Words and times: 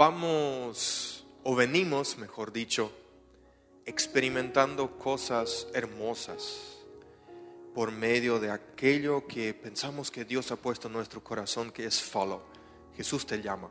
vamos, 0.00 1.26
o 1.42 1.54
venimos, 1.54 2.16
mejor 2.16 2.54
dicho, 2.54 2.90
experimentando 3.84 4.96
cosas 4.96 5.68
hermosas 5.74 6.78
por 7.74 7.92
medio 7.92 8.40
de 8.40 8.50
aquello 8.50 9.26
que 9.26 9.52
pensamos 9.52 10.10
que 10.10 10.24
Dios 10.24 10.50
ha 10.52 10.56
puesto 10.56 10.86
en 10.86 10.94
nuestro 10.94 11.22
corazón, 11.22 11.70
que 11.70 11.84
es 11.84 12.00
follow. 12.00 12.40
Jesús 12.96 13.26
te 13.26 13.42
llama. 13.42 13.68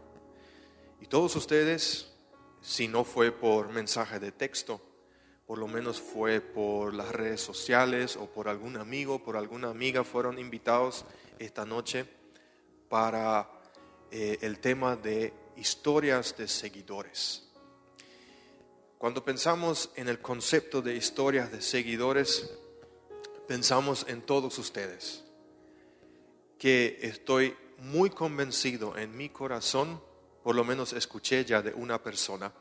Y 1.02 1.08
todos 1.08 1.36
ustedes, 1.36 2.14
si 2.62 2.88
no 2.88 3.04
fue 3.06 3.32
por 3.32 3.70
mensaje 3.70 4.20
de 4.20 4.32
texto, 4.32 4.80
por 5.48 5.58
lo 5.58 5.68
menos 5.68 6.00
fue 6.00 6.42
por 6.42 6.94
las 6.94 7.12
redes 7.12 7.42
sociales 7.42 8.16
o 8.16 8.28
por 8.28 8.50
algún 8.50 8.78
amigo, 8.78 9.24
por 9.24 9.36
alguna 9.36 9.72
amiga, 9.72 10.04
fueron 10.04 10.38
invitados 10.38 11.06
esta 11.40 11.66
noche 11.66 12.06
para 12.88 13.50
eh, 14.12 14.38
el 14.42 14.60
tema 14.60 14.96
de 14.96 15.34
historias 15.60 16.36
de 16.38 16.48
seguidores. 16.48 17.44
Cuando 18.98 19.24
pensamos 19.24 19.92
en 19.96 20.10
el 20.10 20.20
concepto 20.20 20.82
de 20.82 20.96
historias 20.96 21.52
de 21.52 21.62
seguidores, 21.62 22.50
pensamos 23.48 24.06
en 24.08 24.22
todos 24.22 24.58
ustedes, 24.58 25.24
que 26.58 27.00
estoy 27.02 27.56
muy 27.78 28.10
convencido 28.10 28.98
en 28.98 29.16
mi 29.16 29.30
corazón, 29.30 30.02
por 30.44 30.56
lo 30.56 30.64
menos 30.64 30.94
escuché 30.94 31.46
ya 31.46 31.62
de 31.62 31.74
una 31.74 32.02
persona, 32.02 32.52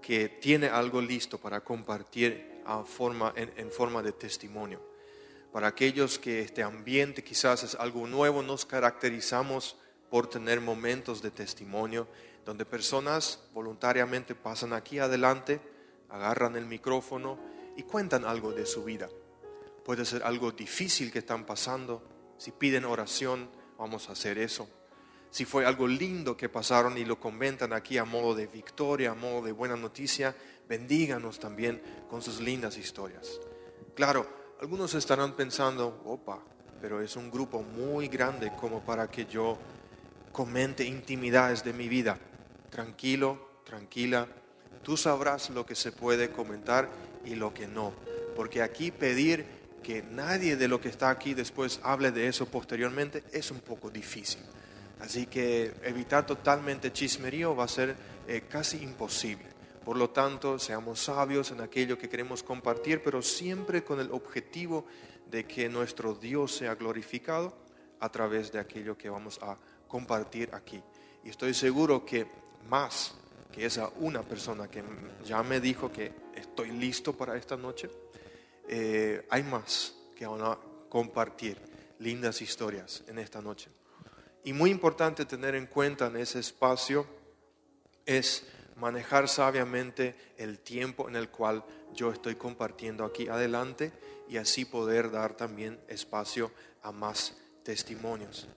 que 0.00 0.28
tiene 0.28 0.68
algo 0.68 1.00
listo 1.00 1.38
para 1.38 1.62
compartir 1.62 2.62
forma, 2.86 3.32
en, 3.36 3.70
forma 3.70 4.02
de 4.02 4.12
testimonio. 4.12 4.80
Para 5.52 5.68
aquellos 5.68 6.18
que 6.18 6.40
este 6.40 6.62
ambiente 6.62 7.22
quizás 7.22 7.62
es 7.62 7.74
algo 7.74 8.06
nuevo, 8.06 8.42
nos 8.42 8.64
caracterizamos 8.64 9.76
por 10.10 10.28
tener 10.28 10.60
momentos 10.60 11.22
de 11.22 11.30
testimonio 11.30 12.06
donde 12.44 12.64
personas 12.64 13.40
voluntariamente 13.52 14.34
pasan 14.34 14.72
aquí 14.72 14.98
adelante, 14.98 15.60
agarran 16.10 16.56
el 16.56 16.66
micrófono 16.66 17.38
y 17.76 17.82
cuentan 17.82 18.24
algo 18.24 18.52
de 18.52 18.66
su 18.66 18.84
vida. 18.84 19.08
Puede 19.84 20.04
ser 20.04 20.22
algo 20.22 20.52
difícil 20.52 21.10
que 21.10 21.20
están 21.20 21.44
pasando. 21.44 22.02
Si 22.38 22.52
piden 22.52 22.84
oración, 22.84 23.50
vamos 23.78 24.08
a 24.08 24.12
hacer 24.12 24.38
eso. 24.38 24.68
Si 25.30 25.44
fue 25.44 25.66
algo 25.66 25.88
lindo 25.88 26.36
que 26.36 26.48
pasaron 26.48 26.96
y 26.96 27.04
lo 27.04 27.18
comentan 27.18 27.72
aquí 27.72 27.98
a 27.98 28.04
modo 28.04 28.34
de 28.34 28.46
victoria, 28.46 29.10
a 29.10 29.14
modo 29.14 29.42
de 29.42 29.52
buena 29.52 29.76
noticia, 29.76 30.36
bendíganos 30.68 31.40
también 31.40 31.82
con 32.08 32.22
sus 32.22 32.40
lindas 32.40 32.78
historias. 32.78 33.40
Claro, 33.94 34.26
algunos 34.60 34.94
estarán 34.94 35.34
pensando, 35.34 36.02
opa, 36.04 36.40
pero 36.80 37.00
es 37.00 37.16
un 37.16 37.30
grupo 37.30 37.62
muy 37.62 38.08
grande 38.08 38.52
como 38.60 38.84
para 38.84 39.10
que 39.10 39.26
yo 39.26 39.58
comente 40.34 40.84
intimidades 40.84 41.62
de 41.62 41.72
mi 41.72 41.88
vida 41.88 42.18
tranquilo, 42.74 43.60
tranquila, 43.64 44.26
tú 44.82 44.96
sabrás 44.96 45.48
lo 45.50 45.64
que 45.64 45.76
se 45.76 45.92
puede 45.92 46.30
comentar 46.30 46.90
y 47.24 47.36
lo 47.36 47.54
que 47.54 47.68
no. 47.68 47.92
Porque 48.34 48.62
aquí 48.62 48.90
pedir 48.90 49.46
que 49.80 50.02
nadie 50.02 50.56
de 50.56 50.66
lo 50.66 50.80
que 50.80 50.88
está 50.88 51.08
aquí 51.08 51.34
después 51.34 51.78
hable 51.84 52.10
de 52.10 52.26
eso 52.26 52.46
posteriormente 52.46 53.22
es 53.32 53.52
un 53.52 53.60
poco 53.60 53.90
difícil. 53.90 54.42
Así 54.98 55.26
que 55.26 55.72
evitar 55.84 56.26
totalmente 56.26 56.92
chismerío 56.92 57.54
va 57.54 57.64
a 57.64 57.68
ser 57.68 57.94
eh, 58.26 58.42
casi 58.48 58.82
imposible. 58.82 59.46
Por 59.84 59.96
lo 59.96 60.10
tanto, 60.10 60.58
seamos 60.58 60.98
sabios 60.98 61.52
en 61.52 61.60
aquello 61.60 61.96
que 61.96 62.08
queremos 62.08 62.42
compartir, 62.42 63.02
pero 63.04 63.22
siempre 63.22 63.84
con 63.84 64.00
el 64.00 64.10
objetivo 64.10 64.84
de 65.30 65.46
que 65.46 65.68
nuestro 65.68 66.14
Dios 66.14 66.56
sea 66.56 66.74
glorificado 66.74 67.54
a 68.00 68.08
través 68.08 68.50
de 68.50 68.58
aquello 68.58 68.98
que 68.98 69.08
vamos 69.08 69.38
a 69.40 69.56
compartir 69.56 69.73
aquí. 70.52 70.82
Y 71.22 71.30
estoy 71.30 71.54
seguro 71.54 72.04
que 72.04 72.26
más 72.68 73.14
que 73.52 73.64
esa 73.64 73.90
una 74.00 74.22
persona 74.22 74.68
que 74.68 74.82
ya 75.24 75.42
me 75.42 75.60
dijo 75.60 75.92
que 75.92 76.12
estoy 76.34 76.72
listo 76.72 77.12
para 77.12 77.36
esta 77.36 77.56
noche, 77.56 77.88
eh, 78.68 79.24
hay 79.30 79.42
más 79.44 79.94
que 80.16 80.26
van 80.26 80.42
a 80.42 80.58
compartir 80.88 81.58
lindas 82.00 82.42
historias 82.42 83.04
en 83.06 83.18
esta 83.18 83.40
noche. 83.40 83.70
Y 84.42 84.52
muy 84.52 84.70
importante 84.70 85.24
tener 85.24 85.54
en 85.54 85.66
cuenta 85.66 86.08
en 86.08 86.16
ese 86.16 86.40
espacio 86.40 87.06
es 88.04 88.44
manejar 88.76 89.28
sabiamente 89.28 90.16
el 90.36 90.58
tiempo 90.58 91.08
en 91.08 91.16
el 91.16 91.28
cual 91.28 91.64
yo 91.94 92.10
estoy 92.10 92.34
compartiendo 92.34 93.04
aquí 93.04 93.28
adelante 93.28 93.92
y 94.28 94.36
así 94.38 94.64
poder 94.64 95.10
dar 95.10 95.34
también 95.36 95.78
espacio 95.88 96.50
a 96.82 96.90
más 96.90 97.36
testimonios. 97.62 98.48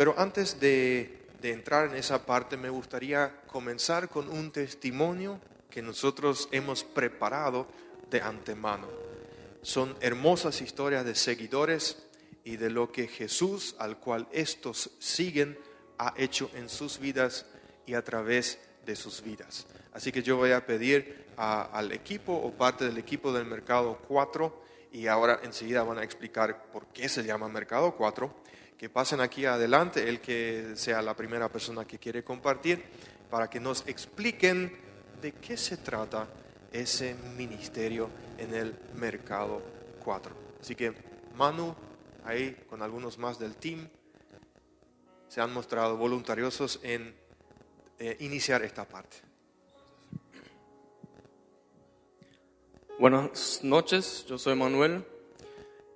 Pero 0.00 0.14
antes 0.16 0.58
de 0.58 1.28
entrar 1.42 1.90
en 1.90 1.96
esa 1.96 2.24
parte, 2.24 2.56
me 2.56 2.70
gustaría 2.70 3.42
comenzar 3.46 4.08
con 4.08 4.30
un 4.30 4.50
testimonio 4.50 5.38
que 5.68 5.82
nosotros 5.82 6.48
hemos 6.52 6.84
preparado 6.84 7.66
de 8.08 8.22
antemano. 8.22 8.88
Son 9.60 9.94
hermosas 10.00 10.62
historias 10.62 11.04
de 11.04 11.14
seguidores 11.14 11.98
y 12.44 12.56
de 12.56 12.70
lo 12.70 12.90
que 12.90 13.08
Jesús, 13.08 13.76
al 13.78 13.98
cual 13.98 14.26
estos 14.32 14.90
siguen, 15.00 15.58
ha 15.98 16.14
hecho 16.16 16.50
en 16.54 16.70
sus 16.70 16.98
vidas 16.98 17.44
y 17.84 17.92
a 17.92 18.02
través 18.02 18.58
de 18.86 18.96
sus 18.96 19.20
vidas. 19.20 19.66
Así 19.92 20.12
que 20.12 20.22
yo 20.22 20.38
voy 20.38 20.52
a 20.52 20.64
pedir 20.64 21.26
al 21.36 21.92
equipo 21.92 22.32
o 22.32 22.52
parte 22.52 22.86
del 22.86 22.96
equipo 22.96 23.34
del 23.34 23.44
Mercado 23.44 23.98
4 24.08 24.62
y 24.92 25.08
ahora 25.08 25.40
enseguida 25.42 25.82
van 25.82 25.98
a 25.98 26.04
explicar 26.04 26.70
por 26.72 26.86
qué 26.86 27.06
se 27.06 27.22
llama 27.22 27.50
Mercado 27.50 27.94
4 27.94 28.48
que 28.80 28.88
pasen 28.88 29.20
aquí 29.20 29.44
adelante, 29.44 30.08
el 30.08 30.22
que 30.22 30.72
sea 30.74 31.02
la 31.02 31.14
primera 31.14 31.50
persona 31.50 31.84
que 31.84 31.98
quiere 31.98 32.24
compartir, 32.24 32.82
para 33.28 33.50
que 33.50 33.60
nos 33.60 33.86
expliquen 33.86 34.74
de 35.20 35.32
qué 35.32 35.58
se 35.58 35.76
trata 35.76 36.26
ese 36.72 37.14
ministerio 37.36 38.08
en 38.38 38.54
el 38.54 38.74
mercado 38.94 39.60
4. 40.02 40.34
Así 40.62 40.74
que 40.74 40.94
Manu, 41.36 41.76
ahí 42.24 42.56
con 42.70 42.80
algunos 42.80 43.18
más 43.18 43.38
del 43.38 43.56
team, 43.56 43.86
se 45.28 45.42
han 45.42 45.52
mostrado 45.52 45.98
voluntariosos 45.98 46.80
en 46.82 47.14
eh, 47.98 48.16
iniciar 48.20 48.62
esta 48.62 48.86
parte. 48.86 49.18
Buenas 52.98 53.60
noches, 53.62 54.24
yo 54.26 54.38
soy 54.38 54.54
Manuel 54.54 55.04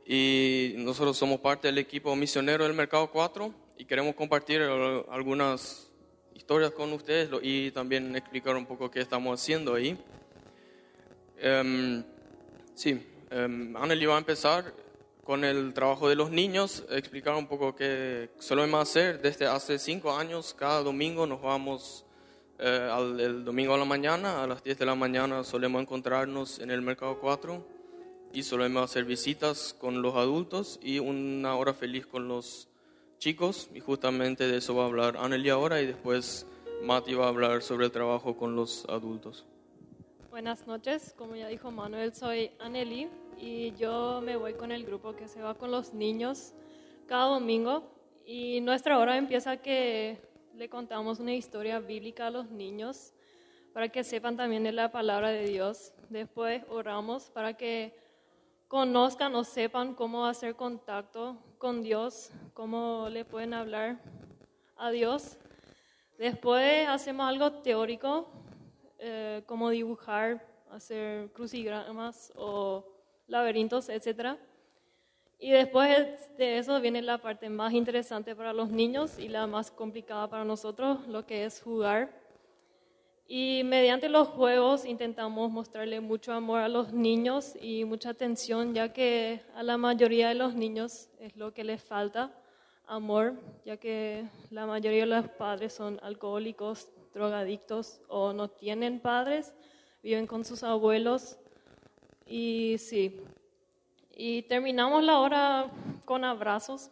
y 0.06 0.74
nosotros 0.76 1.16
somos 1.16 1.40
parte 1.40 1.68
del 1.68 1.78
equipo 1.78 2.14
misionero 2.14 2.64
del 2.64 2.74
Mercado 2.74 3.10
4 3.10 3.54
y 3.78 3.84
queremos 3.86 4.14
compartir 4.14 4.60
algunas 4.60 5.90
historias 6.34 6.72
con 6.72 6.92
ustedes 6.92 7.30
y 7.42 7.70
también 7.70 8.14
explicar 8.14 8.54
un 8.54 8.66
poco 8.66 8.90
qué 8.90 9.00
estamos 9.00 9.40
haciendo 9.40 9.74
ahí. 9.74 9.98
Um, 11.42 12.02
sí, 12.74 13.00
um, 13.32 13.76
Anneli 13.76 14.04
va 14.04 14.16
a 14.16 14.18
empezar 14.18 14.74
con 15.24 15.42
el 15.42 15.72
trabajo 15.72 16.08
de 16.08 16.16
los 16.16 16.30
niños, 16.30 16.84
explicar 16.90 17.34
un 17.34 17.46
poco 17.46 17.74
qué 17.74 18.28
solemos 18.38 18.82
hacer. 18.82 19.22
Desde 19.22 19.46
hace 19.46 19.78
cinco 19.78 20.14
años, 20.14 20.54
cada 20.56 20.82
domingo 20.82 21.26
nos 21.26 21.40
vamos, 21.40 22.04
eh, 22.58 22.88
al, 22.92 23.18
el 23.18 23.44
domingo 23.44 23.72
a 23.72 23.78
la 23.78 23.86
mañana, 23.86 24.42
a 24.42 24.46
las 24.46 24.62
10 24.62 24.78
de 24.78 24.84
la 24.84 24.94
mañana 24.94 25.44
solemos 25.44 25.80
encontrarnos 25.80 26.58
en 26.58 26.70
el 26.70 26.82
Mercado 26.82 27.18
4 27.18 27.73
y 28.34 28.42
solemos 28.42 28.82
hacer 28.82 29.04
visitas 29.04 29.74
con 29.78 30.02
los 30.02 30.16
adultos 30.16 30.80
y 30.82 30.98
una 30.98 31.54
hora 31.54 31.72
feliz 31.72 32.04
con 32.04 32.26
los 32.26 32.68
chicos 33.18 33.70
y 33.72 33.78
justamente 33.78 34.48
de 34.48 34.56
eso 34.58 34.74
va 34.74 34.82
a 34.82 34.86
hablar 34.86 35.16
Anneli 35.16 35.50
ahora 35.50 35.80
y 35.80 35.86
después 35.86 36.44
Mati 36.82 37.14
va 37.14 37.26
a 37.26 37.28
hablar 37.28 37.62
sobre 37.62 37.86
el 37.86 37.92
trabajo 37.92 38.36
con 38.36 38.56
los 38.56 38.86
adultos. 38.88 39.46
Buenas 40.30 40.66
noches, 40.66 41.14
como 41.16 41.36
ya 41.36 41.46
dijo 41.46 41.70
Manuel, 41.70 42.12
soy 42.12 42.50
Anneli 42.58 43.08
y 43.38 43.72
yo 43.76 44.20
me 44.20 44.36
voy 44.36 44.54
con 44.54 44.72
el 44.72 44.84
grupo 44.84 45.14
que 45.14 45.28
se 45.28 45.40
va 45.40 45.54
con 45.54 45.70
los 45.70 45.94
niños 45.94 46.54
cada 47.06 47.26
domingo 47.26 47.88
y 48.26 48.60
nuestra 48.62 48.98
hora 48.98 49.16
empieza 49.16 49.58
que 49.58 50.18
le 50.56 50.68
contamos 50.68 51.20
una 51.20 51.34
historia 51.34 51.78
bíblica 51.78 52.26
a 52.26 52.30
los 52.30 52.50
niños 52.50 53.12
para 53.72 53.90
que 53.90 54.02
sepan 54.02 54.36
también 54.36 54.64
de 54.64 54.72
la 54.72 54.90
palabra 54.90 55.28
de 55.28 55.46
Dios. 55.46 55.92
Después 56.08 56.62
oramos 56.68 57.30
para 57.30 57.54
que 57.54 58.03
conozcan 58.74 59.32
o 59.36 59.44
sepan 59.44 59.94
cómo 59.94 60.26
hacer 60.26 60.56
contacto 60.56 61.36
con 61.58 61.80
Dios, 61.80 62.32
cómo 62.54 63.08
le 63.08 63.24
pueden 63.24 63.54
hablar 63.54 64.00
a 64.76 64.90
Dios. 64.90 65.38
Después 66.18 66.88
hacemos 66.88 67.28
algo 67.28 67.52
teórico, 67.62 68.26
eh, 68.98 69.44
como 69.46 69.70
dibujar, 69.70 70.44
hacer 70.72 71.30
crucigramas 71.32 72.32
o 72.34 72.84
laberintos, 73.28 73.88
etc. 73.88 74.40
Y 75.38 75.52
después 75.52 76.36
de 76.36 76.58
eso 76.58 76.80
viene 76.80 77.00
la 77.00 77.18
parte 77.18 77.48
más 77.48 77.72
interesante 77.74 78.34
para 78.34 78.52
los 78.52 78.70
niños 78.70 79.20
y 79.20 79.28
la 79.28 79.46
más 79.46 79.70
complicada 79.70 80.28
para 80.28 80.44
nosotros, 80.44 81.06
lo 81.06 81.24
que 81.24 81.44
es 81.44 81.62
jugar. 81.62 82.23
Y 83.26 83.62
mediante 83.64 84.10
los 84.10 84.28
juegos 84.28 84.84
intentamos 84.84 85.50
mostrarle 85.50 86.00
mucho 86.00 86.32
amor 86.32 86.60
a 86.60 86.68
los 86.68 86.92
niños 86.92 87.54
y 87.60 87.84
mucha 87.84 88.10
atención, 88.10 88.74
ya 88.74 88.92
que 88.92 89.40
a 89.54 89.62
la 89.62 89.78
mayoría 89.78 90.28
de 90.28 90.34
los 90.34 90.54
niños 90.54 91.08
es 91.20 91.34
lo 91.36 91.54
que 91.54 91.64
les 91.64 91.82
falta, 91.82 92.30
amor, 92.86 93.34
ya 93.64 93.78
que 93.78 94.28
la 94.50 94.66
mayoría 94.66 95.00
de 95.00 95.06
los 95.06 95.28
padres 95.28 95.72
son 95.72 95.98
alcohólicos, 96.02 96.90
drogadictos 97.14 98.00
o 98.08 98.34
no 98.34 98.48
tienen 98.48 99.00
padres, 99.00 99.54
viven 100.02 100.26
con 100.26 100.44
sus 100.44 100.62
abuelos. 100.62 101.38
Y 102.26 102.76
sí, 102.78 103.22
y 104.14 104.42
terminamos 104.42 105.02
la 105.02 105.18
hora 105.18 105.70
con 106.04 106.24
abrazos 106.24 106.90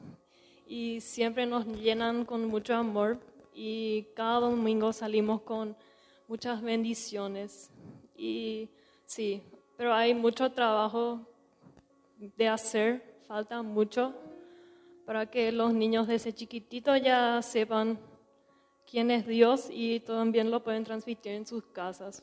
y 0.67 1.01
siempre 1.03 1.45
nos 1.45 1.67
llenan 1.67 2.25
con 2.25 2.49
mucho 2.49 2.75
amor 2.75 3.19
y 3.55 4.05
cada 4.17 4.41
domingo 4.41 4.93
salimos 4.95 5.43
con 5.43 5.77
muchas 6.29 6.63
bendiciones. 6.63 7.71
Y 8.17 8.69
sí, 9.05 9.43
pero 9.77 9.95
hay 9.95 10.15
mucho 10.15 10.53
trabajo 10.53 11.21
de 12.37 12.49
hacer, 12.49 13.03
falta 13.27 13.63
mucho 13.63 14.15
para 15.05 15.27
que 15.27 15.51
los 15.53 15.75
niños 15.75 16.07
desde 16.07 16.33
chiquitito 16.33 16.97
ya 16.97 17.43
sepan 17.43 17.99
quién 18.89 19.11
es 19.11 19.27
Dios 19.27 19.69
y 19.71 20.01
también 20.01 20.51
lo 20.51 20.63
pueden 20.63 20.85
transmitir 20.85 21.33
en 21.33 21.47
sus 21.47 21.65
casas. 21.67 22.23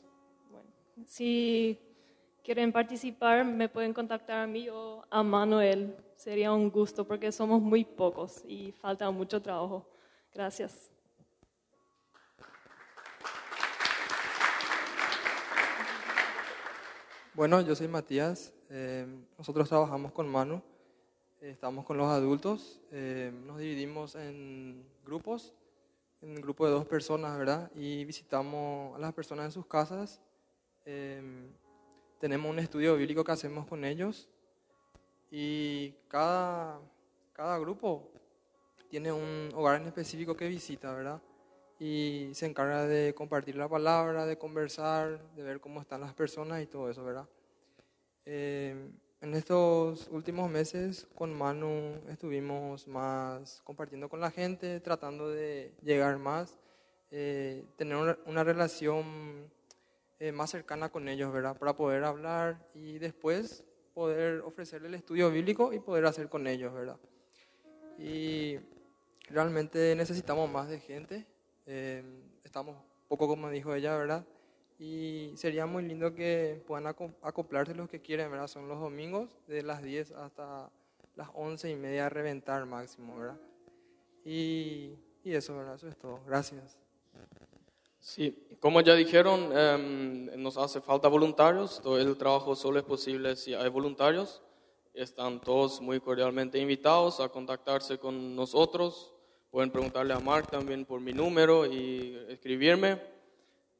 si 1.06 1.78
quieren 2.42 2.72
participar, 2.72 3.44
me 3.44 3.68
pueden 3.68 3.92
contactar 3.92 4.38
a 4.38 4.46
mí 4.46 4.68
o 4.68 5.04
a 5.10 5.22
Manuel. 5.22 5.96
Sería 6.16 6.52
un 6.52 6.70
gusto 6.70 7.06
porque 7.06 7.32
somos 7.32 7.60
muy 7.60 7.84
pocos 7.84 8.44
y 8.46 8.72
falta 8.72 9.10
mucho 9.10 9.40
trabajo. 9.40 9.86
Gracias. 10.32 10.90
Bueno, 17.40 17.62
yo 17.62 17.74
soy 17.74 17.88
Matías. 17.88 18.52
Eh, 18.68 19.06
nosotros 19.38 19.66
trabajamos 19.66 20.12
con 20.12 20.28
Manu. 20.28 20.60
estamos 21.40 21.86
con 21.86 21.96
los 21.96 22.06
adultos. 22.08 22.78
Eh, 22.92 23.32
nos 23.46 23.56
dividimos 23.56 24.14
en 24.14 24.84
grupos, 25.06 25.54
en 26.20 26.32
un 26.32 26.42
grupo 26.42 26.66
de 26.66 26.72
dos 26.72 26.84
personas, 26.84 27.38
¿verdad? 27.38 27.70
Y 27.74 28.04
visitamos 28.04 28.94
a 28.94 28.98
las 28.98 29.14
personas 29.14 29.46
en 29.46 29.52
sus 29.52 29.64
casas. 29.64 30.20
Eh, 30.84 31.48
tenemos 32.18 32.50
un 32.50 32.58
estudio 32.58 32.94
bíblico 32.94 33.24
que 33.24 33.32
hacemos 33.32 33.66
con 33.66 33.86
ellos. 33.86 34.28
Y 35.30 35.92
cada, 36.08 36.78
cada 37.32 37.58
grupo 37.58 38.06
tiene 38.90 39.12
un 39.12 39.48
hogar 39.54 39.80
en 39.80 39.86
específico 39.86 40.36
que 40.36 40.46
visita, 40.46 40.92
¿verdad? 40.92 41.22
Y 41.80 42.28
se 42.34 42.44
encarga 42.44 42.86
de 42.86 43.14
compartir 43.14 43.56
la 43.56 43.66
palabra, 43.66 44.26
de 44.26 44.36
conversar, 44.36 45.18
de 45.34 45.42
ver 45.42 45.60
cómo 45.60 45.80
están 45.80 46.02
las 46.02 46.12
personas 46.12 46.62
y 46.62 46.66
todo 46.66 46.90
eso, 46.90 47.02
¿verdad? 47.02 47.26
Eh, 48.26 48.90
en 49.22 49.34
estos 49.34 50.06
últimos 50.08 50.50
meses 50.50 51.08
con 51.14 51.32
Manu 51.32 51.94
estuvimos 52.10 52.86
más 52.86 53.62
compartiendo 53.64 54.10
con 54.10 54.20
la 54.20 54.30
gente, 54.30 54.78
tratando 54.80 55.30
de 55.30 55.72
llegar 55.82 56.18
más, 56.18 56.58
eh, 57.10 57.64
tener 57.76 58.18
una, 58.26 58.44
relación 58.44 59.50
eh, 60.18 60.32
más 60.32 60.50
cercana 60.50 60.90
con 60.90 61.08
ellos, 61.08 61.32
¿verdad? 61.32 61.56
Para 61.56 61.74
poder 61.74 62.04
hablar 62.04 62.68
y 62.74 62.98
después 62.98 63.64
poder 63.94 64.40
ofrecerle 64.40 64.88
el 64.88 64.94
estudio 64.96 65.30
bíblico 65.30 65.72
y 65.72 65.78
poder 65.78 66.04
hacer 66.04 66.28
con 66.28 66.46
ellos, 66.46 66.74
¿verdad? 66.74 66.98
Y 67.98 68.58
realmente 69.30 69.94
necesitamos 69.96 70.50
más 70.50 70.68
de 70.68 70.78
gente 70.78 71.29
eh, 71.72 72.02
estamos 72.42 72.76
poco 73.06 73.28
como 73.28 73.48
dijo 73.48 73.72
ella, 73.72 73.96
¿verdad? 73.96 74.26
Y 74.76 75.32
sería 75.36 75.66
muy 75.66 75.84
lindo 75.84 76.14
que 76.14 76.60
puedan 76.66 76.86
acoplarse 77.22 77.74
los 77.76 77.88
que 77.88 78.00
quieren, 78.00 78.28
¿verdad? 78.28 78.48
Son 78.48 78.66
los 78.66 78.80
domingos 78.80 79.38
de 79.46 79.62
las 79.62 79.80
10 79.80 80.10
hasta 80.12 80.68
las 81.14 81.28
11 81.32 81.70
y 81.70 81.76
media 81.76 82.06
a 82.06 82.08
reventar 82.08 82.66
máximo, 82.66 83.16
¿verdad? 83.18 83.38
Y, 84.24 84.96
y 85.22 85.32
eso, 85.32 85.56
¿verdad? 85.56 85.76
Eso 85.76 85.86
es 85.86 85.96
todo. 85.96 86.20
Gracias. 86.26 86.76
Sí, 88.00 88.56
como 88.58 88.80
ya 88.80 88.94
dijeron, 88.94 89.56
em, 89.56 90.42
nos 90.42 90.56
hace 90.56 90.80
falta 90.80 91.06
voluntarios. 91.06 91.80
Todo 91.82 92.00
el 92.00 92.16
trabajo 92.16 92.56
solo 92.56 92.80
es 92.80 92.84
posible 92.84 93.36
si 93.36 93.54
hay 93.54 93.68
voluntarios. 93.68 94.42
Están 94.92 95.40
todos 95.40 95.80
muy 95.80 96.00
cordialmente 96.00 96.58
invitados 96.58 97.20
a 97.20 97.28
contactarse 97.28 97.98
con 97.98 98.34
nosotros 98.34 99.14
Pueden 99.50 99.72
preguntarle 99.72 100.14
a 100.14 100.20
Mark 100.20 100.46
también 100.48 100.84
por 100.84 101.00
mi 101.00 101.12
número 101.12 101.66
y 101.66 102.16
escribirme. 102.28 103.00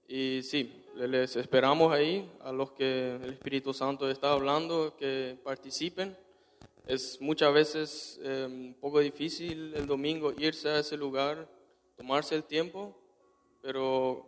Y 0.08 0.43
sí, 0.43 0.84
les 0.96 1.37
esperamos 1.37 1.93
ahí 1.93 2.28
a 2.43 2.50
los 2.50 2.72
que 2.72 3.14
el 3.14 3.34
Espíritu 3.34 3.72
Santo 3.72 4.11
está 4.11 4.32
hablando 4.32 4.96
que 4.96 5.38
participen. 5.44 6.17
Es 6.88 7.20
muchas 7.20 7.55
veces 7.55 8.20
eh, 8.25 8.46
un 8.50 8.75
poco 8.81 8.99
difícil 8.99 9.72
el 9.76 9.87
domingo 9.87 10.34
irse 10.37 10.69
a 10.69 10.81
ese 10.81 10.96
lugar, 10.96 11.49
tomarse 11.96 12.34
el 12.34 12.43
tiempo, 12.43 12.93
pero 13.62 14.26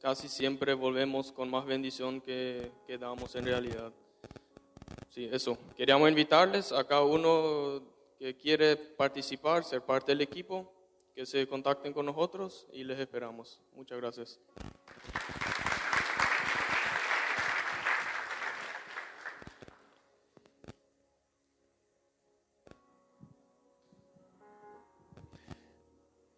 casi 0.00 0.26
siempre 0.28 0.74
volvemos 0.74 1.30
con 1.30 1.48
más 1.48 1.66
bendición 1.66 2.20
que, 2.20 2.72
que 2.88 2.98
damos 2.98 3.36
en 3.36 3.44
realidad. 3.44 3.92
Sí, 5.08 5.28
eso. 5.30 5.56
Queríamos 5.76 6.08
invitarles 6.08 6.72
a 6.72 6.82
cada 6.82 7.02
uno 7.02 7.80
que 8.18 8.36
quiere 8.36 8.74
participar, 8.74 9.62
ser 9.62 9.82
parte 9.82 10.10
del 10.10 10.22
equipo, 10.22 10.79
que 11.14 11.26
se 11.26 11.46
contacten 11.46 11.92
con 11.92 12.06
nosotros 12.06 12.66
y 12.72 12.84
les 12.84 12.98
esperamos. 12.98 13.60
Muchas 13.74 13.98
gracias. 13.98 14.38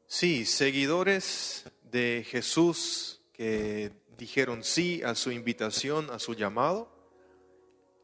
Sí, 0.06 0.44
seguidores 0.44 1.64
de 1.90 2.25
Jesús 2.28 3.20
que 3.32 3.90
dijeron 4.16 4.62
sí 4.62 5.02
a 5.02 5.14
su 5.14 5.32
invitación, 5.32 6.10
a 6.10 6.18
su 6.18 6.34
llamado. 6.34 6.88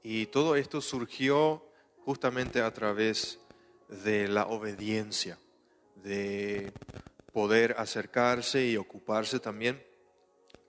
Y 0.02 0.26
todo 0.26 0.56
esto 0.56 0.80
surgió 0.80 1.64
justamente 2.04 2.60
a 2.60 2.72
través 2.72 3.38
de 3.88 4.26
la 4.26 4.46
obediencia 4.46 5.38
de 6.08 6.72
poder 7.32 7.74
acercarse 7.76 8.66
y 8.66 8.78
ocuparse 8.78 9.40
también 9.40 9.84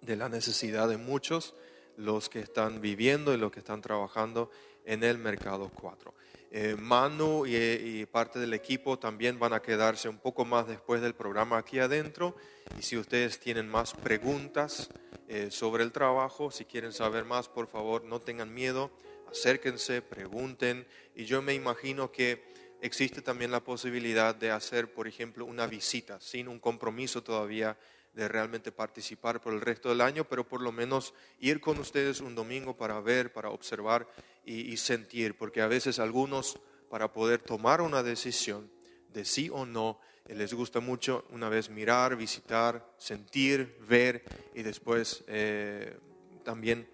de 0.02 0.18
la 0.18 0.28
necesidad 0.28 0.90
de 0.90 0.98
muchos, 0.98 1.56
los 1.96 2.28
que 2.28 2.40
están 2.40 2.82
viviendo 2.82 3.34
y 3.34 3.38
los 3.38 3.50
que 3.50 3.60
están 3.60 3.82
trabajando 3.82 4.52
en 4.86 5.04
el 5.04 5.18
mercado 5.18 5.72
4. 5.74 6.14
Eh, 6.52 6.76
Manu 6.78 7.46
y, 7.46 8.06
parte 8.08 8.40
del 8.40 8.54
equipo 8.54 9.00
también 9.00 9.40
van 9.40 9.54
a 9.54 9.62
quedarse 9.62 10.10
un 10.10 10.18
poco 10.18 10.44
más 10.44 10.68
después 10.68 11.02
del 11.02 11.14
programa 11.14 11.58
aquí 11.58 11.80
adentro. 11.80 12.36
Y 12.78 12.82
si 12.82 12.98
ustedes 12.98 13.40
tienen 13.40 13.70
más 13.70 13.94
preguntas 13.94 14.90
eh, 15.30 15.52
sobre 15.52 15.84
el 15.84 15.94
trabajo, 15.94 16.52
si 16.52 16.66
quieren 16.66 16.92
saber 16.92 17.24
más, 17.24 17.48
por 17.48 17.68
favor, 17.68 18.04
no 18.04 18.20
tengan 18.20 18.54
miedo, 18.54 18.92
acérquense, 19.30 20.02
pregunten. 20.02 20.86
Y 21.16 21.26
yo 21.26 21.42
me 21.42 21.54
imagino 21.54 22.12
que 22.12 22.44
existe 22.82 23.22
también 23.22 23.52
la 23.52 23.64
posibilidad 23.64 24.36
de 24.36 24.52
hacer, 24.52 24.94
por 24.94 25.08
ejemplo, 25.08 25.46
una 25.46 25.68
visita 25.68 26.20
sin 26.20 26.48
un 26.48 26.60
compromiso 26.60 27.24
todavía 27.24 27.78
de 28.14 28.28
realmente 28.28 28.72
participar 28.72 29.40
por 29.40 29.54
el 29.54 29.62
resto 29.62 29.90
del 29.90 30.02
año, 30.02 30.26
pero 30.26 30.48
por 30.48 30.62
lo 30.62 30.72
menos 30.72 31.14
ir 31.40 31.60
con 31.62 31.78
ustedes 31.80 32.22
un 32.22 32.36
domingo 32.36 32.76
para 32.76 33.00
ver, 33.00 33.32
para 33.32 33.50
observar 33.50 34.08
y, 34.46 34.76
sentir, 34.78 35.38
porque 35.38 35.62
a 35.62 35.68
veces 35.68 36.00
algunos 36.00 36.60
para 36.90 37.14
poder 37.14 37.40
tomar 37.40 37.82
una 37.82 38.02
decisión 38.02 38.72
de 39.10 39.26
sí 39.26 39.50
o 39.52 39.66
no, 39.66 40.00
les 40.26 40.54
gusta 40.54 40.80
mucho 40.80 41.26
una 41.30 41.50
vez 41.50 41.70
mirar, 41.70 42.16
visitar, 42.16 42.94
sentir, 42.98 43.78
ver 43.88 44.24
y 44.56 44.64
después 44.64 45.24
eh, 45.28 45.98
también 46.44 46.90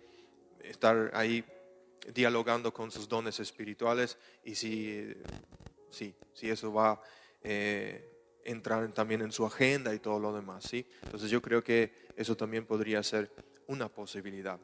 estar 0.62 1.12
ahí 1.14 1.46
dialogando 2.14 2.74
con 2.74 2.92
sus 2.92 3.08
dones 3.08 3.40
espirituales 3.40 4.18
y 4.44 4.56
si 4.56 5.14
sí, 5.96 6.14
sí, 6.34 6.50
eso 6.50 6.72
va 6.74 7.02
eh, 7.42 8.42
entrar 8.44 8.92
también 8.94 9.22
en 9.22 9.32
su 9.32 9.46
agenda 9.46 9.94
y 9.94 10.00
todo 10.00 10.20
lo 10.20 10.34
demás, 10.34 10.66
¿sí? 10.66 10.86
Entonces 11.04 11.30
yo 11.30 11.42
creo 11.42 11.64
que 11.64 12.08
eso 12.16 12.36
también 12.36 12.66
podría 12.66 13.02
ser 13.02 13.32
una 13.68 13.90
posibilidad. 13.90 14.60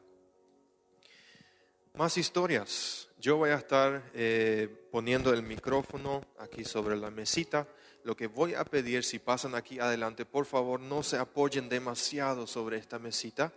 Más 1.94 2.16
historias. 2.16 3.08
Yo 3.18 3.36
voy 3.36 3.50
a 3.50 3.56
estar 3.56 4.10
eh, 4.14 4.88
poniendo 4.90 5.32
el 5.32 5.42
micrófono 5.42 6.22
aquí 6.38 6.64
sobre 6.64 6.96
la 6.96 7.10
mesita. 7.10 7.68
Lo 8.04 8.16
que 8.16 8.28
voy 8.28 8.54
a 8.54 8.64
pedir, 8.64 9.04
si 9.04 9.18
pasan 9.18 9.54
aquí 9.54 9.78
adelante, 9.78 10.24
por 10.24 10.46
favor 10.46 10.80
no 10.80 11.02
se 11.02 11.18
apoyen 11.18 11.68
demasiado 11.68 12.46
sobre 12.46 12.78
esta 12.78 12.98
mesita. 12.98 13.52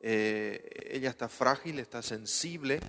Eh, 0.00 0.90
ella 0.90 1.10
está 1.10 1.28
frágil, 1.28 1.78
está 1.78 2.02
sensible, 2.02 2.80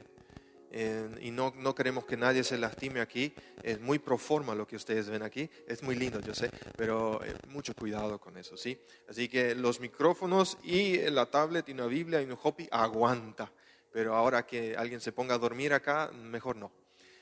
y 1.22 1.32
no, 1.32 1.54
no, 1.56 1.74
queremos 1.74 2.06
que 2.06 2.18
nadie 2.18 2.44
se 2.44 2.58
lastime 2.58 3.00
aquí. 3.00 3.34
Es 3.64 3.80
muy 3.80 4.00
pro 4.00 4.18
forma 4.18 4.54
lo 4.54 4.68
que 4.68 4.76
ustedes 4.76 5.10
ven 5.10 5.24
aquí. 5.24 5.50
Es 5.68 5.84
muy 5.84 5.96
lindo, 5.96 6.20
yo 6.20 6.34
sé, 6.34 6.50
pero 6.76 7.24
eh, 7.24 7.34
mucho 7.48 7.74
cuidado 7.74 8.20
con 8.20 8.38
eso, 8.38 8.58
¿sí? 8.58 8.80
Así 9.10 9.30
que 9.30 9.56
los 9.56 9.80
micrófonos 9.80 10.58
y 10.64 10.98
la 11.10 11.26
tablet 11.28 11.68
y 11.70 11.72
una 11.72 11.88
Biblia 11.88 12.22
y 12.22 12.26
un 12.26 12.38
hopi 12.42 12.68
aguanta. 12.72 13.52
Pero 13.92 14.16
ahora 14.16 14.46
que 14.46 14.76
alguien 14.76 15.02
se 15.02 15.12
ponga 15.12 15.36
a 15.36 15.40
dormir 15.40 15.74
acá, 15.74 16.12
mejor 16.12 16.56
no. 16.56 16.72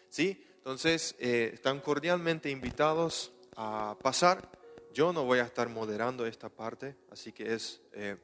¿Sí? 0.10 0.44
Entonces, 0.58 1.16
eh, 1.20 1.52
están 1.54 1.80
cordialmente 1.80 2.50
invitados 2.50 3.32
a 3.56 3.96
pasar. 4.02 4.50
Yo 4.94 5.14
no 5.14 5.24
voy 5.24 5.40
a 5.40 5.44
estar 5.44 5.70
moderando 5.70 6.26
esta 6.26 6.50
parte, 6.50 6.96
así 7.12 7.32
que 7.32 7.54
es 7.54 7.82
eh, 7.94 8.16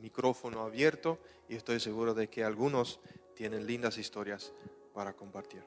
micrófono 0.00 0.62
abierto 0.62 1.18
y 1.48 1.56
estoy 1.56 1.80
seguro 1.80 2.14
de 2.14 2.28
que 2.28 2.44
algunos 2.44 3.00
tienen 3.34 3.66
lindas 3.66 3.98
historias 3.98 4.52
para 4.92 5.12
compartir. 5.12 5.62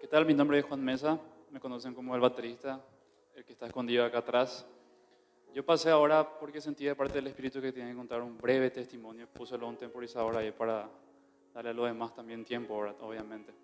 ¿Qué 0.00 0.08
tal? 0.08 0.26
Mi 0.26 0.34
nombre 0.34 0.58
es 0.58 0.64
Juan 0.64 0.84
Mesa, 0.84 1.18
me 1.50 1.60
conocen 1.60 1.92
como 1.92 2.14
el 2.14 2.20
baterista, 2.20 2.80
el 3.34 3.44
que 3.44 3.52
está 3.52 3.66
escondido 3.66 4.04
acá 4.04 4.18
atrás. 4.18 4.66
Yo 5.54 5.64
pasé 5.64 5.88
ahora 5.88 6.28
porque 6.40 6.60
sentí 6.60 6.84
de 6.84 6.96
parte 6.96 7.14
del 7.14 7.28
Espíritu 7.28 7.60
que 7.60 7.70
tenía 7.70 7.88
que 7.88 7.96
contar 7.96 8.20
un 8.20 8.36
breve 8.36 8.70
testimonio, 8.70 9.28
puse 9.28 9.54
un 9.54 9.76
temporizador 9.76 10.36
ahí 10.36 10.50
para 10.50 10.90
darle 11.54 11.70
a 11.70 11.72
los 11.72 11.86
demás 11.86 12.12
también 12.12 12.44
tiempo, 12.44 12.74
ahora, 12.74 12.96
obviamente. 13.00 13.54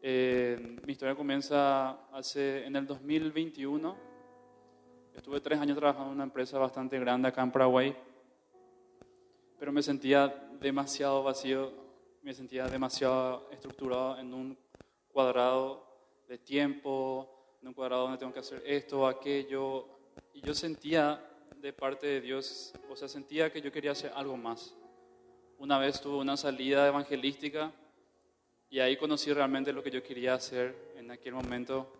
Eh, 0.00 0.78
mi 0.86 0.92
historia 0.92 1.14
comienza 1.14 2.08
hace, 2.10 2.64
en 2.64 2.76
el 2.76 2.86
2021, 2.86 3.94
estuve 5.14 5.42
tres 5.42 5.58
años 5.58 5.76
trabajando 5.76 6.12
en 6.12 6.14
una 6.14 6.24
empresa 6.24 6.58
bastante 6.58 6.98
grande 6.98 7.28
acá 7.28 7.42
en 7.42 7.52
Paraguay, 7.52 7.94
pero 9.58 9.72
me 9.72 9.82
sentía 9.82 10.28
demasiado 10.58 11.22
vacío, 11.22 11.74
me 12.22 12.32
sentía 12.32 12.66
demasiado 12.68 13.50
estructurado 13.50 14.18
en 14.18 14.32
un 14.32 14.58
cuadrado 15.12 15.86
de 16.26 16.38
tiempo, 16.38 17.58
en 17.60 17.68
un 17.68 17.74
cuadrado 17.74 18.04
donde 18.04 18.16
tengo 18.16 18.32
que 18.32 18.40
hacer 18.40 18.62
esto, 18.64 19.06
aquello. 19.06 19.99
Y 20.32 20.40
yo 20.40 20.54
sentía 20.54 21.24
de 21.60 21.72
parte 21.72 22.06
de 22.06 22.20
Dios, 22.20 22.72
o 22.88 22.96
sea, 22.96 23.08
sentía 23.08 23.52
que 23.52 23.60
yo 23.60 23.70
quería 23.70 23.92
hacer 23.92 24.12
algo 24.14 24.36
más. 24.36 24.74
Una 25.58 25.78
vez 25.78 26.00
tuve 26.00 26.16
una 26.16 26.36
salida 26.36 26.88
evangelística 26.88 27.72
y 28.70 28.80
ahí 28.80 28.96
conocí 28.96 29.32
realmente 29.32 29.72
lo 29.72 29.82
que 29.82 29.90
yo 29.90 30.02
quería 30.02 30.34
hacer 30.34 30.74
en 30.96 31.10
aquel 31.10 31.34
momento. 31.34 31.92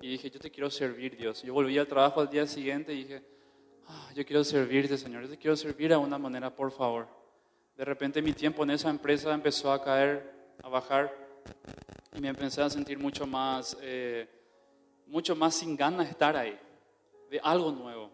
Y 0.00 0.08
dije, 0.08 0.30
yo 0.30 0.38
te 0.38 0.50
quiero 0.50 0.70
servir, 0.70 1.16
Dios. 1.16 1.42
Yo 1.42 1.54
volví 1.54 1.78
al 1.78 1.86
trabajo 1.86 2.20
al 2.20 2.28
día 2.28 2.46
siguiente 2.46 2.92
y 2.92 3.04
dije, 3.04 3.22
ah, 3.86 4.10
yo 4.14 4.26
quiero 4.26 4.44
servirte, 4.44 4.98
Señor. 4.98 5.22
Yo 5.22 5.30
te 5.30 5.38
quiero 5.38 5.56
servir 5.56 5.90
de 5.90 5.96
una 5.96 6.18
manera, 6.18 6.54
por 6.54 6.70
favor. 6.70 7.08
De 7.76 7.84
repente 7.84 8.20
mi 8.20 8.32
tiempo 8.32 8.64
en 8.64 8.70
esa 8.70 8.90
empresa 8.90 9.32
empezó 9.32 9.72
a 9.72 9.82
caer, 9.82 10.28
a 10.62 10.68
bajar 10.68 11.14
y 12.14 12.20
me 12.20 12.28
empecé 12.28 12.60
a 12.60 12.68
sentir 12.68 12.98
mucho 12.98 13.26
más, 13.26 13.76
eh, 13.80 14.28
mucho 15.06 15.36
más 15.36 15.54
sin 15.54 15.76
ganas 15.76 16.06
de 16.06 16.10
estar 16.10 16.36
ahí, 16.36 16.58
de 17.30 17.40
algo 17.40 17.72
nuevo. 17.72 18.10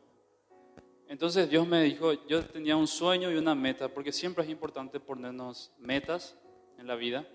Entonces 1.09 1.49
Dios 1.49 1.67
me 1.67 1.83
dijo, 1.83 2.13
yo 2.27 2.45
tenía 2.45 2.77
un 2.77 2.87
sueño 2.87 3.31
y 3.31 3.37
una 3.37 3.55
meta, 3.55 3.89
porque 3.89 4.13
siempre 4.13 4.45
es 4.45 4.51
importante 4.51 4.99
ponernos 4.99 5.73
metas 5.79 6.37
en 6.79 6.87
la 6.87 6.95
vida. 6.95 7.27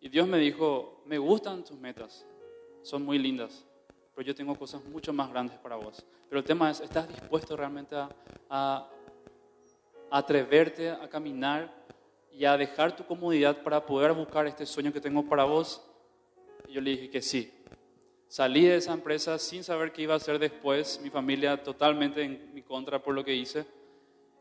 Y 0.00 0.08
Dios 0.08 0.26
me 0.26 0.38
dijo, 0.38 1.02
me 1.06 1.18
gustan 1.18 1.64
tus 1.64 1.78
metas, 1.78 2.26
son 2.82 3.04
muy 3.04 3.18
lindas, 3.18 3.64
pero 4.14 4.26
yo 4.26 4.34
tengo 4.34 4.54
cosas 4.54 4.84
mucho 4.84 5.12
más 5.12 5.30
grandes 5.30 5.58
para 5.58 5.76
vos. 5.76 6.04
Pero 6.28 6.38
el 6.40 6.44
tema 6.44 6.70
es, 6.70 6.80
¿estás 6.80 7.08
dispuesto 7.08 7.56
realmente 7.56 7.94
a, 7.94 8.08
a 8.48 8.88
atreverte 10.10 10.90
a 10.90 11.08
caminar 11.08 11.72
y 12.32 12.44
a 12.44 12.56
dejar 12.56 12.96
tu 12.96 13.04
comodidad 13.04 13.62
para 13.62 13.84
poder 13.84 14.12
buscar 14.12 14.46
este 14.46 14.66
sueño 14.66 14.92
que 14.92 15.00
tengo 15.00 15.24
para 15.24 15.44
vos? 15.44 15.84
Y 16.68 16.72
yo 16.72 16.80
le 16.80 16.90
dije 16.92 17.10
que 17.10 17.22
sí. 17.22 17.52
Salí 18.32 18.64
de 18.64 18.76
esa 18.76 18.94
empresa 18.94 19.38
sin 19.38 19.62
saber 19.62 19.92
qué 19.92 20.00
iba 20.00 20.14
a 20.14 20.16
hacer 20.16 20.38
después, 20.38 20.98
mi 21.02 21.10
familia 21.10 21.62
totalmente 21.62 22.22
en 22.22 22.54
mi 22.54 22.62
contra 22.62 22.98
por 22.98 23.14
lo 23.14 23.22
que 23.22 23.34
hice. 23.34 23.66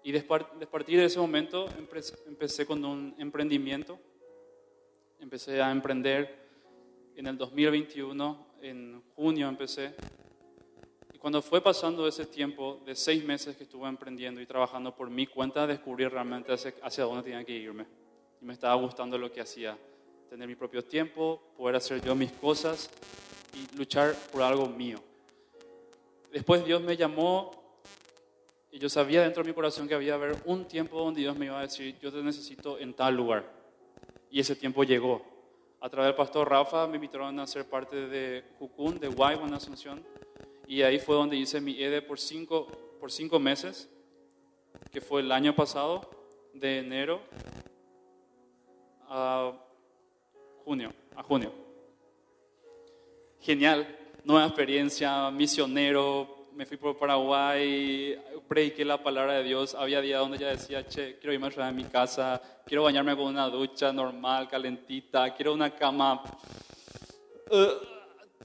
Y 0.01 0.17
a 0.17 0.25
partir 0.25 0.98
de 0.98 1.03
ese 1.03 1.19
momento 1.19 1.67
empecé 2.25 2.65
con 2.65 2.86
un 2.86 3.13
emprendimiento. 3.17 4.00
Empecé 5.19 5.62
a 5.62 5.69
emprender 5.71 6.48
en 7.17 7.27
el 7.27 7.38
2021, 7.38 8.48
en 8.62 9.03
junio 9.13 9.50
empecé. 9.50 9.93
Y 11.13 11.17
cuando 11.17 11.41
fue 11.41 11.60
pasando 11.60 12.07
ese 12.07 12.25
tiempo 12.25 12.79
de 12.86 12.95
seis 12.95 13.25
meses 13.25 13.57
que 13.57 13.63
estuve 13.63 13.89
emprendiendo 13.89 14.39
y 14.39 14.45
trabajando 14.45 14.95
por 14.95 15.10
mi 15.10 15.27
cuenta, 15.27 15.67
descubrí 15.67 16.07
realmente 16.07 16.53
hacia 16.53 17.03
dónde 17.03 17.24
tenía 17.24 17.43
que 17.43 17.57
irme. 17.57 17.86
Y 18.41 18.45
me 18.45 18.53
estaba 18.53 18.75
gustando 18.75 19.17
lo 19.17 19.29
que 19.29 19.41
hacía. 19.41 19.77
Tener 20.29 20.48
mi 20.48 20.55
propio 20.55 20.81
tiempo, 20.81 21.41
poder 21.57 21.75
hacer 21.75 22.01
yo 22.01 22.15
mis 22.15 22.31
cosas 22.31 22.89
y 23.53 23.77
luchar 23.77 24.15
por 24.31 24.41
algo 24.41 24.67
mío. 24.67 25.00
Después 26.31 26.63
Dios 26.63 26.81
me 26.81 26.96
llamó 26.96 27.51
y 28.72 28.79
yo 28.79 28.88
sabía 28.88 29.22
dentro 29.22 29.43
de 29.43 29.50
mi 29.50 29.53
corazón 29.53 29.88
que 29.88 29.93
había 29.93 30.13
haber 30.13 30.38
un 30.46 30.65
tiempo 30.65 30.98
donde 30.98 31.22
Dios 31.22 31.38
me 31.38 31.48
iba 31.48 31.60
a 31.60 31.63
decir, 31.63 31.98
yo 32.00 32.12
te 32.12 32.24
necesito 32.24 32.79
en 32.79 32.93
tal 32.93 33.15
lugar. 33.15 33.43
Y 34.29 34.39
ese 34.39 34.55
tiempo 34.55 34.84
llegó. 34.84 35.22
A 35.81 35.89
través 35.89 36.10
del 36.10 36.15
pastor 36.15 36.50
Rafa 36.50 36.88
me 36.88 36.96
invitaron 36.96 37.38
a 37.39 37.48
ser 37.48 37.65
parte 37.65 38.08
de 38.08 38.46
Jucún, 38.60 38.98
de 39.00 39.10
Guaybo 39.10 39.46
Asunción. 39.53 40.01
Y 40.67 40.84
ahí 40.84 41.00
fue 41.00 41.15
donde 41.15 41.36
hice 41.36 41.60
mi 41.60 41.81
EDE 41.84 42.01
por 42.01 42.17
cinco, 42.17 42.67
por 43.00 43.12
cinco 43.12 43.39
meses, 43.39 43.89
que 44.91 45.01
fue 45.01 45.20
el 45.20 45.31
año 45.34 45.53
pasado, 45.53 46.10
de 46.53 46.79
enero 46.79 47.20
a 49.10 49.53
junio. 50.63 50.93
A 51.15 51.24
junio. 51.24 51.61
Genial, 53.41 53.88
nueva 54.24 54.45
experiencia, 54.45 55.31
misionero, 55.31 56.50
me 56.53 56.63
fui 56.67 56.77
por 56.77 56.95
Paraguay, 56.95 58.15
prediqué 58.48 58.86
la 58.86 59.01
palabra 59.01 59.33
de 59.33 59.43
Dios. 59.43 59.74
Había 59.74 60.00
días 60.00 60.19
donde 60.19 60.38
ya 60.38 60.50
decía, 60.50 60.86
che, 60.88 61.17
quiero 61.17 61.33
irme 61.33 61.50
a 61.57 61.71
mi 61.71 61.86
casa, 61.86 62.39
quiero 62.67 62.83
bañarme 62.83 63.15
con 63.15 63.25
una 63.25 63.50
ducha 63.50 63.91
normal, 63.91 64.48
calentita, 64.48 65.33
quiero 65.33 65.55
una 65.55 65.74
cama 65.74 66.21
uh, 67.50 67.83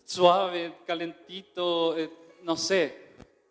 suave, 0.03 0.79
calentito, 0.87 1.95
eh, 1.99 2.11
no 2.43 2.57
sé. 2.57 2.97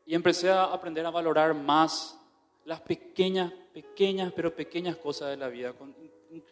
Y 0.07 0.15
empecé 0.15 0.49
a 0.49 0.63
aprender 0.63 1.05
a 1.05 1.11
valorar 1.11 1.53
más 1.53 2.19
las 2.65 2.81
pequeñas, 2.81 3.53
pequeñas, 3.71 4.33
pero 4.35 4.55
pequeñas 4.55 4.95
cosas 4.95 5.29
de 5.29 5.37
la 5.37 5.49
vida. 5.49 5.75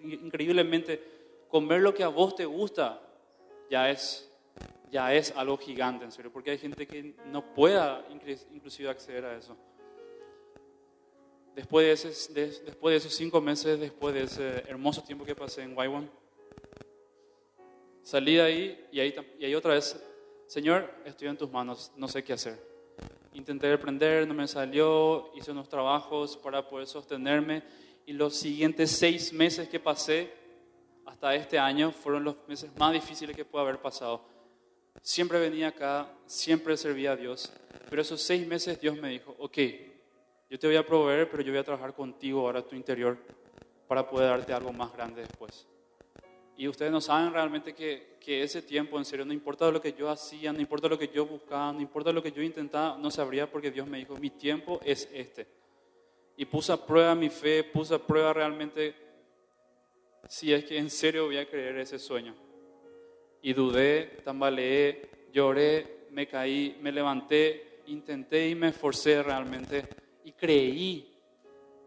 increíblemente, 0.01 1.01
comer 1.49 1.81
lo 1.81 1.95
que 1.95 2.03
a 2.03 2.09
vos 2.09 2.35
te 2.35 2.45
gusta 2.45 3.01
ya 3.71 3.89
es, 3.89 4.29
ya 4.93 5.11
es 5.11 5.33
algo 5.35 5.57
gigante, 5.57 6.05
en 6.05 6.11
serio, 6.11 6.31
porque 6.31 6.51
hay 6.51 6.59
gente 6.59 6.85
que 6.85 7.15
no 7.25 7.51
pueda 7.55 8.05
inclusive 8.51 8.89
acceder 8.89 9.25
a 9.25 9.35
eso. 9.35 9.57
Después 11.55 12.03
de, 12.31 12.95
esos 12.95 13.13
cinco 13.13 13.41
meses, 13.41 13.79
después 13.79 14.13
de 14.13 14.23
ese 14.23 14.63
hermoso 14.69 15.01
tiempo 15.01 15.25
que 15.25 15.33
pasé 15.33 15.63
en 15.63 15.75
Waiwan, 15.75 16.07
salí 18.03 18.35
de 18.35 18.41
ahí 18.43 18.87
y 18.91 18.99
ahí, 18.99 19.15
y 19.39 19.45
ahí 19.45 19.55
otra 19.55 19.73
vez, 19.73 19.99
Señor, 20.45 20.93
estoy 21.05 21.27
en 21.27 21.37
tus 21.37 21.49
manos, 21.49 21.91
no 21.95 22.07
sé 22.07 22.23
qué 22.23 22.33
hacer. 22.33 22.59
Intenté 23.33 23.73
aprender, 23.73 24.27
no 24.27 24.35
me 24.35 24.47
salió, 24.47 25.31
hice 25.35 25.51
unos 25.51 25.69
trabajos 25.69 26.37
para 26.37 26.69
poder 26.69 26.85
sostenerme 26.85 27.63
y 28.05 28.13
los 28.13 28.35
siguientes 28.35 28.91
seis 28.91 29.33
meses 29.33 29.67
que 29.69 29.79
pasé 29.79 30.31
hasta 31.07 31.33
este 31.33 31.57
año 31.57 31.91
fueron 31.91 32.25
los 32.25 32.35
meses 32.47 32.69
más 32.77 32.93
difíciles 32.93 33.35
que 33.35 33.43
pude 33.43 33.63
haber 33.63 33.81
pasado. 33.81 34.32
Siempre 35.01 35.39
venía 35.39 35.69
acá, 35.69 36.07
siempre 36.25 36.77
servía 36.77 37.11
a 37.11 37.15
Dios, 37.15 37.51
pero 37.89 38.01
esos 38.01 38.21
seis 38.21 38.47
meses 38.47 38.79
Dios 38.79 38.97
me 38.97 39.09
dijo, 39.09 39.35
ok, 39.39 39.57
yo 40.49 40.59
te 40.59 40.67
voy 40.67 40.75
a 40.75 40.85
proveer, 40.85 41.29
pero 41.29 41.43
yo 41.43 41.51
voy 41.51 41.59
a 41.59 41.63
trabajar 41.63 41.93
contigo 41.93 42.41
ahora 42.41 42.61
tu 42.61 42.75
interior 42.75 43.17
para 43.87 44.07
poder 44.07 44.29
darte 44.29 44.53
algo 44.53 44.71
más 44.71 44.93
grande 44.93 45.21
después. 45.21 45.67
Y 46.55 46.67
ustedes 46.67 46.91
no 46.91 47.01
saben 47.01 47.33
realmente 47.33 47.73
que, 47.73 48.17
que, 48.19 48.43
ese 48.43 48.61
tiempo, 48.61 48.97
en 48.99 49.05
serio, 49.05 49.25
no 49.25 49.33
importa 49.33 49.71
lo 49.71 49.81
que 49.81 49.93
yo 49.93 50.09
hacía, 50.09 50.53
no 50.53 50.61
importa 50.61 50.87
lo 50.87 50.99
que 50.99 51.07
yo 51.07 51.25
buscaba, 51.25 51.73
no 51.73 51.81
importa 51.81 52.11
lo 52.11 52.21
que 52.21 52.31
yo 52.31 52.43
intentaba, 52.43 52.97
no 52.97 53.09
sabría 53.09 53.49
porque 53.49 53.71
Dios 53.71 53.87
me 53.87 53.97
dijo, 53.97 54.15
mi 54.17 54.29
tiempo 54.29 54.79
es 54.83 55.09
este. 55.11 55.47
Y 56.37 56.45
puse 56.45 56.71
a 56.71 56.77
prueba 56.77 57.15
mi 57.15 57.29
fe, 57.29 57.63
puse 57.63 57.95
a 57.95 57.99
prueba 57.99 58.33
realmente 58.33 58.95
si 60.27 60.53
es 60.53 60.63
que 60.65 60.77
en 60.77 60.89
serio 60.89 61.25
voy 61.25 61.37
a 61.37 61.49
creer 61.49 61.79
ese 61.79 61.99
sueño. 61.99 62.35
Y 63.43 63.53
dudé, 63.53 64.21
tambaleé, 64.23 65.09
lloré, 65.31 66.07
me 66.11 66.27
caí, 66.27 66.77
me 66.81 66.91
levanté, 66.91 67.81
intenté 67.87 68.49
y 68.49 68.55
me 68.55 68.69
esforcé 68.69 69.21
realmente. 69.21 69.83
Y 70.23 70.31
creí, 70.31 71.13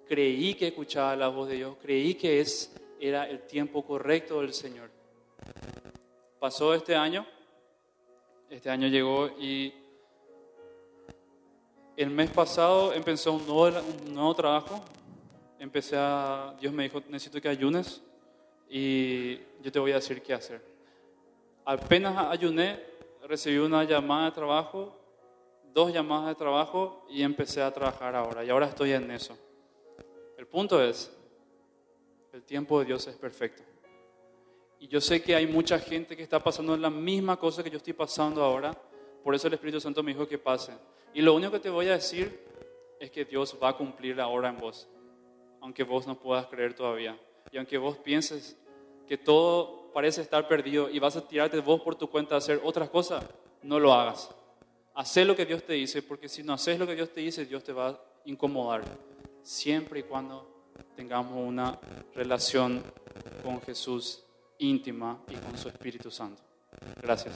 creí 0.06 0.54
que 0.54 0.68
escuchaba 0.68 1.16
la 1.16 1.28
voz 1.28 1.48
de 1.48 1.56
Dios, 1.56 1.76
creí 1.82 2.14
que 2.14 2.40
es 2.40 2.72
era 2.98 3.28
el 3.28 3.40
tiempo 3.40 3.84
correcto 3.84 4.40
del 4.40 4.52
Señor. 4.52 4.90
Pasó 6.38 6.74
este 6.74 6.94
año, 6.94 7.26
este 8.48 8.70
año 8.70 8.88
llegó 8.88 9.28
y 9.38 9.72
el 11.96 12.10
mes 12.10 12.30
pasado 12.30 12.92
empezó 12.92 13.32
un 13.32 13.46
nuevo, 13.46 13.80
un 14.06 14.14
nuevo 14.14 14.34
trabajo. 14.34 14.84
Empecé 15.58 15.96
a, 15.98 16.54
Dios 16.60 16.72
me 16.72 16.84
dijo, 16.84 17.02
necesito 17.08 17.40
que 17.40 17.48
ayunes 17.48 18.02
y 18.68 19.36
yo 19.62 19.72
te 19.72 19.78
voy 19.78 19.92
a 19.92 19.96
decir 19.96 20.22
qué 20.22 20.34
hacer. 20.34 20.75
Apenas 21.68 22.16
ayuné, 22.30 22.80
recibí 23.24 23.58
una 23.58 23.82
llamada 23.82 24.26
de 24.26 24.30
trabajo, 24.30 24.96
dos 25.74 25.92
llamadas 25.92 26.28
de 26.28 26.34
trabajo 26.36 27.04
y 27.10 27.24
empecé 27.24 27.60
a 27.60 27.72
trabajar 27.72 28.14
ahora. 28.14 28.44
Y 28.44 28.50
ahora 28.50 28.66
estoy 28.66 28.92
en 28.92 29.10
eso. 29.10 29.36
El 30.38 30.46
punto 30.46 30.80
es, 30.80 31.12
el 32.32 32.44
tiempo 32.44 32.78
de 32.78 32.84
Dios 32.84 33.04
es 33.08 33.16
perfecto. 33.16 33.64
Y 34.78 34.86
yo 34.86 35.00
sé 35.00 35.20
que 35.20 35.34
hay 35.34 35.48
mucha 35.48 35.80
gente 35.80 36.16
que 36.16 36.22
está 36.22 36.38
pasando 36.38 36.76
la 36.76 36.88
misma 36.88 37.36
cosa 37.36 37.64
que 37.64 37.70
yo 37.70 37.78
estoy 37.78 37.94
pasando 37.94 38.44
ahora. 38.44 38.72
Por 39.24 39.34
eso 39.34 39.48
el 39.48 39.54
Espíritu 39.54 39.80
Santo 39.80 40.04
me 40.04 40.12
dijo 40.12 40.28
que 40.28 40.38
pase. 40.38 40.72
Y 41.14 41.20
lo 41.20 41.34
único 41.34 41.50
que 41.50 41.58
te 41.58 41.70
voy 41.70 41.88
a 41.88 41.94
decir 41.94 42.46
es 43.00 43.10
que 43.10 43.24
Dios 43.24 43.58
va 43.60 43.70
a 43.70 43.76
cumplir 43.76 44.20
ahora 44.20 44.50
en 44.50 44.58
vos. 44.58 44.86
Aunque 45.60 45.82
vos 45.82 46.06
no 46.06 46.16
puedas 46.16 46.46
creer 46.46 46.74
todavía. 46.74 47.18
Y 47.50 47.56
aunque 47.56 47.76
vos 47.76 47.98
pienses 47.98 48.56
que 49.06 49.18
todo 49.18 49.92
parece 49.92 50.20
estar 50.20 50.46
perdido 50.46 50.90
y 50.90 50.98
vas 50.98 51.16
a 51.16 51.26
tirarte 51.26 51.58
vos 51.60 51.80
por 51.80 51.94
tu 51.94 52.08
cuenta 52.10 52.34
a 52.34 52.38
hacer 52.38 52.60
otras 52.62 52.90
cosas, 52.90 53.24
no 53.62 53.80
lo 53.80 53.92
hagas. 53.92 54.30
Haz 54.94 55.16
lo 55.18 55.36
que 55.36 55.44
Dios 55.44 55.62
te 55.62 55.74
dice, 55.74 56.02
porque 56.02 56.28
si 56.28 56.42
no 56.42 56.54
haces 56.54 56.78
lo 56.78 56.86
que 56.86 56.94
Dios 56.94 57.10
te 57.10 57.20
dice, 57.20 57.44
Dios 57.44 57.62
te 57.62 57.72
va 57.72 57.88
a 57.88 58.00
incomodar. 58.24 58.82
Siempre 59.42 60.00
y 60.00 60.02
cuando 60.02 60.46
tengamos 60.96 61.34
una 61.36 61.78
relación 62.14 62.82
con 63.44 63.60
Jesús 63.60 64.24
íntima 64.58 65.22
y 65.28 65.34
con 65.36 65.56
su 65.58 65.68
Espíritu 65.68 66.10
Santo. 66.10 66.42
Gracias. 67.02 67.34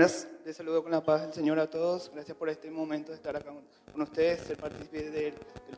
Buenas, 0.00 0.26
les 0.46 0.56
saludo 0.56 0.82
con 0.82 0.92
la 0.92 1.04
paz 1.04 1.20
del 1.20 1.34
Señor 1.34 1.58
a 1.58 1.68
todos. 1.68 2.10
Gracias 2.14 2.34
por 2.34 2.48
este 2.48 2.70
momento 2.70 3.12
de 3.12 3.16
estar 3.16 3.36
acá 3.36 3.52
con 3.92 4.00
ustedes, 4.00 4.40
ser 4.40 4.56
partícipe 4.56 5.10
del, 5.10 5.34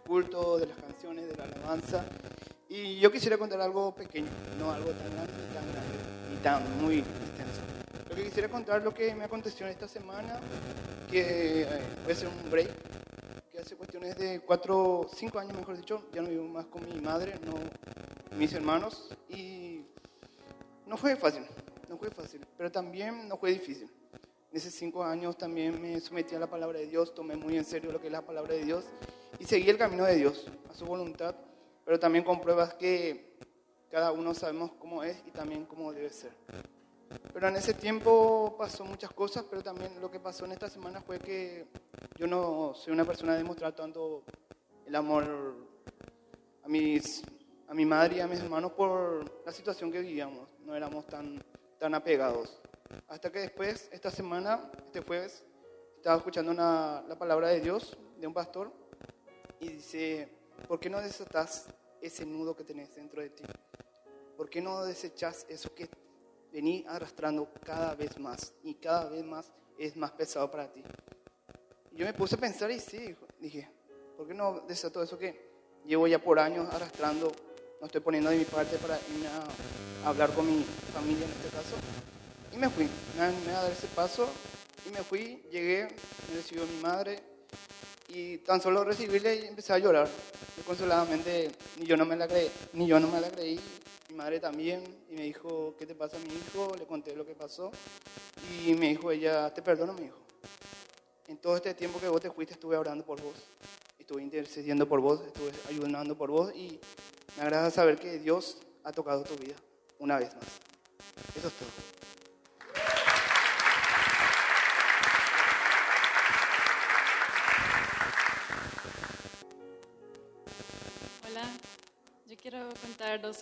culto, 0.06 0.58
de 0.58 0.66
las 0.66 0.78
canciones, 0.78 1.26
de 1.26 1.34
la 1.34 1.42
alabanza. 1.42 2.04
Y 2.68 3.00
yo 3.00 3.10
quisiera 3.10 3.36
contar 3.36 3.60
algo 3.60 3.92
pequeño, 3.92 4.28
no 4.60 4.70
algo 4.70 4.92
tan 4.92 5.10
grande, 5.10 5.32
ni 5.32 5.52
tan 5.52 5.72
grande, 5.72 5.98
ni 6.30 6.36
tan 6.36 6.80
muy 6.80 6.98
extenso. 7.00 7.62
Lo 8.10 8.14
que 8.14 8.22
quisiera 8.22 8.48
contar 8.48 8.80
lo 8.80 8.94
que 8.94 9.12
me 9.12 9.24
aconteció 9.24 9.66
esta 9.66 9.88
semana, 9.88 10.38
que 11.10 11.62
eh, 11.62 11.66
voy 12.04 12.12
a 12.12 12.14
hacer 12.14 12.28
un 12.28 12.48
break, 12.48 12.70
que 13.50 13.58
hace 13.58 13.74
cuestiones 13.74 14.16
de 14.18 14.38
cuatro, 14.38 15.10
cinco 15.16 15.40
años, 15.40 15.56
mejor 15.56 15.76
dicho, 15.76 16.04
ya 16.12 16.22
no 16.22 16.28
vivo 16.28 16.46
más 16.46 16.66
con 16.66 16.86
mi 16.86 17.00
madre, 17.00 17.40
no 17.44 17.54
mis 18.38 18.52
hermanos, 18.52 19.08
y 19.28 19.84
no 20.86 20.96
fue 20.96 21.16
fácil, 21.16 21.42
no 21.88 21.98
fue 21.98 22.08
fácil, 22.08 22.46
pero 22.56 22.70
también 22.70 23.26
no 23.26 23.36
fue 23.36 23.50
difícil. 23.50 23.90
En 24.52 24.58
esos 24.58 24.74
cinco 24.74 25.02
años 25.02 25.38
también 25.38 25.80
me 25.80 25.98
sometí 25.98 26.34
a 26.34 26.38
la 26.38 26.46
palabra 26.46 26.78
de 26.78 26.86
Dios, 26.86 27.14
tomé 27.14 27.36
muy 27.36 27.56
en 27.56 27.64
serio 27.64 27.90
lo 27.90 27.98
que 27.98 28.08
es 28.08 28.12
la 28.12 28.20
palabra 28.20 28.52
de 28.52 28.62
Dios 28.62 28.84
y 29.38 29.46
seguí 29.46 29.70
el 29.70 29.78
camino 29.78 30.04
de 30.04 30.14
Dios, 30.16 30.44
a 30.68 30.74
su 30.74 30.84
voluntad, 30.84 31.34
pero 31.86 31.98
también 31.98 32.22
con 32.22 32.38
pruebas 32.38 32.74
que 32.74 33.34
cada 33.90 34.12
uno 34.12 34.34
sabemos 34.34 34.72
cómo 34.78 35.04
es 35.04 35.22
y 35.26 35.30
también 35.30 35.64
cómo 35.64 35.90
debe 35.90 36.10
ser. 36.10 36.32
Pero 37.32 37.48
en 37.48 37.56
ese 37.56 37.72
tiempo 37.72 38.54
pasó 38.58 38.84
muchas 38.84 39.10
cosas, 39.12 39.46
pero 39.48 39.62
también 39.62 39.98
lo 40.02 40.10
que 40.10 40.20
pasó 40.20 40.44
en 40.44 40.52
esta 40.52 40.68
semana 40.68 41.00
fue 41.00 41.18
que 41.18 41.68
yo 42.18 42.26
no 42.26 42.74
soy 42.74 42.92
una 42.92 43.06
persona 43.06 43.32
de 43.32 43.38
demostrar 43.38 43.74
tanto 43.74 44.22
el 44.84 44.94
amor 44.94 45.24
a, 46.62 46.68
mis, 46.68 47.22
a 47.68 47.72
mi 47.72 47.86
madre 47.86 48.16
y 48.16 48.20
a 48.20 48.26
mis 48.26 48.40
hermanos 48.40 48.72
por 48.72 49.46
la 49.46 49.52
situación 49.52 49.90
que 49.90 50.00
vivíamos. 50.00 50.50
No 50.66 50.76
éramos 50.76 51.06
tan, 51.06 51.42
tan 51.78 51.94
apegados. 51.94 52.61
Hasta 53.08 53.30
que 53.30 53.40
después, 53.40 53.88
esta 53.92 54.10
semana, 54.10 54.70
este 54.86 55.00
jueves, 55.00 55.44
estaba 55.96 56.16
escuchando 56.16 56.52
la 56.52 57.16
palabra 57.18 57.48
de 57.48 57.60
Dios 57.60 57.96
de 58.18 58.26
un 58.26 58.34
pastor 58.34 58.72
y 59.60 59.68
dice, 59.68 60.28
¿por 60.66 60.80
qué 60.80 60.90
no 60.90 61.00
desatas 61.00 61.68
ese 62.00 62.26
nudo 62.26 62.56
que 62.56 62.64
tenés 62.64 62.94
dentro 62.94 63.22
de 63.22 63.30
ti? 63.30 63.44
¿Por 64.36 64.50
qué 64.50 64.60
no 64.60 64.84
desechas 64.84 65.46
eso 65.48 65.74
que 65.74 65.88
vení 66.52 66.84
arrastrando 66.88 67.48
cada 67.64 67.94
vez 67.94 68.18
más 68.18 68.52
y 68.62 68.74
cada 68.74 69.08
vez 69.08 69.24
más 69.24 69.52
es 69.78 69.96
más 69.96 70.10
pesado 70.12 70.50
para 70.50 70.72
ti? 70.72 70.82
Y 71.92 71.96
yo 71.96 72.06
me 72.06 72.12
puse 72.12 72.34
a 72.34 72.38
pensar 72.38 72.70
y 72.70 72.80
sí, 72.80 73.14
dije, 73.38 73.68
¿por 74.16 74.26
qué 74.26 74.34
no 74.34 74.60
desato 74.60 75.02
eso 75.02 75.18
que 75.18 75.52
llevo 75.84 76.06
ya 76.08 76.18
por 76.18 76.38
años 76.38 76.68
arrastrando? 76.72 77.30
No 77.80 77.86
estoy 77.86 78.00
poniendo 78.00 78.30
de 78.30 78.38
mi 78.38 78.44
parte 78.44 78.76
para 78.78 78.98
irme 79.12 79.28
a 79.28 80.08
hablar 80.08 80.32
con 80.34 80.46
mi 80.46 80.62
familia 80.92 81.24
en 81.24 81.30
este 81.30 81.48
caso 81.48 81.76
y 82.52 82.56
me 82.58 82.68
fui, 82.68 82.88
me 83.16 83.22
animé 83.22 83.50
a 83.52 83.62
dar 83.62 83.72
ese 83.72 83.86
paso 83.88 84.28
y 84.86 84.90
me 84.90 85.02
fui, 85.02 85.42
llegué, 85.50 85.88
me 86.28 86.36
recibió 86.36 86.66
mi 86.66 86.80
madre 86.80 87.18
y 88.08 88.38
tan 88.38 88.60
solo 88.60 88.84
recibirle 88.84 89.36
y 89.36 89.46
empecé 89.46 89.72
a 89.72 89.78
llorar. 89.78 90.08
consoladamente, 90.66 91.50
ni 91.78 91.86
yo 91.86 91.96
no 91.96 92.04
me 92.04 92.16
la 92.16 92.28
creí, 92.28 92.50
ni 92.74 92.86
yo 92.86 93.00
no 93.00 93.08
me 93.08 93.20
la 93.20 93.30
creí, 93.30 93.58
mi 94.10 94.16
madre 94.16 94.38
también, 94.38 94.84
y 95.10 95.14
me 95.14 95.22
dijo, 95.22 95.74
¿qué 95.78 95.86
te 95.86 95.94
pasa 95.94 96.16
a 96.16 96.20
mi 96.20 96.34
hijo? 96.34 96.74
Le 96.78 96.84
conté 96.84 97.16
lo 97.16 97.24
que 97.24 97.34
pasó 97.34 97.70
y 98.66 98.74
me 98.74 98.88
dijo 98.88 99.10
ella, 99.10 99.52
te 99.52 99.62
perdono 99.62 99.94
mi 99.94 100.06
hijo. 100.06 100.18
En 101.28 101.38
todo 101.38 101.56
este 101.56 101.72
tiempo 101.72 101.98
que 101.98 102.08
vos 102.08 102.20
te 102.20 102.30
fuiste 102.30 102.54
estuve 102.54 102.76
orando 102.76 103.04
por 103.04 103.20
vos, 103.22 103.34
estuve 103.98 104.22
intercediendo 104.22 104.86
por 104.86 105.00
vos, 105.00 105.22
estuve 105.26 105.52
ayudando 105.68 106.16
por 106.18 106.30
vos 106.30 106.52
y 106.54 106.78
me 107.36 107.42
agrada 107.44 107.70
saber 107.70 107.98
que 107.98 108.18
Dios 108.18 108.58
ha 108.84 108.92
tocado 108.92 109.22
tu 109.22 109.36
vida 109.36 109.54
una 109.98 110.18
vez 110.18 110.34
más. 110.34 110.44
Eso 111.34 111.48
es 111.48 111.54
todo. 111.54 112.01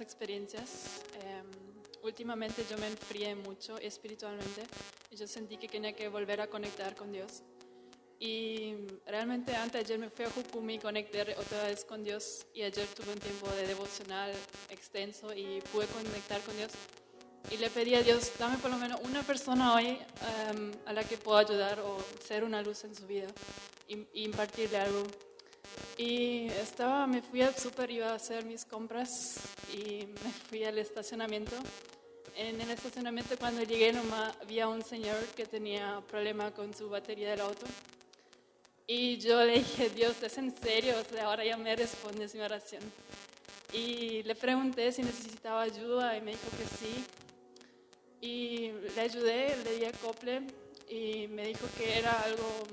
Experiencias. 0.02 1.02
Em, 1.22 1.46
últimamente 2.02 2.64
yo 2.68 2.76
me 2.78 2.86
enfrié 2.86 3.34
mucho 3.34 3.78
espiritualmente 3.78 4.62
y 5.10 5.16
yo 5.16 5.26
sentí 5.26 5.56
que 5.56 5.68
tenía 5.68 5.92
que 5.92 6.08
volver 6.08 6.40
a 6.40 6.46
conectar 6.46 6.94
con 6.94 7.12
Dios. 7.12 7.42
Y 8.18 8.74
realmente 9.06 9.56
antes 9.56 9.82
ayer 9.82 9.98
me 9.98 10.10
fui 10.10 10.26
a 10.26 10.30
Jukumi 10.30 10.78
conecté 10.78 11.22
otra 11.22 11.64
vez 11.64 11.86
con 11.86 12.04
Dios 12.04 12.46
y 12.52 12.62
ayer 12.62 12.86
tuve 12.88 13.14
un 13.14 13.18
tiempo 13.18 13.48
de 13.48 13.66
devocional 13.66 14.32
extenso 14.68 15.32
y 15.34 15.60
pude 15.72 15.86
conectar 15.86 16.40
con 16.42 16.54
Dios. 16.56 16.72
Y 17.50 17.56
le 17.56 17.70
pedí 17.70 17.94
a 17.94 18.02
Dios, 18.02 18.32
dame 18.38 18.58
por 18.58 18.70
lo 18.70 18.76
menos 18.76 19.00
una 19.04 19.22
persona 19.22 19.74
hoy 19.74 19.86
em, 19.86 20.70
a 20.84 20.92
la 20.92 21.02
que 21.02 21.16
pueda 21.16 21.40
ayudar 21.40 21.80
o 21.80 21.96
ser 22.22 22.44
una 22.44 22.60
luz 22.62 22.84
en 22.84 22.94
su 22.94 23.06
vida 23.06 23.28
y, 23.88 24.06
y 24.12 24.24
impartirle 24.24 24.76
algo 24.76 25.02
y 25.96 26.46
estaba, 26.48 27.06
me 27.06 27.20
fui 27.20 27.42
al 27.42 27.54
súper, 27.54 27.90
iba 27.90 28.10
a 28.10 28.14
hacer 28.14 28.44
mis 28.44 28.64
compras 28.64 29.36
y 29.72 30.06
me 30.06 30.30
fui 30.48 30.64
al 30.64 30.78
estacionamiento. 30.78 31.54
En 32.36 32.60
el 32.60 32.70
estacionamiento 32.70 33.36
cuando 33.38 33.62
llegué 33.62 33.92
nomás 33.92 34.34
había 34.40 34.66
un 34.68 34.82
señor 34.82 35.18
que 35.36 35.44
tenía 35.44 36.00
problema 36.08 36.52
con 36.52 36.72
su 36.74 36.88
batería 36.88 37.30
del 37.30 37.40
auto. 37.40 37.66
Y 38.86 39.18
yo 39.18 39.44
le 39.44 39.58
dije, 39.58 39.90
Dios, 39.90 40.22
¿es 40.22 40.38
en 40.38 40.56
serio? 40.56 40.94
O 40.98 41.04
sea, 41.04 41.26
ahora 41.26 41.44
ya 41.44 41.56
me 41.56 41.76
respondes 41.76 42.34
mi 42.34 42.40
oración. 42.40 42.82
Y 43.72 44.22
le 44.24 44.34
pregunté 44.34 44.90
si 44.92 45.02
necesitaba 45.02 45.62
ayuda 45.62 46.16
y 46.16 46.22
me 46.22 46.32
dijo 46.32 46.48
que 46.56 46.64
sí. 46.78 47.04
Y 48.20 48.72
le 48.94 49.00
ayudé, 49.00 49.56
le 49.64 49.76
di 49.76 49.84
acople 49.84 50.42
y 50.88 51.28
me 51.28 51.46
dijo 51.46 51.66
que 51.78 51.98
era 51.98 52.20
algo 52.22 52.66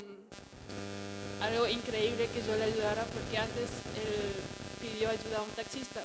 algo 1.41 1.67
increíble 1.67 2.27
que 2.33 2.41
yo 2.47 2.55
le 2.55 2.63
ayudara 2.63 3.03
porque 3.05 3.37
antes 3.37 3.69
él 3.95 4.33
pidió 4.81 5.09
ayuda 5.09 5.39
a 5.39 5.41
un 5.43 5.49
taxista 5.51 6.03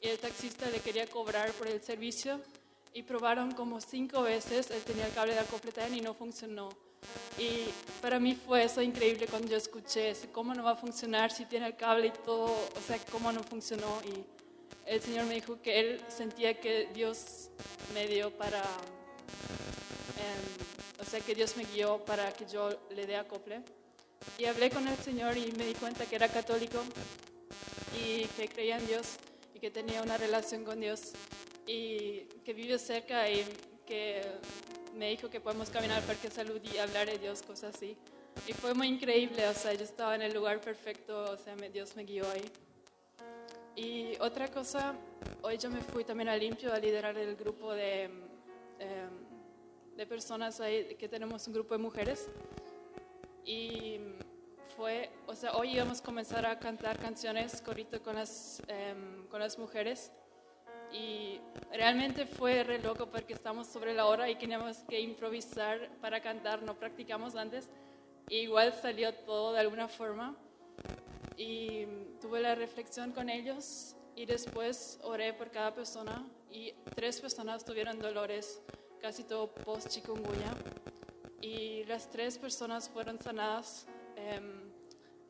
y 0.00 0.08
el 0.08 0.18
taxista 0.18 0.68
le 0.70 0.80
quería 0.80 1.06
cobrar 1.06 1.50
por 1.52 1.66
el 1.66 1.82
servicio 1.82 2.40
y 2.92 3.02
probaron 3.02 3.52
como 3.52 3.80
cinco 3.80 4.22
veces, 4.22 4.70
él 4.70 4.82
tenía 4.82 5.06
el 5.06 5.12
cable 5.12 5.34
de 5.34 5.40
acople 5.40 5.72
y 5.96 6.00
no 6.00 6.14
funcionó. 6.14 6.68
Y 7.38 7.66
para 8.00 8.20
mí 8.20 8.34
fue 8.34 8.64
eso 8.64 8.80
increíble 8.80 9.26
cuando 9.26 9.48
yo 9.48 9.56
escuché 9.56 10.14
cómo 10.32 10.54
no 10.54 10.62
va 10.62 10.72
a 10.72 10.76
funcionar 10.76 11.32
si 11.32 11.44
tiene 11.44 11.66
el 11.66 11.76
cable 11.76 12.06
y 12.08 12.10
todo, 12.24 12.44
o 12.44 12.80
sea, 12.86 12.98
cómo 13.10 13.32
no 13.32 13.42
funcionó. 13.42 14.00
Y 14.04 14.24
el 14.86 15.00
Señor 15.02 15.24
me 15.24 15.34
dijo 15.34 15.60
que 15.60 15.80
él 15.80 16.00
sentía 16.08 16.60
que 16.60 16.88
Dios 16.94 17.50
me 17.92 18.06
dio 18.06 18.30
para, 18.30 18.60
em, 20.18 21.00
o 21.00 21.04
sea, 21.04 21.20
que 21.20 21.34
Dios 21.34 21.56
me 21.56 21.64
guió 21.64 22.04
para 22.04 22.32
que 22.32 22.46
yo 22.46 22.70
le 22.90 23.06
dé 23.06 23.16
acople. 23.16 23.62
Y 24.38 24.46
hablé 24.46 24.70
con 24.70 24.86
el 24.88 24.96
Señor 24.96 25.36
y 25.36 25.52
me 25.52 25.66
di 25.66 25.74
cuenta 25.74 26.06
que 26.06 26.16
era 26.16 26.28
católico 26.28 26.82
y 27.96 28.24
que 28.36 28.48
creía 28.48 28.78
en 28.78 28.86
Dios 28.86 29.16
y 29.54 29.60
que 29.60 29.70
tenía 29.70 30.02
una 30.02 30.16
relación 30.16 30.64
con 30.64 30.80
Dios 30.80 31.12
y 31.66 32.24
que 32.44 32.52
vive 32.52 32.78
cerca 32.78 33.30
y 33.30 33.44
que 33.86 34.22
me 34.94 35.10
dijo 35.10 35.28
que 35.30 35.40
podemos 35.40 35.70
caminar 35.70 35.98
al 35.98 36.04
Parque 36.04 36.30
Salud 36.30 36.60
y 36.62 36.78
hablar 36.78 37.06
de 37.06 37.18
Dios, 37.18 37.42
cosas 37.42 37.74
así. 37.74 37.96
Y 38.46 38.52
fue 38.52 38.74
muy 38.74 38.88
increíble, 38.88 39.46
o 39.48 39.54
sea, 39.54 39.72
yo 39.74 39.84
estaba 39.84 40.14
en 40.14 40.22
el 40.22 40.34
lugar 40.34 40.60
perfecto, 40.60 41.32
o 41.32 41.36
sea, 41.36 41.54
Dios 41.54 41.96
me 41.96 42.04
guió 42.04 42.28
ahí. 42.30 42.44
Y 43.76 44.16
otra 44.20 44.48
cosa, 44.48 44.94
hoy 45.42 45.58
yo 45.58 45.70
me 45.70 45.80
fui 45.80 46.04
también 46.04 46.28
a 46.28 46.36
Limpio 46.36 46.72
a 46.72 46.78
liderar 46.78 47.16
el 47.16 47.36
grupo 47.36 47.72
de, 47.72 48.04
em, 48.04 49.10
de 49.96 50.06
personas 50.06 50.60
ahí, 50.60 50.94
que 50.96 51.08
tenemos 51.08 51.46
un 51.46 51.54
grupo 51.54 51.74
de 51.74 51.78
mujeres. 51.78 52.28
Y 53.44 54.00
fue, 54.76 55.10
o 55.26 55.34
sea, 55.34 55.52
hoy 55.52 55.74
íbamos 55.74 56.00
a 56.00 56.04
comenzar 56.04 56.46
a 56.46 56.58
cantar 56.58 56.98
canciones, 56.98 57.60
corito 57.60 58.02
con 58.02 58.16
las, 58.16 58.62
em, 58.68 59.26
con 59.28 59.40
las 59.40 59.58
mujeres. 59.58 60.10
Y 60.92 61.40
realmente 61.72 62.26
fue 62.26 62.62
re 62.62 62.78
loco 62.78 63.06
porque 63.06 63.34
estamos 63.34 63.66
sobre 63.66 63.94
la 63.94 64.06
hora 64.06 64.30
y 64.30 64.36
teníamos 64.36 64.78
que 64.88 65.00
improvisar 65.00 65.90
para 66.00 66.20
cantar, 66.20 66.62
no 66.62 66.74
practicamos 66.74 67.34
antes. 67.34 67.68
Y 68.28 68.36
igual 68.38 68.72
salió 68.74 69.12
todo 69.14 69.52
de 69.52 69.60
alguna 69.60 69.88
forma. 69.88 70.36
Y 71.36 71.86
tuve 72.20 72.40
la 72.40 72.54
reflexión 72.54 73.12
con 73.12 73.28
ellos 73.28 73.96
y 74.16 74.24
después 74.26 74.98
oré 75.02 75.32
por 75.32 75.50
cada 75.50 75.74
persona 75.74 76.24
y 76.50 76.72
tres 76.94 77.20
personas 77.20 77.64
tuvieron 77.64 77.98
dolores, 77.98 78.62
casi 79.00 79.24
todo 79.24 79.48
post 79.52 79.88
chikungunya. 79.88 80.54
Y 81.44 81.84
las 81.84 82.08
tres 82.08 82.38
personas 82.38 82.88
fueron 82.88 83.20
sanadas. 83.20 83.86
em, 84.16 84.72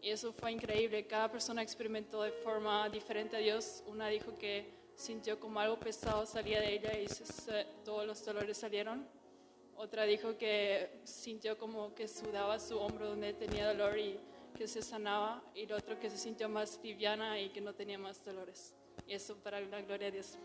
y 0.01 0.11
eso 0.11 0.33
fue 0.33 0.53
increíble. 0.53 1.07
Cada 1.09 1.29
persona 1.29 1.61
experimentó 1.63 2.23
de 2.23 2.31
forma 2.31 2.89
diferente 2.89 3.35
a 3.37 3.41
Dios. 3.41 3.83
Una 3.89 4.07
dijo 4.09 4.37
que 4.39 4.71
sintió 4.95 5.41
como 5.41 5.59
algo 5.59 5.77
pesado 5.81 6.25
salía 6.27 6.61
de 6.61 6.75
ella 6.75 6.93
y 6.97 7.09
se- 7.09 7.65
todos 7.85 8.07
los 8.07 8.25
dolores 8.25 8.57
salieron. 8.59 9.05
Otra 9.77 10.05
dijo 10.05 10.37
que 10.39 11.01
sintió 11.05 11.59
como 11.59 11.93
que 11.97 12.07
sudaba 12.07 12.61
su 12.61 12.79
hombro 12.79 13.09
donde 13.09 13.33
tenía 13.33 13.67
dolor 13.73 13.99
y 13.99 14.21
que 14.57 14.69
se 14.69 14.83
sanaba. 14.83 15.43
Y 15.55 15.63
el 15.63 15.73
otro 15.73 15.99
que 15.99 16.09
se 16.11 16.19
sintió 16.19 16.49
más 16.49 16.79
liviana 16.85 17.41
y 17.41 17.49
que 17.49 17.61
no 17.61 17.73
tenía 17.75 17.99
más 17.99 18.25
dolores. 18.25 18.73
Y 19.09 19.15
eso 19.15 19.35
para 19.43 19.59
la 19.61 19.81
gloria 19.81 20.07
de 20.13 20.13
Dios. 20.19 20.39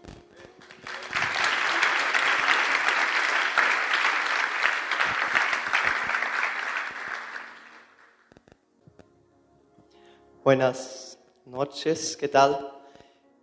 Buenas 10.49 11.19
noches, 11.45 12.17
¿qué 12.17 12.27
tal? 12.27 12.71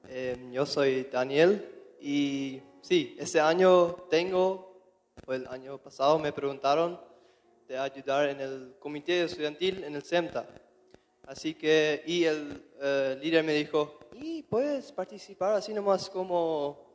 Eh, 0.09 0.51
yo 0.51 0.67
soy 0.67 1.05
Daniel 1.05 1.95
y 2.01 2.61
sí, 2.83 3.15
este 3.17 3.39
año 3.39 3.93
tengo, 4.11 4.83
o 5.25 5.33
el 5.33 5.47
año 5.47 5.79
pasado 5.79 6.19
me 6.19 6.33
preguntaron 6.33 7.01
de 7.69 7.79
ayudar 7.79 8.31
en 8.31 8.41
el 8.41 8.75
comité 8.81 9.23
estudiantil 9.23 9.85
en 9.85 9.95
el 9.95 10.03
CEMTA. 10.03 10.49
Así 11.29 11.55
que, 11.55 12.03
y 12.09 12.25
el 12.25 12.71
eh, 12.81 13.17
líder 13.23 13.45
me 13.45 13.53
dijo, 13.53 14.01
y 14.13 14.43
puedes 14.43 14.91
participar 14.91 15.55
así 15.55 15.73
nomás 15.73 16.11
como 16.11 16.91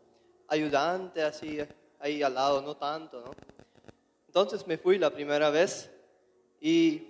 ayudante, 0.49 1.23
así 1.23 1.59
ahí 1.99 2.21
al 2.21 2.33
lado, 2.33 2.61
no 2.61 2.75
tanto, 2.75 3.21
¿no? 3.21 3.31
Entonces 4.27 4.67
me 4.67 4.77
fui 4.77 4.97
la 4.97 5.09
primera 5.09 5.49
vez 5.49 5.89
y 6.59 7.07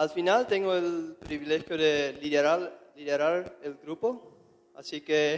al 0.00 0.08
final 0.08 0.46
tengo 0.46 0.74
el 0.74 1.14
privilegio 1.20 1.76
de 1.76 2.14
liderar, 2.22 3.58
el 3.62 3.74
grupo, 3.82 4.32
así 4.74 5.02
que 5.02 5.36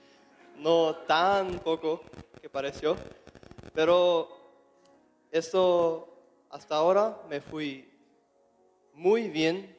no 0.58 0.96
tan 1.06 1.60
poco 1.60 2.02
que 2.40 2.50
pareció, 2.50 2.96
pero 3.72 4.28
esto 5.30 6.18
hasta 6.50 6.74
ahora 6.74 7.16
me 7.28 7.40
fui 7.40 7.88
muy 8.92 9.28
bien. 9.28 9.72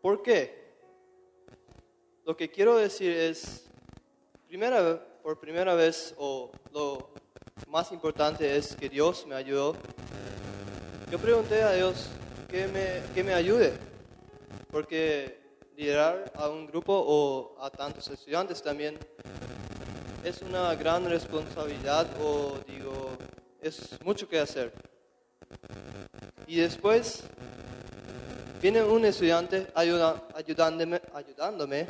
¿Por 0.00 0.22
qué? 0.22 0.72
Lo 2.24 2.34
que 2.34 2.50
quiero 2.50 2.78
decir 2.78 3.14
es, 3.14 3.68
primera, 4.48 4.98
por 5.22 5.38
primera 5.38 5.74
vez, 5.74 6.14
o 6.16 6.50
lo 6.72 7.10
más 7.68 7.92
importante 7.92 8.56
es 8.56 8.74
que 8.74 8.88
Dios 8.88 9.26
me 9.26 9.34
ayudó. 9.34 9.76
Yo 11.10 11.18
pregunté 11.18 11.62
a 11.62 11.72
Dios 11.72 12.08
que 12.50 12.66
me, 12.66 13.14
que 13.14 13.22
me 13.22 13.32
ayude, 13.32 13.72
porque 14.70 15.38
liderar 15.76 16.32
a 16.34 16.48
un 16.48 16.66
grupo 16.66 16.92
o 16.92 17.56
a 17.62 17.70
tantos 17.70 18.08
estudiantes 18.08 18.60
también 18.60 18.98
es 20.24 20.42
una 20.42 20.74
gran 20.74 21.08
responsabilidad 21.08 22.06
o 22.20 22.58
digo, 22.66 23.10
es 23.62 23.98
mucho 24.04 24.28
que 24.28 24.40
hacer. 24.40 24.72
Y 26.46 26.56
después 26.56 27.22
viene 28.60 28.82
un 28.82 29.04
estudiante 29.04 29.68
ayuda- 29.74 30.20
ayudándome, 30.34 31.00
ayudándome, 31.14 31.86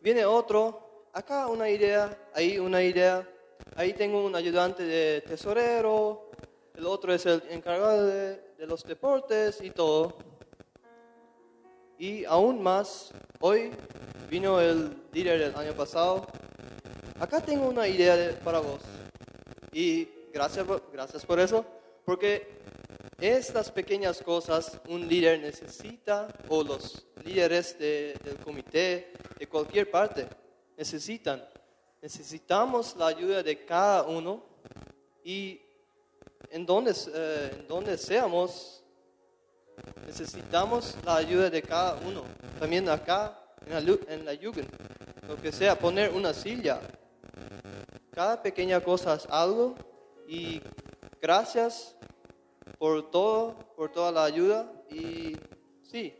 viene 0.00 0.24
otro, 0.24 1.10
acá 1.12 1.48
una 1.48 1.68
idea, 1.68 2.16
ahí 2.34 2.58
una 2.58 2.82
idea, 2.82 3.28
ahí 3.76 3.92
tengo 3.92 4.24
un 4.24 4.34
ayudante 4.34 4.84
de 4.84 5.20
tesorero, 5.20 6.30
el 6.74 6.86
otro 6.86 7.12
es 7.12 7.26
el 7.26 7.42
encargado 7.50 8.06
de, 8.06 8.47
de 8.58 8.66
los 8.66 8.82
deportes 8.82 9.60
y 9.62 9.70
todo. 9.70 10.16
Y 11.96 12.24
aún 12.24 12.60
más, 12.60 13.12
hoy 13.40 13.70
vino 14.28 14.60
el 14.60 14.96
líder 15.12 15.38
del 15.38 15.56
año 15.56 15.72
pasado. 15.74 16.26
Acá 17.20 17.40
tengo 17.40 17.68
una 17.68 17.86
idea 17.86 18.16
de- 18.16 18.32
para 18.34 18.58
vos. 18.58 18.80
Y 19.72 20.08
gracias, 20.32 20.66
gracias 20.92 21.24
por 21.24 21.38
eso, 21.38 21.64
porque 22.04 22.58
estas 23.20 23.70
pequeñas 23.70 24.20
cosas 24.22 24.80
un 24.88 25.06
líder 25.06 25.40
necesita, 25.40 26.26
o 26.48 26.64
los 26.64 27.06
líderes 27.24 27.78
de- 27.78 28.14
del 28.24 28.38
comité, 28.38 29.12
de 29.38 29.46
cualquier 29.46 29.88
parte, 29.88 30.26
necesitan. 30.76 31.44
Necesitamos 32.02 32.96
la 32.96 33.06
ayuda 33.06 33.42
de 33.42 33.64
cada 33.64 34.02
uno 34.02 34.42
y 35.22 35.60
en 36.50 36.66
donde, 36.66 36.92
eh, 37.14 37.56
en 37.60 37.68
donde 37.68 37.98
seamos, 37.98 38.82
necesitamos 40.06 40.96
la 41.04 41.16
ayuda 41.16 41.50
de 41.50 41.62
cada 41.62 42.00
uno. 42.06 42.24
También 42.58 42.88
acá 42.88 43.38
en 43.66 43.72
la, 43.72 43.98
en 44.08 44.24
la 44.24 44.34
Jugend, 44.34 44.68
lo 45.26 45.36
que 45.36 45.52
sea, 45.52 45.78
poner 45.78 46.12
una 46.12 46.32
silla. 46.32 46.80
Cada 48.10 48.42
pequeña 48.42 48.80
cosa 48.80 49.14
es 49.14 49.26
algo 49.30 49.74
y 50.26 50.60
gracias 51.20 51.96
por 52.78 53.10
todo, 53.10 53.54
por 53.76 53.90
toda 53.92 54.10
la 54.12 54.24
ayuda 54.24 54.72
y 54.90 55.36
sí, 55.82 56.14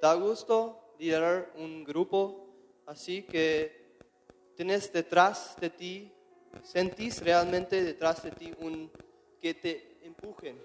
da 0.00 0.14
gusto 0.14 0.94
liderar 0.98 1.52
un 1.56 1.84
grupo 1.84 2.46
así 2.86 3.22
que 3.22 3.86
tienes 4.56 4.92
detrás 4.92 5.56
de 5.60 5.70
ti, 5.70 6.12
sentís 6.62 7.22
realmente 7.22 7.82
detrás 7.82 8.22
de 8.22 8.30
ti 8.30 8.52
un 8.60 8.90
que 9.40 9.54
te 9.54 9.98
empujen. 10.02 10.60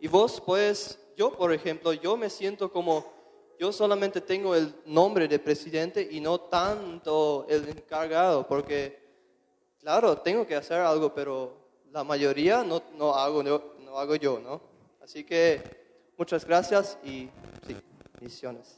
Y 0.00 0.08
vos 0.08 0.40
puedes, 0.40 0.98
yo 1.16 1.32
por 1.32 1.52
ejemplo, 1.52 1.92
yo 1.92 2.16
me 2.16 2.28
siento 2.30 2.70
como 2.70 3.12
yo 3.58 3.72
solamente 3.72 4.20
tengo 4.20 4.54
el 4.54 4.74
nombre 4.86 5.28
de 5.28 5.38
presidente 5.38 6.06
y 6.10 6.20
no 6.20 6.40
tanto 6.40 7.46
el 7.48 7.68
encargado, 7.68 8.46
porque 8.46 8.98
claro, 9.78 10.18
tengo 10.18 10.46
que 10.46 10.56
hacer 10.56 10.80
algo, 10.80 11.14
pero 11.14 11.56
la 11.90 12.04
mayoría 12.04 12.64
no, 12.64 12.82
no, 12.96 13.14
hago, 13.14 13.42
no, 13.42 13.62
no 13.80 13.98
hago 13.98 14.16
yo, 14.16 14.40
¿no? 14.40 14.60
Así 15.02 15.24
que 15.24 15.62
muchas 16.16 16.44
gracias 16.44 16.98
y 17.04 17.28
sí, 17.66 17.76
misiones. 18.20 18.76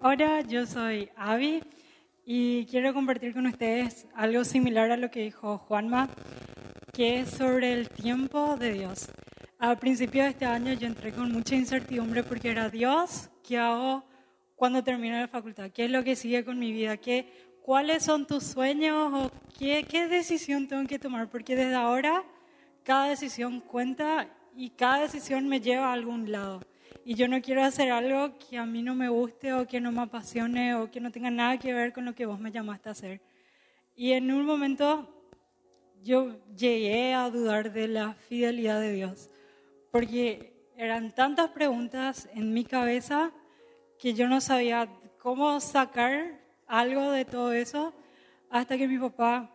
Hola, 0.00 0.42
yo 0.42 0.64
soy 0.64 1.10
Avi 1.16 1.60
y 2.24 2.66
quiero 2.66 2.94
compartir 2.94 3.34
con 3.34 3.48
ustedes 3.48 4.06
algo 4.14 4.44
similar 4.44 4.92
a 4.92 4.96
lo 4.96 5.10
que 5.10 5.24
dijo 5.24 5.58
Juanma, 5.58 6.08
que 6.92 7.18
es 7.18 7.30
sobre 7.30 7.72
el 7.72 7.88
tiempo 7.88 8.56
de 8.56 8.74
Dios. 8.74 9.08
Al 9.58 9.76
principio 9.76 10.22
de 10.22 10.28
este 10.28 10.44
año 10.44 10.72
yo 10.74 10.86
entré 10.86 11.10
con 11.10 11.32
mucha 11.32 11.56
incertidumbre 11.56 12.22
porque 12.22 12.48
era 12.48 12.70
Dios, 12.70 13.28
¿qué 13.42 13.58
hago 13.58 14.04
cuando 14.54 14.84
termine 14.84 15.18
la 15.18 15.26
facultad? 15.26 15.72
¿Qué 15.72 15.86
es 15.86 15.90
lo 15.90 16.04
que 16.04 16.14
sigue 16.14 16.44
con 16.44 16.60
mi 16.60 16.70
vida? 16.70 16.96
¿Qué, 16.96 17.32
¿Cuáles 17.60 18.04
son 18.04 18.24
tus 18.24 18.44
sueños 18.44 19.12
o 19.12 19.32
qué, 19.58 19.82
qué 19.82 20.06
decisión 20.06 20.68
tengo 20.68 20.86
que 20.86 21.00
tomar? 21.00 21.28
Porque 21.28 21.56
desde 21.56 21.74
ahora 21.74 22.22
cada 22.84 23.08
decisión 23.08 23.60
cuenta 23.60 24.28
y 24.54 24.70
cada 24.70 25.00
decisión 25.00 25.48
me 25.48 25.60
lleva 25.60 25.88
a 25.88 25.92
algún 25.92 26.30
lado. 26.30 26.60
Y 27.04 27.14
yo 27.14 27.28
no 27.28 27.40
quiero 27.40 27.64
hacer 27.64 27.90
algo 27.90 28.38
que 28.38 28.58
a 28.58 28.66
mí 28.66 28.82
no 28.82 28.94
me 28.94 29.08
guste 29.08 29.52
o 29.52 29.66
que 29.66 29.80
no 29.80 29.92
me 29.92 30.02
apasione 30.02 30.74
o 30.74 30.90
que 30.90 31.00
no 31.00 31.10
tenga 31.10 31.30
nada 31.30 31.58
que 31.58 31.72
ver 31.72 31.92
con 31.92 32.04
lo 32.04 32.14
que 32.14 32.26
vos 32.26 32.38
me 32.38 32.52
llamaste 32.52 32.88
a 32.88 32.92
hacer. 32.92 33.20
Y 33.96 34.12
en 34.12 34.30
un 34.30 34.44
momento 34.44 35.08
yo 36.02 36.36
llegué 36.54 37.14
a 37.14 37.30
dudar 37.30 37.72
de 37.72 37.88
la 37.88 38.14
fidelidad 38.14 38.80
de 38.80 38.92
Dios, 38.92 39.30
porque 39.90 40.52
eran 40.76 41.14
tantas 41.14 41.50
preguntas 41.50 42.28
en 42.34 42.52
mi 42.52 42.64
cabeza 42.64 43.32
que 43.98 44.14
yo 44.14 44.28
no 44.28 44.40
sabía 44.40 44.88
cómo 45.18 45.58
sacar 45.60 46.38
algo 46.66 47.10
de 47.10 47.24
todo 47.24 47.52
eso 47.52 47.92
hasta 48.50 48.78
que 48.78 48.86
mi 48.86 48.98
papá 48.98 49.50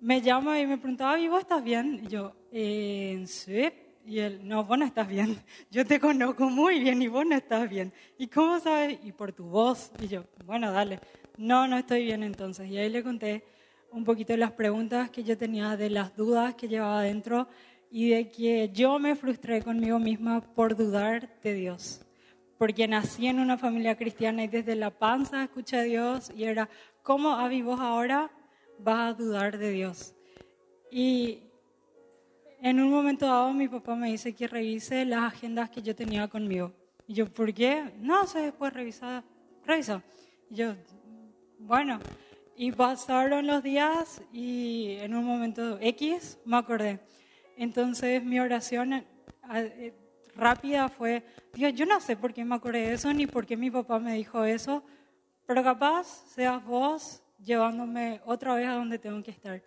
me 0.00 0.20
llama 0.20 0.58
y 0.58 0.66
me 0.66 0.78
preguntaba, 0.78 1.18
¿y 1.20 1.28
vos 1.28 1.40
estás 1.40 1.62
bien? 1.62 2.00
Y 2.04 2.08
yo, 2.08 2.34
eh, 2.50 3.22
sí. 3.26 3.70
Y 4.04 4.18
él, 4.18 4.40
no, 4.42 4.64
vos 4.64 4.78
no 4.78 4.84
estás 4.84 5.08
bien. 5.08 5.40
Yo 5.70 5.86
te 5.86 6.00
conozco 6.00 6.50
muy 6.50 6.80
bien 6.80 7.00
y 7.02 7.08
vos 7.08 7.24
no 7.24 7.36
estás 7.36 7.68
bien. 7.68 7.92
¿Y 8.18 8.26
cómo 8.26 8.58
sabes? 8.58 8.98
Y 9.04 9.12
por 9.12 9.32
tu 9.32 9.44
voz. 9.44 9.92
Y 10.00 10.08
yo, 10.08 10.24
bueno, 10.44 10.72
dale. 10.72 11.00
No, 11.36 11.66
no 11.68 11.78
estoy 11.78 12.04
bien 12.04 12.22
entonces. 12.22 12.68
Y 12.68 12.78
ahí 12.78 12.88
le 12.88 13.02
conté 13.02 13.44
un 13.90 14.04
poquito 14.04 14.36
las 14.36 14.52
preguntas 14.52 15.10
que 15.10 15.22
yo 15.22 15.36
tenía, 15.36 15.76
de 15.76 15.90
las 15.90 16.16
dudas 16.16 16.54
que 16.54 16.68
llevaba 16.68 17.02
dentro 17.02 17.46
y 17.90 18.08
de 18.08 18.30
que 18.30 18.70
yo 18.72 18.98
me 18.98 19.14
frustré 19.14 19.62
conmigo 19.62 19.98
misma 19.98 20.40
por 20.40 20.74
dudar 20.74 21.28
de 21.42 21.54
Dios. 21.54 22.00
Porque 22.56 22.88
nací 22.88 23.26
en 23.26 23.38
una 23.38 23.58
familia 23.58 23.96
cristiana 23.96 24.44
y 24.44 24.48
desde 24.48 24.76
la 24.76 24.90
panza 24.90 25.44
escuché 25.44 25.76
a 25.76 25.82
Dios 25.82 26.32
y 26.34 26.44
era, 26.44 26.70
¿cómo 27.02 27.34
Avi 27.34 27.60
vos 27.60 27.80
ahora 27.80 28.30
vas 28.78 29.10
a 29.10 29.14
dudar 29.14 29.58
de 29.58 29.70
Dios? 29.70 30.14
Y 30.90 31.51
en 32.62 32.80
un 32.80 32.90
momento 32.90 33.26
dado 33.26 33.52
mi 33.52 33.66
papá 33.66 33.96
me 33.96 34.12
dice 34.12 34.32
que 34.36 34.46
revise 34.46 35.04
las 35.04 35.34
agendas 35.34 35.68
que 35.68 35.82
yo 35.82 35.96
tenía 35.96 36.28
conmigo. 36.28 36.72
Y 37.08 37.14
yo, 37.14 37.26
¿por 37.26 37.52
qué? 37.52 37.92
No 37.98 38.24
sé, 38.28 38.38
después 38.38 38.72
revisa, 38.72 39.24
revisa. 39.66 40.00
Y 40.48 40.54
yo, 40.54 40.76
bueno, 41.58 41.98
y 42.56 42.70
pasaron 42.70 43.48
los 43.48 43.64
días 43.64 44.22
y 44.32 44.92
en 45.00 45.16
un 45.16 45.24
momento 45.24 45.76
X 45.80 46.38
me 46.44 46.56
acordé. 46.56 47.00
Entonces 47.56 48.22
mi 48.22 48.38
oración 48.38 48.92
eh, 48.92 49.92
rápida 50.36 50.88
fue, 50.88 51.24
Dios, 51.54 51.74
yo 51.74 51.84
no 51.84 51.98
sé 51.98 52.16
por 52.16 52.32
qué 52.32 52.44
me 52.44 52.54
acordé 52.54 52.86
de 52.86 52.92
eso 52.92 53.12
ni 53.12 53.26
por 53.26 53.44
qué 53.44 53.56
mi 53.56 53.72
papá 53.72 53.98
me 53.98 54.14
dijo 54.14 54.44
eso, 54.44 54.84
pero 55.46 55.64
capaz 55.64 56.06
seas 56.28 56.64
vos 56.64 57.24
llevándome 57.40 58.20
otra 58.24 58.54
vez 58.54 58.68
a 58.68 58.74
donde 58.74 59.00
tengo 59.00 59.20
que 59.20 59.32
estar. 59.32 59.60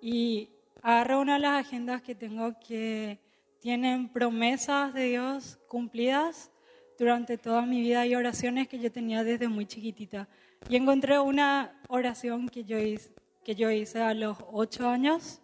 Y 0.00 0.48
agarré 0.82 1.16
una 1.16 1.34
de 1.34 1.40
las 1.40 1.66
agendas 1.66 2.02
que 2.02 2.14
tengo 2.14 2.58
que 2.60 3.18
tienen 3.60 4.08
promesas 4.08 4.94
de 4.94 5.04
Dios 5.04 5.58
cumplidas 5.68 6.50
durante 6.98 7.38
toda 7.38 7.62
mi 7.62 7.80
vida 7.80 8.06
y 8.06 8.14
oraciones 8.14 8.68
que 8.68 8.78
yo 8.78 8.90
tenía 8.90 9.24
desde 9.24 9.48
muy 9.48 9.66
chiquitita. 9.66 10.28
Y 10.68 10.76
encontré 10.76 11.18
una 11.18 11.80
oración 11.88 12.48
que 12.48 12.64
yo 12.64 12.78
hice, 12.78 13.10
que 13.44 13.54
yo 13.54 13.70
hice 13.70 14.00
a 14.00 14.14
los 14.14 14.38
ocho 14.52 14.88
años 14.88 15.40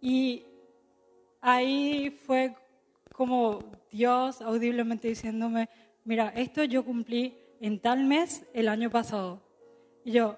y 0.00 0.44
ahí 1.40 2.10
fue 2.10 2.54
como 3.14 3.64
Dios 3.90 4.42
audiblemente 4.42 5.08
diciéndome, 5.08 5.68
mira, 6.04 6.28
esto 6.30 6.64
yo 6.64 6.84
cumplí 6.84 7.38
en 7.60 7.78
tal 7.78 8.04
mes 8.04 8.44
el 8.52 8.68
año 8.68 8.90
pasado. 8.90 9.42
Y 10.04 10.12
yo, 10.12 10.36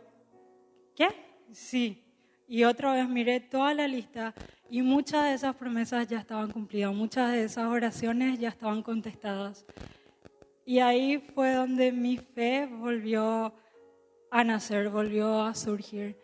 ¿qué? 0.95 1.09
Sí, 1.53 2.06
y 2.49 2.65
otra 2.65 2.93
vez 2.93 3.09
miré 3.09 3.41
toda 3.41 3.75
la 3.75 3.89
lista 3.89 4.35
y 4.71 4.83
muchas 4.83 5.25
de 5.25 5.35
esas 5.35 5.57
promesas 5.57 6.09
ya 6.09 6.19
estaban 6.19 6.51
cumplidas, 6.51 6.95
muchas 6.95 7.33
de 7.33 7.45
esas 7.45 7.67
oraciones 7.67 8.39
ya 8.39 8.49
estaban 8.49 8.83
contestadas. 8.83 9.65
Y 10.65 10.81
ahí 10.81 11.19
fue 11.35 11.55
donde 11.55 11.93
mi 11.93 12.17
fe 12.17 12.67
volvió 12.67 13.55
a 14.31 14.45
nacer, 14.45 14.89
volvió 14.89 15.43
a 15.43 15.55
surgir. 15.55 16.17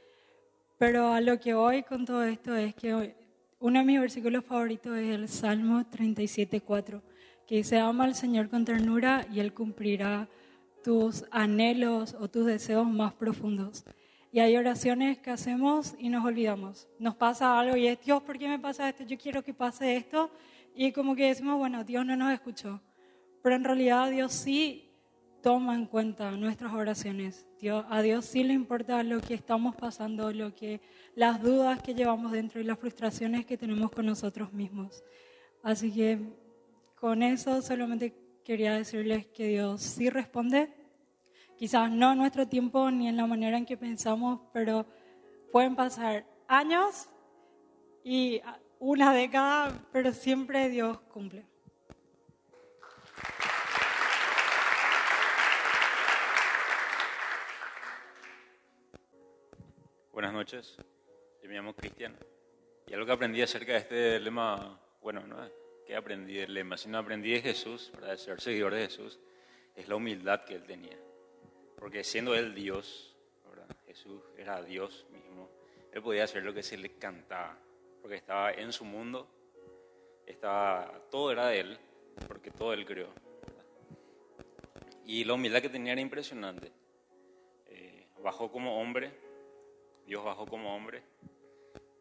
Pero 0.78 1.12
a 1.12 1.20
lo 1.20 1.38
que 1.38 1.54
voy 1.54 1.84
con 1.84 2.04
todo 2.04 2.24
esto 2.24 2.56
es 2.56 2.74
que 2.74 3.14
uno 3.60 3.78
de 3.78 3.84
mis 3.84 4.00
versículos 4.00 4.44
favoritos 4.44 4.98
es 4.98 5.14
el 5.14 5.28
Salmo 5.28 5.80
37.4, 5.82 7.00
que 7.46 7.56
dice, 7.56 7.78
ama 7.78 8.04
al 8.04 8.16
Señor 8.16 8.48
con 8.48 8.64
ternura 8.64 9.24
y 9.32 9.38
Él 9.38 9.54
cumplirá 9.54 10.28
tus 10.82 11.24
anhelos 11.30 12.16
o 12.18 12.28
tus 12.28 12.46
deseos 12.46 12.88
más 12.88 13.12
profundos. 13.14 13.84
Y 14.34 14.40
hay 14.40 14.56
oraciones 14.56 15.18
que 15.18 15.30
hacemos 15.30 15.94
y 15.98 16.08
nos 16.08 16.24
olvidamos. 16.24 16.88
Nos 16.98 17.14
pasa 17.14 17.60
algo 17.60 17.76
y 17.76 17.86
es, 17.86 18.00
Dios, 18.00 18.22
¿por 18.22 18.38
qué 18.38 18.48
me 18.48 18.58
pasa 18.58 18.88
esto? 18.88 19.04
Yo 19.04 19.18
quiero 19.18 19.44
que 19.44 19.52
pase 19.52 19.94
esto. 19.94 20.30
Y 20.74 20.90
como 20.90 21.14
que 21.14 21.28
decimos, 21.28 21.58
bueno, 21.58 21.84
Dios 21.84 22.06
no 22.06 22.16
nos 22.16 22.32
escuchó. 22.32 22.80
Pero 23.42 23.56
en 23.56 23.62
realidad 23.64 24.10
Dios 24.10 24.32
sí 24.32 24.90
toma 25.42 25.74
en 25.74 25.84
cuenta 25.84 26.30
nuestras 26.30 26.72
oraciones. 26.72 27.46
Dios, 27.60 27.84
a 27.90 28.00
Dios 28.00 28.24
sí 28.24 28.42
le 28.42 28.54
importa 28.54 29.02
lo 29.02 29.20
que 29.20 29.34
estamos 29.34 29.76
pasando, 29.76 30.32
lo 30.32 30.54
que, 30.54 30.80
las 31.14 31.42
dudas 31.42 31.82
que 31.82 31.94
llevamos 31.94 32.32
dentro 32.32 32.58
y 32.58 32.64
las 32.64 32.78
frustraciones 32.78 33.44
que 33.44 33.58
tenemos 33.58 33.90
con 33.90 34.06
nosotros 34.06 34.50
mismos. 34.54 35.04
Así 35.62 35.92
que 35.92 36.18
con 36.94 37.22
eso 37.22 37.60
solamente 37.60 38.14
quería 38.44 38.74
decirles 38.74 39.26
que 39.26 39.48
Dios 39.48 39.82
sí 39.82 40.08
responde 40.08 40.81
Quizás 41.56 41.90
no 41.90 42.12
en 42.12 42.18
nuestro 42.18 42.48
tiempo 42.48 42.90
ni 42.90 43.08
en 43.08 43.16
la 43.16 43.26
manera 43.26 43.56
en 43.56 43.66
que 43.66 43.76
pensamos, 43.76 44.40
pero 44.52 44.86
pueden 45.52 45.76
pasar 45.76 46.26
años 46.48 47.08
y 48.04 48.40
una 48.78 49.12
década, 49.12 49.72
pero 49.92 50.12
siempre 50.12 50.68
Dios 50.68 50.98
cumple. 51.12 51.46
Buenas 60.12 60.32
noches, 60.32 60.76
yo 61.42 61.48
me 61.48 61.54
llamo 61.54 61.74
Cristian 61.74 62.16
y 62.86 62.94
algo 62.94 63.06
que 63.06 63.12
aprendí 63.12 63.40
acerca 63.40 63.72
de 63.72 63.78
este 63.78 64.20
lema, 64.20 64.78
bueno, 65.00 65.26
no 65.26 65.36
que 65.86 65.96
aprendí 65.96 66.34
del 66.34 66.54
lema, 66.54 66.76
sino 66.76 66.98
aprendí 66.98 67.32
de 67.32 67.40
Jesús, 67.40 67.90
para 67.94 68.16
ser 68.16 68.40
seguidor 68.40 68.74
de 68.74 68.82
Jesús, 68.82 69.18
es 69.74 69.88
la 69.88 69.96
humildad 69.96 70.44
que 70.44 70.54
él 70.54 70.64
tenía. 70.64 70.98
Porque 71.82 72.04
siendo 72.04 72.36
él 72.36 72.54
Dios, 72.54 73.12
Jesús 73.86 74.22
era 74.38 74.62
Dios 74.62 75.04
mismo, 75.10 75.50
él 75.90 76.00
podía 76.00 76.22
hacer 76.22 76.44
lo 76.44 76.54
que 76.54 76.62
se 76.62 76.76
le 76.76 76.90
cantaba, 76.90 77.58
porque 78.00 78.14
estaba 78.14 78.52
en 78.52 78.72
su 78.72 78.84
mundo, 78.84 79.26
estaba, 80.24 81.02
todo 81.10 81.32
era 81.32 81.48
de 81.48 81.58
él, 81.58 81.78
porque 82.28 82.52
todo 82.52 82.72
él 82.72 82.86
creó. 82.86 83.08
Y 85.06 85.24
la 85.24 85.34
humildad 85.34 85.60
que 85.60 85.70
tenía 85.70 85.94
era 85.94 86.00
impresionante. 86.00 86.70
Eh, 87.66 88.06
bajó 88.22 88.52
como 88.52 88.80
hombre, 88.80 89.10
Dios 90.06 90.24
bajó 90.24 90.46
como 90.46 90.76
hombre, 90.76 91.02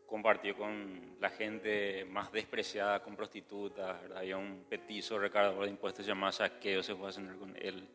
compartió 0.05 0.55
con 0.55 1.17
la 1.19 1.31
gente 1.31 2.05
más 2.05 2.31
despreciada, 2.31 3.01
con 3.01 3.15
prostitutas, 3.15 3.99
había 4.15 4.37
un 4.37 4.63
petizo 4.69 5.17
recargador 5.17 5.63
de 5.63 5.71
impuestos 5.71 6.05
llamado 6.05 6.33
Saqueo, 6.33 6.83
se 6.83 6.93
fue 6.93 7.09
a 7.09 7.11
cenar 7.11 7.37
con 7.37 7.57
él 7.57 7.89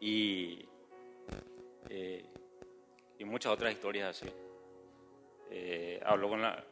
y, 0.00 0.68
eh, 1.88 2.24
y 3.18 3.24
muchas 3.24 3.52
otras 3.52 3.72
historias 3.72 4.10
así. 4.10 4.32
Eh, 5.50 6.00
habló 6.04 6.28
con 6.28 6.42
la, 6.42 6.64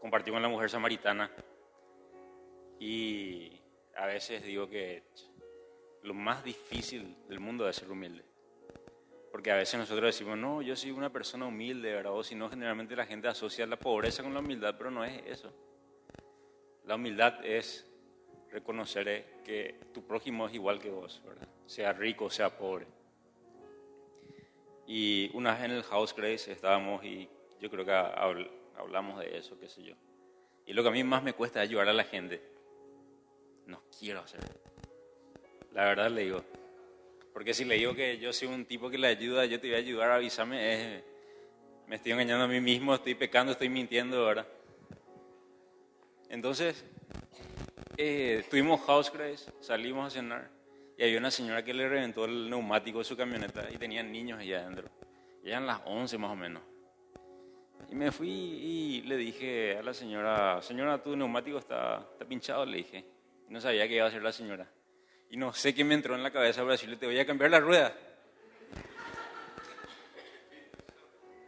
compartió 0.00 0.32
con 0.32 0.42
la 0.42 0.48
mujer 0.48 0.70
samaritana 0.70 1.30
y 2.78 3.60
a 3.96 4.06
veces 4.06 4.42
digo 4.44 4.68
que 4.68 5.02
lo 6.02 6.14
más 6.14 6.42
difícil 6.44 7.16
del 7.28 7.40
mundo 7.40 7.68
es 7.68 7.76
ser 7.76 7.90
humilde. 7.90 8.24
Porque 9.30 9.50
a 9.50 9.56
veces 9.56 9.78
nosotros 9.78 10.06
decimos, 10.06 10.36
no, 10.36 10.60
yo 10.60 10.76
soy 10.76 10.90
una 10.90 11.10
persona 11.10 11.46
humilde, 11.46 11.94
¿verdad? 11.94 12.12
O 12.12 12.22
si 12.22 12.34
no, 12.34 12.50
generalmente 12.50 12.94
la 12.94 13.06
gente 13.06 13.28
asocia 13.28 13.66
la 13.66 13.78
pobreza 13.78 14.22
con 14.22 14.34
la 14.34 14.40
humildad, 14.40 14.74
pero 14.76 14.90
no 14.90 15.04
es 15.04 15.22
eso. 15.26 15.52
La 16.84 16.96
humildad 16.96 17.44
es 17.44 17.88
reconocer 18.52 19.40
que 19.44 19.74
tu 19.92 20.02
prójimo 20.04 20.46
es 20.46 20.54
igual 20.54 20.78
que 20.78 20.90
vos, 20.90 21.20
¿verdad? 21.24 21.48
sea 21.66 21.92
rico, 21.92 22.28
sea 22.30 22.56
pobre. 22.56 22.86
Y 24.86 25.30
una 25.34 25.54
vez 25.54 25.64
en 25.64 25.70
el 25.70 25.82
House 25.84 26.14
Grace 26.14 26.52
estábamos 26.52 27.02
y 27.04 27.28
yo 27.60 27.70
creo 27.70 27.84
que 27.84 27.92
hablamos 28.76 29.20
de 29.20 29.38
eso, 29.38 29.58
qué 29.58 29.68
sé 29.68 29.82
yo. 29.82 29.94
Y 30.66 30.74
lo 30.74 30.82
que 30.82 30.90
a 30.90 30.92
mí 30.92 31.02
más 31.02 31.22
me 31.22 31.32
cuesta 31.32 31.62
es 31.62 31.68
ayudar 31.68 31.88
a 31.88 31.92
la 31.92 32.04
gente. 32.04 32.42
No 33.66 33.82
quiero 33.98 34.20
hacer. 34.20 34.40
La 35.72 35.84
verdad 35.84 36.10
le 36.10 36.24
digo. 36.24 36.44
Porque 37.32 37.54
si 37.54 37.64
le 37.64 37.76
digo 37.76 37.94
que 37.94 38.18
yo 38.18 38.32
soy 38.32 38.48
un 38.48 38.66
tipo 38.66 38.90
que 38.90 38.98
le 38.98 39.06
ayuda, 39.06 39.46
yo 39.46 39.58
te 39.58 39.68
voy 39.68 39.76
a 39.76 39.78
ayudar, 39.78 40.10
avísame. 40.10 41.02
me 41.86 41.96
estoy 41.96 42.12
engañando 42.12 42.44
a 42.44 42.48
mí 42.48 42.60
mismo, 42.60 42.94
estoy 42.94 43.14
pecando, 43.14 43.52
estoy 43.52 43.70
mintiendo, 43.70 44.26
¿verdad? 44.26 44.46
Entonces, 46.28 46.84
eh, 47.96 48.44
tuvimos 48.50 48.80
house 48.82 49.12
grace, 49.12 49.52
salimos 49.60 50.06
a 50.06 50.10
cenar 50.10 50.50
y 50.96 51.02
había 51.02 51.18
una 51.18 51.30
señora 51.30 51.64
que 51.64 51.74
le 51.74 51.88
reventó 51.88 52.24
el 52.24 52.48
neumático 52.48 52.98
de 52.98 53.04
su 53.04 53.16
camioneta 53.16 53.68
y 53.70 53.76
tenía 53.76 54.02
niños 54.02 54.38
allá 54.38 54.60
adentro. 54.60 54.88
Y 55.42 55.48
eran 55.48 55.66
las 55.66 55.80
11 55.84 56.18
más 56.18 56.30
o 56.30 56.36
menos. 56.36 56.62
Y 57.90 57.94
me 57.94 58.12
fui 58.12 58.30
y 58.30 59.02
le 59.02 59.16
dije 59.16 59.76
a 59.78 59.82
la 59.82 59.92
señora, 59.92 60.62
señora, 60.62 61.02
tu 61.02 61.16
neumático 61.16 61.58
está, 61.58 62.06
está 62.12 62.24
pinchado, 62.24 62.64
le 62.64 62.78
dije. 62.78 63.04
no 63.48 63.60
sabía 63.60 63.86
qué 63.88 63.96
iba 63.96 64.04
a 64.04 64.08
hacer 64.08 64.22
la 64.22 64.32
señora. 64.32 64.70
Y 65.30 65.36
no 65.36 65.52
sé 65.52 65.74
qué 65.74 65.84
me 65.84 65.94
entró 65.94 66.14
en 66.14 66.22
la 66.22 66.30
cabeza 66.30 66.60
para 66.60 66.72
decirle, 66.72 66.96
te 66.96 67.06
voy 67.06 67.18
a 67.18 67.26
cambiar 67.26 67.50
la 67.50 67.60
rueda. 67.60 67.94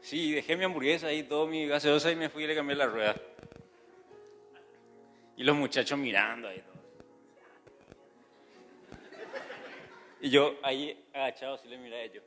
Sí, 0.00 0.32
dejé 0.32 0.56
mi 0.56 0.64
hamburguesa 0.64 1.06
ahí, 1.06 1.22
todo 1.22 1.46
mi 1.46 1.66
gaseosa 1.66 2.10
y 2.10 2.16
me 2.16 2.28
fui 2.28 2.44
y 2.44 2.46
le 2.46 2.54
cambié 2.54 2.76
la 2.76 2.86
rueda. 2.86 3.14
Y 5.36 5.44
los 5.44 5.56
muchachos 5.56 5.98
mirando 5.98 6.48
ahí. 6.48 6.62
Y 10.20 10.30
yo 10.30 10.58
ahí 10.62 11.06
agachado 11.12 11.58
sí 11.58 11.68
le 11.68 11.76
miré 11.76 11.96
a 11.96 12.02
ellos. 12.02 12.24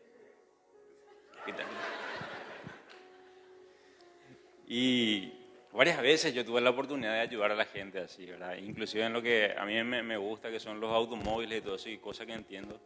Y 4.67 5.31
varias 5.71 6.01
veces 6.01 6.33
yo 6.33 6.43
tuve 6.45 6.59
la 6.61 6.71
oportunidad 6.71 7.13
de 7.13 7.21
ayudar 7.21 7.53
a 7.53 7.55
la 7.55 7.65
gente 7.65 7.99
así, 7.99 8.25
¿verdad? 8.25 8.57
Inclusive 8.57 9.05
en 9.05 9.13
lo 9.13 9.21
que 9.21 9.55
a 9.57 9.65
mí 9.65 9.81
me, 9.83 10.17
gusta, 10.17 10.51
que 10.51 10.59
son 10.59 10.79
los 10.79 10.91
automóviles 10.91 11.59
y 11.59 11.61
todo 11.61 11.75
eso, 11.75 11.89
y 11.89 11.97
cosas 11.97 12.27
que 12.27 12.33
entiendo. 12.33 12.79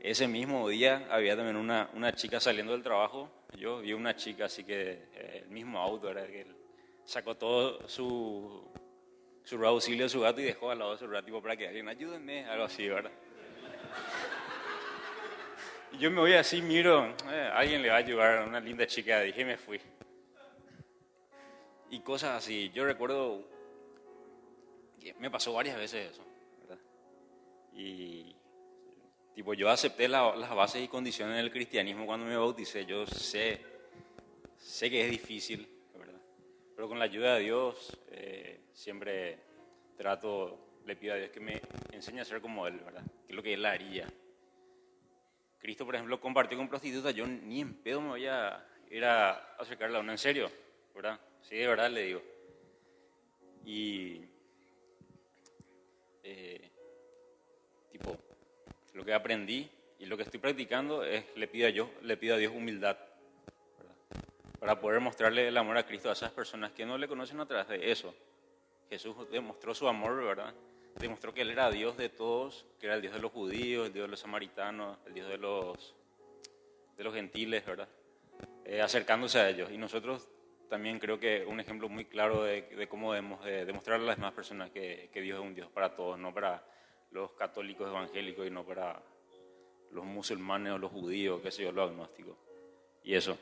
Ese 0.00 0.26
mismo 0.26 0.68
día 0.68 1.06
había 1.10 1.36
también 1.36 1.56
una, 1.56 1.90
una 1.92 2.14
chica 2.14 2.40
saliendo 2.40 2.72
del 2.72 2.82
trabajo. 2.82 3.30
Yo 3.58 3.80
vi 3.80 3.92
una 3.92 4.16
chica 4.16 4.46
así 4.46 4.64
que 4.64 5.08
eh, 5.14 5.42
el 5.44 5.50
mismo 5.50 5.78
auto 5.78 6.10
era 6.10 6.26
que 6.26 6.46
sacó 7.04 7.36
todo 7.36 7.86
su, 7.86 8.64
su 9.44 9.64
auxilio 9.64 10.04
de 10.04 10.08
su 10.08 10.20
gato 10.20 10.40
y 10.40 10.44
dejó 10.44 10.70
al 10.70 10.78
lado 10.78 10.92
de 10.92 10.98
su 10.98 11.08
gato 11.08 11.24
tipo, 11.24 11.42
para 11.42 11.56
que 11.56 11.66
alguien 11.68 11.88
ayúdenme, 11.88 12.44
algo 12.46 12.64
así, 12.64 12.88
¿verdad? 12.88 13.10
Y 15.92 15.98
yo 15.98 16.10
me 16.10 16.20
voy 16.20 16.34
así, 16.34 16.62
miro, 16.62 17.14
eh, 17.30 17.50
alguien 17.52 17.82
le 17.82 17.88
va 17.88 17.96
a 17.96 17.98
ayudar 17.98 18.38
a 18.38 18.44
una 18.44 18.60
linda 18.60 18.86
chica, 18.86 19.20
dije 19.22 19.44
me 19.44 19.56
fui. 19.56 19.80
Y 21.90 22.00
cosas 22.00 22.36
así, 22.38 22.70
yo 22.72 22.84
recuerdo, 22.84 23.44
que 25.00 25.14
me 25.14 25.30
pasó 25.30 25.52
varias 25.52 25.76
veces 25.76 26.12
eso, 26.12 26.24
¿verdad? 26.60 26.78
Y 27.72 28.36
tipo, 29.34 29.54
yo 29.54 29.68
acepté 29.68 30.06
la- 30.06 30.36
las 30.36 30.54
bases 30.54 30.84
y 30.84 30.88
condiciones 30.88 31.36
del 31.36 31.50
cristianismo 31.50 32.06
cuando 32.06 32.26
me 32.26 32.36
bauticé, 32.36 32.86
yo 32.86 33.04
sé, 33.06 33.60
sé 34.58 34.88
que 34.88 35.04
es 35.04 35.10
difícil. 35.10 35.68
Pero 36.80 36.88
con 36.88 36.98
la 36.98 37.04
ayuda 37.04 37.34
de 37.34 37.42
Dios, 37.42 38.00
eh, 38.10 38.60
siempre 38.72 39.36
trato, 39.98 40.78
le 40.86 40.96
pido 40.96 41.12
a 41.12 41.18
Dios 41.18 41.28
que 41.28 41.38
me 41.38 41.60
enseñe 41.92 42.20
a 42.20 42.24
ser 42.24 42.40
como 42.40 42.66
Él, 42.66 42.78
¿verdad? 42.78 43.04
Que 43.26 43.32
es 43.32 43.36
lo 43.36 43.42
que 43.42 43.52
Él 43.52 43.66
haría. 43.66 44.08
Cristo, 45.58 45.84
por 45.84 45.94
ejemplo, 45.94 46.18
compartió 46.18 46.56
con 46.56 46.70
prostitutas, 46.70 47.14
yo 47.14 47.26
ni 47.26 47.60
en 47.60 47.74
pedo 47.74 48.00
me 48.00 48.08
voy 48.08 48.26
a 48.26 48.66
ir 48.90 49.04
a 49.04 49.56
acercarle 49.58 49.98
a 49.98 50.00
en 50.00 50.16
serio, 50.16 50.50
¿verdad? 50.94 51.20
Sí, 51.42 51.56
de 51.56 51.66
verdad 51.66 51.90
le 51.90 52.02
digo. 52.02 52.22
Y, 53.66 54.24
eh, 56.22 56.70
tipo, 57.92 58.16
lo 58.94 59.04
que 59.04 59.12
aprendí 59.12 59.68
y 59.98 60.06
lo 60.06 60.16
que 60.16 60.22
estoy 60.22 60.40
practicando 60.40 61.04
es, 61.04 61.26
le 61.36 61.46
pido 61.46 61.66
a, 61.66 61.70
yo, 61.72 61.90
le 62.00 62.16
pido 62.16 62.36
a 62.36 62.38
Dios 62.38 62.54
humildad. 62.54 62.96
Para 64.60 64.78
poder 64.78 65.00
mostrarle 65.00 65.48
el 65.48 65.56
amor 65.56 65.78
a 65.78 65.86
Cristo 65.86 66.10
a 66.10 66.12
esas 66.12 66.30
personas 66.30 66.70
que 66.72 66.84
no 66.84 66.98
le 66.98 67.08
conocen 67.08 67.40
a 67.40 67.46
través 67.46 67.66
de 67.68 67.90
eso. 67.90 68.14
Jesús 68.90 69.16
demostró 69.30 69.74
su 69.74 69.88
amor, 69.88 70.22
¿verdad? 70.22 70.54
Demostró 70.96 71.32
que 71.32 71.40
Él 71.40 71.50
era 71.50 71.70
Dios 71.70 71.96
de 71.96 72.10
todos, 72.10 72.66
que 72.78 72.86
era 72.86 72.96
el 72.96 73.00
Dios 73.00 73.14
de 73.14 73.20
los 73.20 73.32
judíos, 73.32 73.86
el 73.86 73.92
Dios 73.92 74.04
de 74.04 74.10
los 74.10 74.20
samaritanos, 74.20 74.98
el 75.06 75.14
Dios 75.14 75.28
de 75.28 75.38
los, 75.38 75.94
de 76.96 77.04
los 77.04 77.14
gentiles, 77.14 77.64
¿verdad? 77.64 77.88
Eh, 78.66 78.82
acercándose 78.82 79.38
a 79.38 79.48
ellos. 79.48 79.70
Y 79.70 79.78
nosotros 79.78 80.28
también 80.68 80.98
creo 80.98 81.18
que 81.18 81.46
un 81.46 81.58
ejemplo 81.58 81.88
muy 81.88 82.04
claro 82.04 82.44
de, 82.44 82.86
cómo 82.88 83.12
debemos 83.12 83.42
de 83.44 83.64
demostrarle 83.64 84.04
a 84.04 84.08
las 84.08 84.16
demás 84.16 84.34
personas 84.34 84.70
que, 84.70 85.08
que 85.12 85.20
Dios 85.22 85.40
es 85.40 85.44
un 85.44 85.54
Dios 85.54 85.70
para 85.70 85.96
todos, 85.96 86.18
no 86.18 86.34
para 86.34 86.62
los 87.12 87.32
católicos 87.32 87.88
evangélicos 87.88 88.46
y 88.46 88.50
no 88.50 88.64
para 88.64 89.02
los 89.92 90.04
musulmanes 90.04 90.72
o 90.74 90.78
los 90.78 90.92
judíos, 90.92 91.40
qué 91.42 91.50
sé 91.50 91.62
yo, 91.62 91.72
los 91.72 91.90
agnósticos. 91.90 92.36
Y 93.02 93.14
eso. 93.14 93.38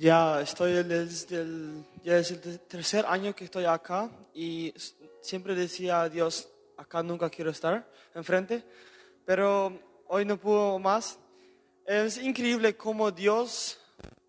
Ya 0.00 0.40
estoy 0.40 0.82
desde 0.82 1.42
el, 1.42 1.84
tercer 2.66 3.04
año 3.06 3.34
que 3.34 3.44
estoy 3.44 3.66
acá 3.66 4.10
y 4.32 4.72
siempre 5.20 5.54
decía 5.54 6.00
a 6.00 6.08
Dios, 6.08 6.48
acá 6.78 7.02
nunca 7.02 7.28
quiero 7.28 7.50
estar 7.50 7.86
enfrente, 8.14 8.64
pero 9.26 9.78
hoy 10.06 10.24
no 10.24 10.38
puedo 10.38 10.78
más. 10.78 11.18
Es 11.84 12.16
increíble 12.16 12.78
cómo 12.78 13.10
Dios 13.10 13.78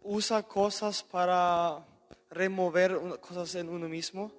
usa 0.04 0.44
cosas 0.44 1.04
para 1.04 1.88
remover 2.30 3.00
cosas 3.22 3.56
en 3.56 3.70
uno 3.70 3.88
mismo. 3.88 4.30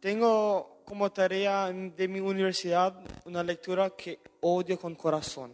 Tengo 0.00 0.80
como 0.86 1.12
tarea 1.12 1.70
de 1.70 2.08
mi 2.08 2.20
universidad 2.20 2.98
una 3.26 3.42
lectura 3.42 3.90
que 3.90 4.18
odio 4.40 4.80
con 4.80 4.94
corazón. 4.94 5.52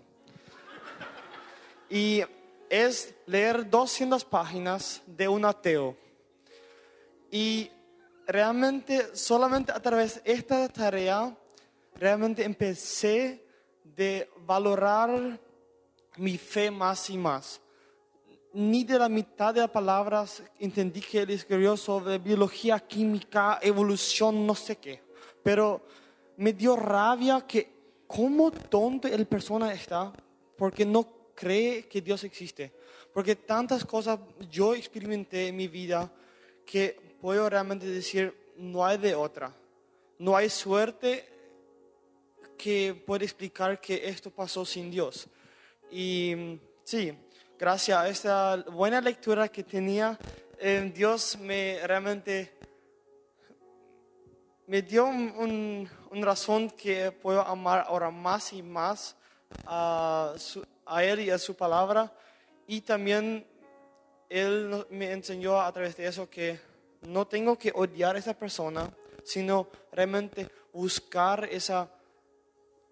Y 1.88 2.22
es 2.70 3.12
leer 3.26 3.68
200 3.68 4.24
páginas 4.24 5.02
de 5.06 5.28
un 5.28 5.44
ateo. 5.44 5.96
Y 7.30 7.68
realmente, 8.26 9.14
solamente 9.14 9.72
a 9.72 9.82
través 9.82 10.22
de 10.22 10.32
esta 10.32 10.68
tarea, 10.68 11.36
realmente 11.96 12.44
empecé 12.44 13.44
de 13.82 14.30
valorar 14.46 15.38
mi 16.16 16.38
fe 16.38 16.70
más 16.70 17.10
y 17.10 17.18
más. 17.18 17.60
Ni 18.52 18.84
de 18.84 18.98
la 18.98 19.08
mitad 19.08 19.52
de 19.52 19.60
las 19.60 19.70
palabras 19.70 20.42
entendí 20.58 21.00
que 21.00 21.22
él 21.22 21.30
escribió 21.30 21.76
sobre 21.76 22.18
biología, 22.18 22.78
química, 22.80 23.58
evolución, 23.62 24.46
no 24.46 24.54
sé 24.54 24.76
qué. 24.76 25.02
Pero 25.42 25.82
me 26.36 26.52
dio 26.52 26.76
rabia 26.76 27.44
que 27.46 27.70
cómo 28.06 28.50
tonto 28.50 29.08
el 29.08 29.26
persona 29.26 29.72
está 29.72 30.12
porque 30.56 30.84
no 30.84 31.19
cree 31.40 31.86
que 31.88 32.00
Dios 32.02 32.22
existe. 32.24 32.72
Porque 33.14 33.34
tantas 33.36 33.84
cosas 33.84 34.18
yo 34.50 34.74
experimenté 34.74 35.48
en 35.48 35.56
mi 35.56 35.68
vida 35.68 36.10
que 36.66 37.16
puedo 37.20 37.48
realmente 37.48 37.86
decir, 37.86 38.34
no 38.56 38.84
hay 38.84 38.98
de 38.98 39.14
otra. 39.14 39.52
No 40.18 40.36
hay 40.36 40.48
suerte 40.50 41.24
que 42.56 42.94
pueda 43.06 43.24
explicar 43.24 43.80
que 43.80 44.08
esto 44.08 44.30
pasó 44.30 44.64
sin 44.64 44.90
Dios. 44.90 45.26
Y 45.90 46.34
mm, 46.36 46.58
sí, 46.84 47.12
gracias 47.58 47.98
a 47.98 48.08
esta 48.08 48.56
buena 48.70 49.00
lectura 49.00 49.48
que 49.48 49.64
tenía, 49.64 50.18
eh, 50.58 50.92
Dios 50.94 51.38
me 51.38 51.80
realmente 51.84 52.52
me 54.66 54.82
dio 54.82 55.06
un, 55.06 55.32
un- 55.36 55.90
una 56.12 56.26
razón 56.26 56.70
que 56.70 57.10
puedo 57.10 57.40
amar 57.42 57.84
ahora 57.88 58.10
más 58.10 58.52
y 58.52 58.62
más 58.62 59.16
a, 59.66 60.34
su- 60.36 60.64
a 60.90 61.04
Él 61.04 61.20
y 61.20 61.30
a 61.30 61.38
su 61.38 61.54
palabra. 61.54 62.12
Y 62.66 62.82
también 62.82 63.46
Él 64.28 64.86
me 64.90 65.12
enseñó 65.12 65.60
a 65.60 65.72
través 65.72 65.96
de 65.96 66.06
eso 66.06 66.28
que 66.28 66.58
no 67.02 67.26
tengo 67.26 67.56
que 67.56 67.72
odiar 67.74 68.16
a 68.16 68.18
esa 68.18 68.34
persona, 68.34 68.90
sino 69.24 69.68
realmente 69.92 70.48
buscar 70.72 71.48
esa, 71.50 71.88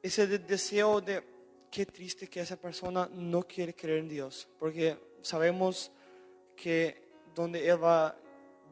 ese 0.03 0.27
de- 0.27 0.39
deseo 0.39 1.01
de 1.01 1.23
qué 1.71 1.85
triste 1.87 2.29
que 2.29 2.41
esa 2.41 2.57
persona 2.57 3.09
no 3.13 3.43
quiere 3.43 3.75
creer 3.75 3.99
en 3.99 4.09
Dios, 4.09 4.49
porque 4.59 4.97
sabemos 5.23 5.91
que 6.57 7.03
donde 7.35 7.69
Él 7.69 7.83
va 7.83 8.09
a 8.09 8.17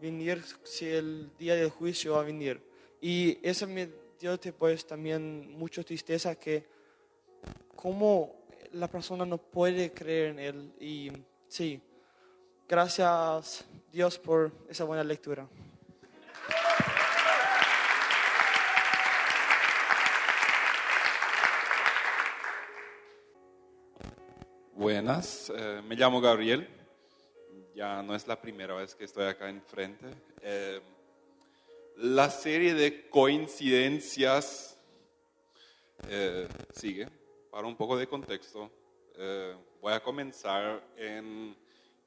venir, 0.00 0.42
si 0.64 0.86
el 0.88 1.30
día 1.38 1.54
del 1.54 1.70
juicio 1.70 2.14
va 2.14 2.20
a 2.20 2.24
venir. 2.24 2.60
Y 3.00 3.38
eso 3.46 3.66
me 3.66 3.88
dio 4.18 4.38
pues 4.58 4.86
también 4.86 5.52
mucha 5.58 5.82
tristeza 5.82 6.34
que 6.34 6.66
cómo 7.76 8.45
la 8.72 8.88
persona 8.88 9.24
no 9.24 9.38
puede 9.38 9.92
creer 9.92 10.30
en 10.30 10.38
Él. 10.38 10.72
Y 10.80 11.12
sí, 11.48 11.80
gracias 12.68 13.64
Dios 13.92 14.18
por 14.18 14.52
esa 14.68 14.84
buena 14.84 15.04
lectura. 15.04 15.48
Buenas, 24.74 25.50
eh, 25.56 25.82
me 25.86 25.96
llamo 25.96 26.20
Gabriel. 26.20 26.68
Ya 27.74 28.02
no 28.02 28.14
es 28.14 28.26
la 28.26 28.40
primera 28.40 28.74
vez 28.74 28.94
que 28.94 29.04
estoy 29.04 29.26
acá 29.26 29.48
enfrente. 29.48 30.06
Eh, 30.42 30.80
la 31.96 32.30
serie 32.30 32.74
de 32.74 33.08
coincidencias 33.08 34.78
eh, 36.08 36.46
sigue. 36.74 37.08
Para 37.56 37.68
un 37.68 37.74
poco 37.74 37.96
de 37.96 38.06
contexto, 38.06 38.70
eh, 39.14 39.56
voy 39.80 39.94
a 39.94 40.02
comenzar 40.02 40.92
en 40.94 41.56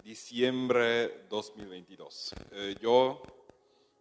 diciembre 0.03 1.25
2022. 1.27 2.35
Eh, 2.51 2.75
yo 2.79 3.19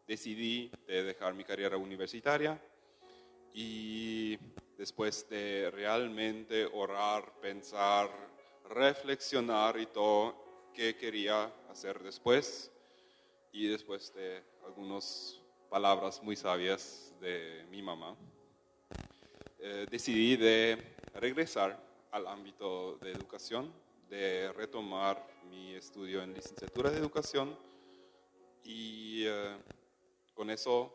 decidí 0.07 0.71
de 0.87 1.05
dejar 1.05 1.33
mi 1.33 1.45
carrera 1.45 1.79
universitaria 1.79 2.61
y 3.55 4.37
después 4.77 5.27
de 5.31 5.71
realmente 5.71 6.67
orar, 6.67 7.41
pensar, 7.41 8.11
reflexionar 8.69 9.81
y 9.81 9.87
todo 9.87 10.71
qué 10.75 10.97
quería 10.97 11.51
hacer 11.71 12.03
después 12.03 12.71
y 13.53 13.69
después 13.69 14.13
de 14.13 14.43
algunas 14.67 15.41
palabras 15.71 16.23
muy 16.23 16.37
sabias 16.37 17.15
de 17.23 17.65
mi 17.71 17.81
mamá, 17.81 18.15
eh, 19.61 19.87
decidí 19.91 20.37
de 20.37 20.79
regresar 21.15 21.79
al 22.11 22.27
ámbito 22.27 22.97
de 22.99 23.13
educación, 23.13 23.73
de 24.09 24.53
retomar 24.53 25.27
mi 25.51 25.75
estudio 25.75 26.23
en 26.23 26.33
licenciatura 26.35 26.91
de 26.91 26.99
educación 26.99 27.57
y 28.65 29.25
eh, 29.27 29.57
con 30.35 30.51
eso 30.51 30.95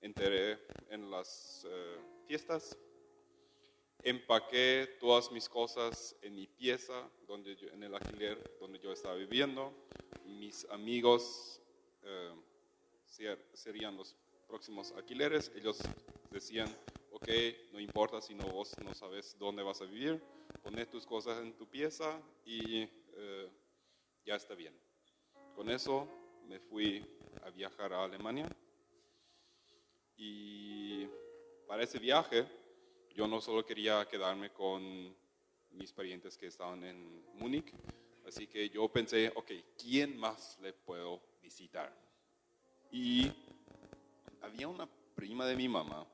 entré 0.00 0.58
en 0.90 1.10
las 1.10 1.66
eh, 1.68 1.98
fiestas 2.26 2.76
empaqué 4.04 4.96
todas 5.00 5.30
mis 5.32 5.48
cosas 5.48 6.14
en 6.22 6.34
mi 6.36 6.46
pieza, 6.46 7.08
donde 7.26 7.56
yo- 7.56 7.68
en 7.68 7.82
el 7.82 7.94
alquiler 7.94 8.56
donde 8.60 8.78
yo 8.78 8.92
estaba 8.92 9.14
viviendo. 9.16 9.72
Mis 10.24 10.64
amigos 10.70 11.60
ser- 13.04 13.44
serían 13.54 13.96
los 13.96 14.14
próximos 14.46 14.92
alquileres. 14.92 15.50
Ellos 15.56 15.78
decían, 16.30 16.68
ok, 17.20 17.28
no 17.72 17.80
importa 17.80 18.20
si 18.20 18.34
no 18.34 18.44
vos 18.46 18.72
no 18.84 18.94
sabes 18.94 19.36
dónde 19.38 19.62
vas 19.62 19.80
a 19.80 19.84
vivir, 19.84 20.22
pones 20.62 20.88
tus 20.88 21.04
cosas 21.04 21.40
en 21.42 21.52
tu 21.54 21.66
pieza 21.66 22.20
y 22.44 22.82
eh, 22.82 23.50
ya 24.24 24.36
está 24.36 24.54
bien. 24.54 24.74
Con 25.54 25.68
eso 25.68 26.08
me 26.46 26.60
fui 26.60 27.04
a 27.42 27.50
viajar 27.50 27.92
a 27.92 28.04
Alemania 28.04 28.48
y 30.16 31.06
para 31.66 31.82
ese 31.82 31.98
viaje 31.98 32.46
yo 33.14 33.26
no 33.26 33.40
solo 33.40 33.66
quería 33.66 34.06
quedarme 34.08 34.52
con 34.52 35.16
mis 35.70 35.92
parientes 35.92 36.38
que 36.38 36.46
estaban 36.46 36.84
en 36.84 37.24
Múnich, 37.34 37.72
así 38.26 38.46
que 38.46 38.70
yo 38.70 38.88
pensé, 38.88 39.32
ok, 39.34 39.50
¿quién 39.76 40.16
más 40.16 40.56
le 40.60 40.72
puedo 40.72 41.20
visitar? 41.42 41.92
Y 42.92 43.30
había 44.40 44.68
una 44.68 44.88
prima 45.16 45.44
de 45.46 45.56
mi 45.56 45.68
mamá 45.68 46.06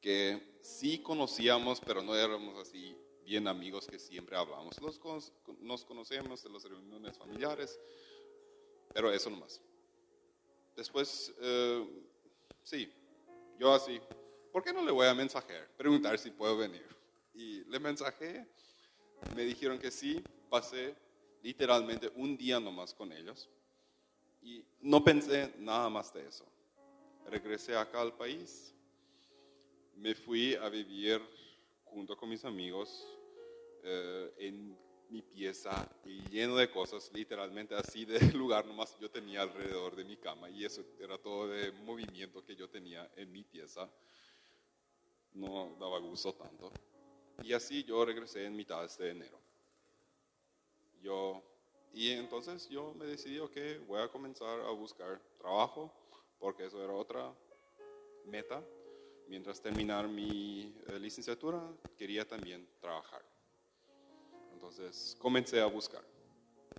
que 0.00 0.58
sí 0.62 0.98
conocíamos, 1.02 1.80
pero 1.80 2.02
no 2.02 2.14
éramos 2.14 2.58
así 2.58 2.96
bien 3.24 3.46
amigos 3.46 3.86
que 3.86 3.98
siempre 3.98 4.36
hablamos. 4.36 4.78
Cono- 4.98 5.20
nos 5.60 5.84
conocemos 5.84 6.42
de 6.42 6.50
las 6.50 6.64
reuniones 6.64 7.18
familiares, 7.18 7.78
pero 8.92 9.12
eso 9.12 9.28
nomás. 9.30 9.60
Después, 10.76 11.34
eh, 11.40 11.86
sí, 12.62 12.90
yo 13.58 13.72
así, 13.74 14.00
¿por 14.52 14.62
qué 14.62 14.72
no 14.72 14.84
le 14.84 14.92
voy 14.92 15.06
a 15.06 15.14
mensajear? 15.14 15.68
Preguntar 15.76 16.18
si 16.18 16.30
puedo 16.30 16.56
venir. 16.56 16.86
Y 17.34 17.64
le 17.64 17.78
mensajé, 17.80 18.46
me 19.34 19.44
dijeron 19.44 19.78
que 19.78 19.90
sí, 19.90 20.22
pasé 20.48 20.94
literalmente 21.42 22.10
un 22.16 22.36
día 22.36 22.58
nomás 22.60 22.94
con 22.94 23.12
ellos 23.12 23.48
y 24.42 24.64
no 24.80 25.02
pensé 25.02 25.52
nada 25.58 25.88
más 25.88 26.12
de 26.12 26.26
eso. 26.26 26.44
Regresé 27.26 27.76
acá 27.76 28.00
al 28.00 28.16
país, 28.16 28.74
me 30.00 30.14
fui 30.14 30.54
a 30.54 30.68
vivir 30.68 31.20
junto 31.84 32.16
con 32.16 32.28
mis 32.28 32.44
amigos 32.44 33.06
eh, 33.82 34.32
en 34.38 34.76
mi 35.10 35.22
pieza 35.22 35.88
lleno 36.30 36.56
de 36.56 36.70
cosas, 36.70 37.10
literalmente 37.12 37.74
así 37.74 38.04
de 38.04 38.20
lugar 38.32 38.66
nomás 38.66 38.96
yo 38.98 39.10
tenía 39.10 39.42
alrededor 39.42 39.96
de 39.96 40.04
mi 40.04 40.16
cama 40.16 40.50
y 40.50 40.64
eso 40.64 40.84
era 41.00 41.18
todo 41.18 41.48
de 41.48 41.72
movimiento 41.72 42.44
que 42.44 42.54
yo 42.54 42.68
tenía 42.68 43.10
en 43.16 43.32
mi 43.32 43.42
pieza. 43.42 43.90
No 45.34 45.76
daba 45.78 45.98
gusto 45.98 46.32
tanto. 46.34 46.72
Y 47.42 47.52
así 47.52 47.84
yo 47.84 48.04
regresé 48.04 48.44
en 48.44 48.56
mitad 48.56 48.88
de 48.98 49.10
enero. 49.10 49.38
Yo, 51.00 51.42
y 51.92 52.10
entonces 52.10 52.68
yo 52.68 52.92
me 52.94 53.06
decidí, 53.06 53.38
ok, 53.38 53.56
voy 53.86 54.00
a 54.00 54.08
comenzar 54.08 54.60
a 54.60 54.70
buscar 54.70 55.20
trabajo, 55.38 55.92
porque 56.38 56.66
eso 56.66 56.82
era 56.82 56.92
otra 56.92 57.32
meta. 58.24 58.62
Mientras 59.28 59.60
terminar 59.60 60.08
mi 60.08 60.74
eh, 60.88 60.98
licenciatura, 60.98 61.60
quería 61.96 62.26
también 62.26 62.66
trabajar. 62.80 63.22
Entonces 64.54 65.16
comencé 65.20 65.60
a 65.60 65.66
buscar, 65.66 66.02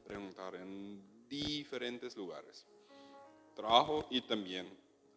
preguntar 0.06 0.56
en 0.56 1.28
diferentes 1.30 2.16
lugares. 2.18 2.66
Trabajo 3.56 4.08
y 4.10 4.22
también 4.22 4.68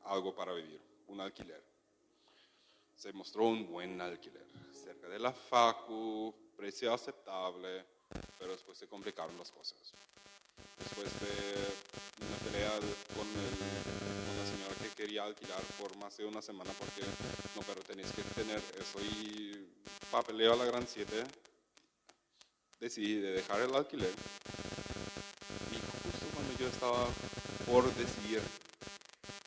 algo 0.05 0.35
para 0.35 0.53
vivir, 0.53 0.81
un 1.09 1.21
alquiler. 1.21 1.63
Se 2.95 3.13
mostró 3.13 3.47
un 3.47 3.67
buen 3.71 4.01
alquiler, 4.01 4.47
cerca 4.73 5.09
de 5.09 5.19
la 5.19 5.33
facu, 5.33 6.35
precio 6.57 6.93
aceptable, 6.93 7.85
pero 8.39 8.53
después 8.53 8.77
se 8.79 8.87
complicaron 8.87 9.37
las 9.39 9.51
cosas. 9.51 9.79
Después 10.79 11.09
de 11.21 12.27
una 12.27 12.37
pelea 12.45 12.71
con, 13.17 13.27
el- 13.27 14.27
con 14.27 14.37
que 14.37 14.42
quería 15.03 15.25
alquilar 15.25 15.61
por 15.81 15.97
más 15.97 16.17
de 16.17 16.25
una 16.25 16.41
semana 16.41 16.71
porque 16.79 17.03
no, 17.57 17.63
pero 17.67 17.83
tenéis 17.83 18.07
que 18.13 18.23
tener 18.41 18.63
eso 18.79 19.01
y 19.01 19.67
papeleo 20.13 20.53
a 20.53 20.57
la 20.57 20.65
gran 20.65 20.87
7, 20.87 21.25
decidí 22.79 23.17
de 23.17 23.33
dejar 23.33 23.63
el 23.63 23.75
alquiler. 23.75 24.15
Y 25.73 25.75
justo 25.75 26.27
cuando 26.33 26.57
yo 26.57 26.69
estaba 26.69 27.05
por 27.67 27.93
decidir 27.97 28.41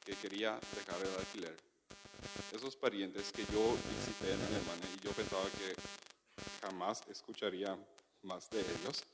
que 0.06 0.14
quería 0.16 0.60
dejar 0.76 1.02
el 1.02 1.16
alquiler, 1.18 1.56
esos 2.52 2.76
parientes 2.76 3.32
que 3.32 3.46
yo 3.46 3.78
visité 3.96 4.34
en 4.34 4.42
Alemania 4.42 4.90
y 4.94 5.06
yo 5.06 5.12
pensaba 5.12 5.46
que 5.52 5.74
jamás 6.68 7.02
escucharía 7.08 7.78
más 8.24 8.50
de 8.50 8.60
ellos, 8.60 9.06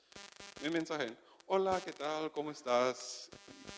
me 0.63 0.71
mensajen, 0.71 1.15
hola, 1.53 1.81
¿qué 1.83 1.91
tal? 1.91 2.31
¿Cómo 2.31 2.49
estás? 2.49 3.29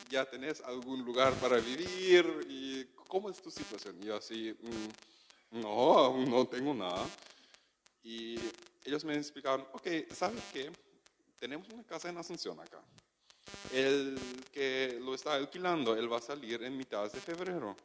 ¿Ya 0.07 0.23
tenés 0.29 0.61
algún 0.61 1.03
lugar 1.03 1.33
para 1.33 1.57
vivir? 1.57 2.45
¿Y 2.47 2.85
cómo 3.07 3.31
es 3.31 3.41
tu 3.41 3.49
situación? 3.49 3.97
Y 3.99 4.05
yo 4.05 4.15
así, 4.17 4.55
"Mm, 4.61 5.59
no, 5.61 6.23
no 6.23 6.45
tengo 6.45 6.75
nada. 6.75 7.03
Y 8.03 8.35
ellos 8.85 9.03
me 9.05 9.17
explicaron, 9.17 9.65
ok, 9.73 9.87
¿sabes 10.11 10.43
qué? 10.53 10.71
Tenemos 11.39 11.67
una 11.69 11.83
casa 11.83 12.09
en 12.09 12.17
Asunción 12.19 12.59
acá. 12.59 12.79
El 13.71 14.19
que 14.51 14.99
lo 15.01 15.15
está 15.15 15.33
alquilando, 15.33 15.95
él 15.95 16.13
va 16.13 16.17
a 16.17 16.21
salir 16.21 16.61
en 16.61 16.77
mitad 16.77 17.11
de 17.11 17.19
febrero. 17.19 17.75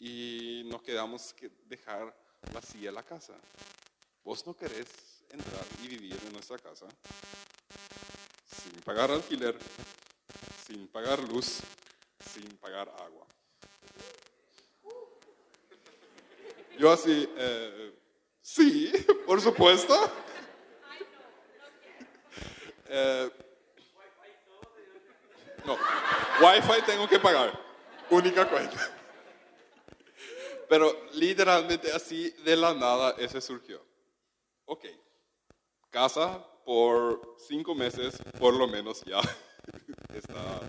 Y 0.00 0.62
nos 0.66 0.82
quedamos 0.82 1.32
que 1.32 1.48
dejar 1.68 2.12
vacía 2.52 2.90
la 2.90 3.04
casa. 3.04 3.34
¿Vos 4.24 4.44
no 4.44 4.56
querés 4.56 5.22
entrar 5.30 5.64
y 5.84 5.86
vivir 5.86 6.18
en 6.26 6.32
nuestra 6.32 6.58
casa? 6.58 6.86
Pagar 8.86 9.10
alquiler, 9.10 9.58
sin 10.64 10.86
pagar 10.86 11.18
luz, 11.18 11.58
sin 12.20 12.56
pagar 12.58 12.88
agua. 12.88 13.26
Yo 16.78 16.92
así, 16.92 17.28
eh, 17.36 17.98
sí, 18.40 18.92
por 19.26 19.40
supuesto. 19.40 19.92
Eh, 22.88 23.30
no, 25.64 25.76
Wi-Fi 26.40 26.82
tengo 26.86 27.08
que 27.08 27.18
pagar, 27.18 27.60
única 28.08 28.48
cuenta. 28.48 28.78
Pero 30.68 31.08
literalmente 31.14 31.90
así 31.90 32.30
de 32.44 32.54
la 32.54 32.72
nada 32.72 33.16
ese 33.18 33.40
surgió. 33.40 33.84
Ok, 34.64 34.84
casa 35.90 36.46
por 36.66 37.36
cinco 37.38 37.76
meses, 37.76 38.20
por 38.40 38.52
lo 38.52 38.66
menos 38.66 39.04
ya 39.04 39.20
está 40.12 40.60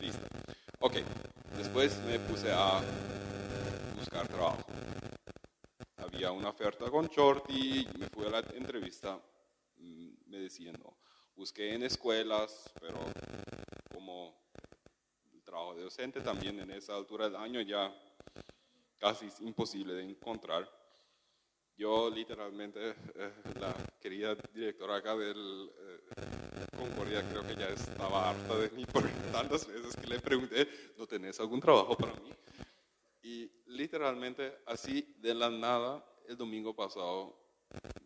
lista. 0.00 0.24
Ok, 0.78 0.98
después 1.56 1.98
me 2.06 2.20
puse 2.20 2.52
a 2.52 2.80
buscar 3.98 4.28
trabajo. 4.28 4.62
Había 5.96 6.30
una 6.30 6.50
oferta 6.50 6.88
con 6.92 7.08
Shorty, 7.08 7.88
me 7.98 8.06
fui 8.06 8.24
a 8.26 8.30
la 8.30 8.38
entrevista, 8.54 9.20
mm, 9.78 10.10
me 10.26 10.38
decían. 10.38 10.76
Busqué 11.34 11.74
en 11.74 11.82
escuelas, 11.82 12.72
pero 12.80 13.00
como 13.92 14.32
trabajo 15.42 15.74
de 15.74 15.82
docente 15.82 16.20
también 16.20 16.60
en 16.60 16.70
esa 16.70 16.94
altura 16.94 17.24
del 17.24 17.34
año 17.36 17.60
ya 17.62 17.92
casi 18.98 19.26
es 19.26 19.40
imposible 19.40 19.94
de 19.94 20.04
encontrar. 20.04 20.70
Yo 21.76 22.08
literalmente, 22.10 22.90
eh, 22.90 23.32
la 23.58 23.74
querida 24.02 24.34
directora 24.52 24.96
acá 24.96 25.16
del 25.16 25.70
eh, 25.78 26.00
Concordia 26.76 27.22
creo 27.30 27.46
que 27.46 27.54
ya 27.54 27.68
estaba 27.68 28.30
harta 28.30 28.58
de 28.58 28.68
mí 28.70 28.84
por 28.84 29.04
tantas 29.32 29.64
veces 29.68 29.94
que 29.94 30.08
le 30.08 30.18
pregunté, 30.18 30.68
¿no 30.98 31.06
tenés 31.06 31.38
algún 31.38 31.60
trabajo 31.60 31.96
para 31.96 32.12
mí? 32.14 32.32
Y 33.22 33.48
literalmente 33.66 34.58
así 34.66 35.14
de 35.18 35.34
la 35.34 35.48
nada, 35.48 36.04
el 36.26 36.36
domingo 36.36 36.74
pasado 36.74 37.38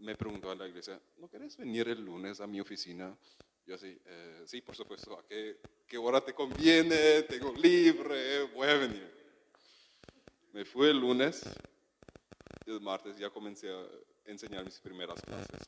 me 0.00 0.14
preguntó 0.14 0.50
a 0.50 0.54
la 0.54 0.68
iglesia, 0.68 1.00
¿no 1.16 1.28
querés 1.28 1.56
venir 1.56 1.88
el 1.88 2.04
lunes 2.04 2.42
a 2.42 2.46
mi 2.46 2.60
oficina? 2.60 3.16
Yo 3.64 3.74
así, 3.74 3.98
"Eh, 4.04 4.42
sí, 4.46 4.60
por 4.60 4.76
supuesto, 4.76 5.18
¿a 5.18 5.26
qué, 5.26 5.60
qué 5.88 5.96
hora 5.96 6.20
te 6.20 6.34
conviene? 6.34 7.22
Tengo 7.22 7.54
libre, 7.54 8.42
voy 8.54 8.68
a 8.68 8.74
venir. 8.74 9.10
Me 10.52 10.64
fui 10.66 10.90
el 10.90 11.00
lunes, 11.00 11.42
el 12.66 12.80
martes 12.82 13.16
ya 13.16 13.30
comencé 13.30 13.70
a 13.70 13.82
enseñar 14.26 14.64
mis 14.64 14.78
primeras 14.78 15.20
clases. 15.22 15.60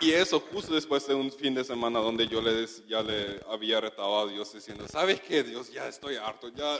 Y 0.00 0.12
eso 0.12 0.40
justo 0.40 0.74
después 0.74 1.06
de 1.06 1.14
un 1.14 1.32
fin 1.32 1.54
de 1.54 1.64
semana 1.64 1.98
donde 2.00 2.26
yo 2.26 2.42
le, 2.42 2.52
des- 2.52 2.86
ya 2.86 3.02
le 3.02 3.40
había 3.48 3.80
retado 3.80 4.18
a 4.18 4.26
Dios 4.26 4.52
diciendo, 4.52 4.86
¿sabes 4.88 5.20
qué, 5.20 5.42
Dios? 5.42 5.72
Ya 5.72 5.88
estoy 5.88 6.16
harto, 6.16 6.48
ya 6.48 6.78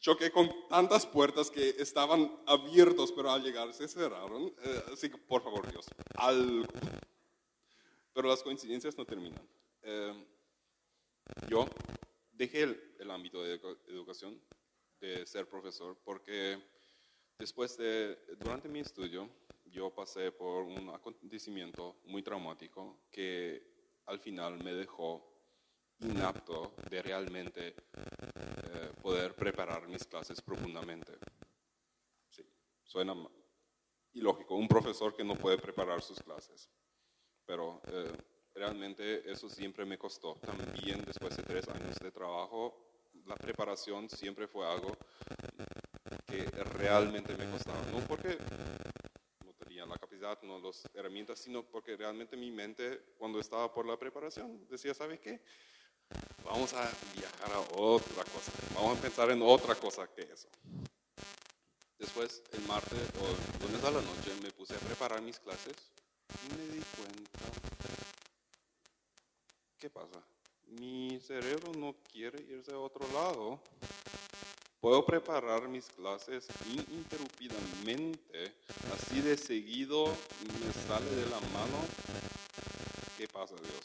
choqué 0.00 0.30
con 0.32 0.50
tantas 0.68 1.06
puertas 1.06 1.50
que 1.50 1.68
estaban 1.78 2.34
abiertos, 2.46 3.12
pero 3.12 3.30
al 3.30 3.42
llegar 3.42 3.72
se 3.72 3.86
cerraron. 3.86 4.52
Eh, 4.64 4.82
así 4.92 5.10
que, 5.10 5.18
por 5.18 5.44
favor, 5.44 5.70
Dios, 5.70 5.86
algo. 6.16 6.66
Pero 8.12 8.28
las 8.28 8.42
coincidencias 8.42 8.96
no 8.98 9.04
terminan. 9.04 9.48
Eh, 9.82 10.26
yo 11.48 11.68
dejé 12.32 12.62
el, 12.62 12.96
el 12.98 13.10
ámbito 13.12 13.42
de 13.44 13.60
edu- 13.60 13.78
educación, 13.88 14.40
de 15.04 15.26
ser 15.26 15.46
profesor 15.46 15.96
porque 16.02 16.58
después 17.38 17.76
de, 17.76 18.16
durante 18.38 18.68
mi 18.68 18.80
estudio, 18.80 19.28
yo 19.66 19.94
pasé 19.94 20.32
por 20.32 20.64
un 20.64 20.88
acontecimiento 20.90 21.96
muy 22.04 22.22
traumático 22.22 23.04
que 23.10 24.00
al 24.06 24.18
final 24.18 24.62
me 24.62 24.72
dejó 24.72 25.30
inapto 26.00 26.74
de 26.90 27.02
realmente 27.02 27.68
eh, 27.68 28.92
poder 29.02 29.34
preparar 29.34 29.86
mis 29.88 30.04
clases 30.06 30.40
profundamente. 30.40 31.12
Sí, 32.30 32.44
suena 32.82 33.14
ilógico, 34.12 34.54
un 34.54 34.68
profesor 34.68 35.14
que 35.14 35.24
no 35.24 35.34
puede 35.34 35.58
preparar 35.58 36.02
sus 36.02 36.20
clases, 36.20 36.70
pero 37.44 37.80
eh, 37.88 38.12
realmente 38.54 39.30
eso 39.30 39.48
siempre 39.48 39.84
me 39.84 39.98
costó. 39.98 40.36
También 40.36 41.04
después 41.04 41.36
de 41.36 41.42
tres 41.42 41.68
años 41.68 41.96
de 41.98 42.10
trabajo, 42.10 42.93
la 43.26 43.36
preparación 43.36 44.08
siempre 44.08 44.46
fue 44.46 44.66
algo 44.66 44.96
que 46.26 46.44
realmente 46.74 47.34
me 47.36 47.50
costaba. 47.50 47.80
No 47.92 48.00
porque 48.06 48.36
no 49.44 49.52
tenía 49.52 49.86
la 49.86 49.96
capacidad, 49.96 50.40
no 50.42 50.58
las 50.58 50.82
herramientas, 50.94 51.38
sino 51.38 51.62
porque 51.62 51.96
realmente 51.96 52.36
mi 52.36 52.50
mente, 52.50 53.14
cuando 53.18 53.40
estaba 53.40 53.72
por 53.72 53.86
la 53.86 53.96
preparación, 53.96 54.66
decía, 54.68 54.94
¿sabe 54.94 55.18
qué? 55.18 55.40
Vamos 56.44 56.74
a 56.74 56.90
viajar 57.14 57.52
a 57.52 57.60
otra 57.76 58.24
cosa. 58.24 58.52
Vamos 58.74 58.98
a 58.98 59.02
pensar 59.02 59.30
en 59.30 59.42
otra 59.42 59.74
cosa 59.74 60.06
que 60.08 60.22
eso. 60.22 60.48
Después, 61.98 62.42
el 62.52 62.60
martes 62.66 63.08
o 63.20 63.26
el 63.26 63.66
lunes 63.66 63.84
a 63.84 63.90
la 63.90 64.02
noche, 64.02 64.34
me 64.42 64.50
puse 64.50 64.74
a 64.74 64.78
preparar 64.78 65.22
mis 65.22 65.38
clases 65.38 65.74
y 66.28 66.54
me 66.54 66.66
di 66.66 66.82
cuenta, 66.96 67.38
¿qué 69.78 69.88
pasa? 69.88 70.33
Mi 70.68 71.20
cerebro 71.20 71.72
no 71.78 71.94
quiere 72.12 72.42
irse 72.42 72.72
a 72.72 72.78
otro 72.78 73.06
lado. 73.12 73.60
Puedo 74.80 75.06
preparar 75.06 75.68
mis 75.68 75.86
clases 75.86 76.46
ininterrumpidamente, 76.66 78.54
así 78.92 79.22
de 79.22 79.36
seguido 79.36 80.06
me 80.06 80.72
sale 80.86 81.10
de 81.10 81.24
la 81.26 81.40
mano. 81.40 81.78
¿Qué 83.16 83.26
pasa, 83.28 83.54
Dios? 83.54 83.80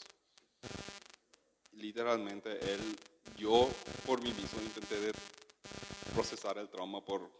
Literalmente, 1.72 2.50
él, 2.70 2.80
yo 3.38 3.70
por 4.04 4.20
mí 4.20 4.32
mismo 4.32 4.60
intenté 4.60 5.12
procesar 6.12 6.58
el 6.58 6.68
trauma 6.68 7.02
por 7.02 7.30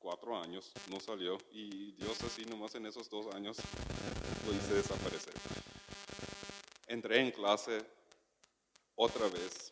cuatro 0.00 0.40
años, 0.40 0.72
no 0.88 0.98
salió, 0.98 1.38
y 1.52 1.92
Dios 1.92 2.20
así 2.22 2.44
nomás 2.44 2.74
en 2.74 2.86
esos 2.86 3.08
dos 3.08 3.32
años 3.34 3.56
lo 4.46 4.52
hice 4.52 4.74
desaparecer. 4.74 5.34
Entré 6.88 7.20
en 7.20 7.30
clase 7.30 7.84
otra 8.96 9.28
vez, 9.28 9.70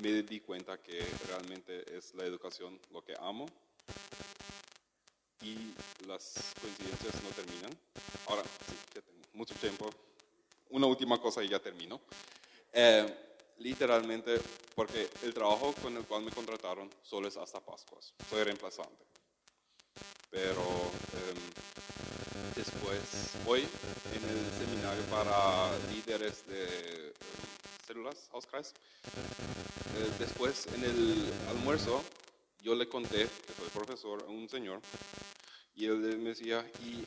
me 0.00 0.22
di 0.22 0.40
cuenta 0.40 0.80
que 0.80 1.06
realmente 1.28 1.96
es 1.96 2.14
la 2.14 2.24
educación 2.24 2.78
lo 2.90 3.04
que 3.04 3.14
amo 3.20 3.46
y 5.42 5.74
las 6.06 6.54
coincidencias 6.60 7.22
no 7.22 7.30
terminan. 7.30 7.70
Ahora, 8.26 8.42
sí, 8.42 8.74
ya 8.94 9.02
tengo 9.02 9.22
mucho 9.34 9.54
tiempo. 9.54 9.90
Una 10.70 10.86
última 10.86 11.20
cosa 11.20 11.42
y 11.44 11.48
ya 11.48 11.58
termino. 11.58 12.00
Eh, 12.72 13.14
literalmente, 13.58 14.40
porque 14.74 15.08
el 15.22 15.34
trabajo 15.34 15.74
con 15.82 15.96
el 15.96 16.04
cual 16.04 16.22
me 16.22 16.30
contrataron 16.30 16.90
solo 17.02 17.28
es 17.28 17.36
hasta 17.36 17.60
Pascuas. 17.60 18.14
Soy 18.30 18.42
reemplazante. 18.42 19.04
Pero 20.30 20.62
em, 20.62 22.54
después, 22.56 23.32
hoy 23.46 23.60
en 23.60 24.24
el 24.28 24.66
seminario 24.66 25.02
para 25.04 25.70
líderes 25.92 26.46
de 26.46 26.93
Hauskreis, 28.32 28.74
eh, 29.96 30.10
después 30.18 30.66
en 30.74 30.84
el 30.84 31.32
almuerzo, 31.50 32.02
yo 32.62 32.74
le 32.74 32.88
conté 32.88 33.28
que 33.46 33.52
soy 33.52 33.68
profesor 33.72 34.24
a 34.26 34.30
un 34.30 34.48
señor 34.48 34.80
y 35.74 35.86
él 35.86 36.18
me 36.18 36.30
decía, 36.30 36.64
y 36.84 37.04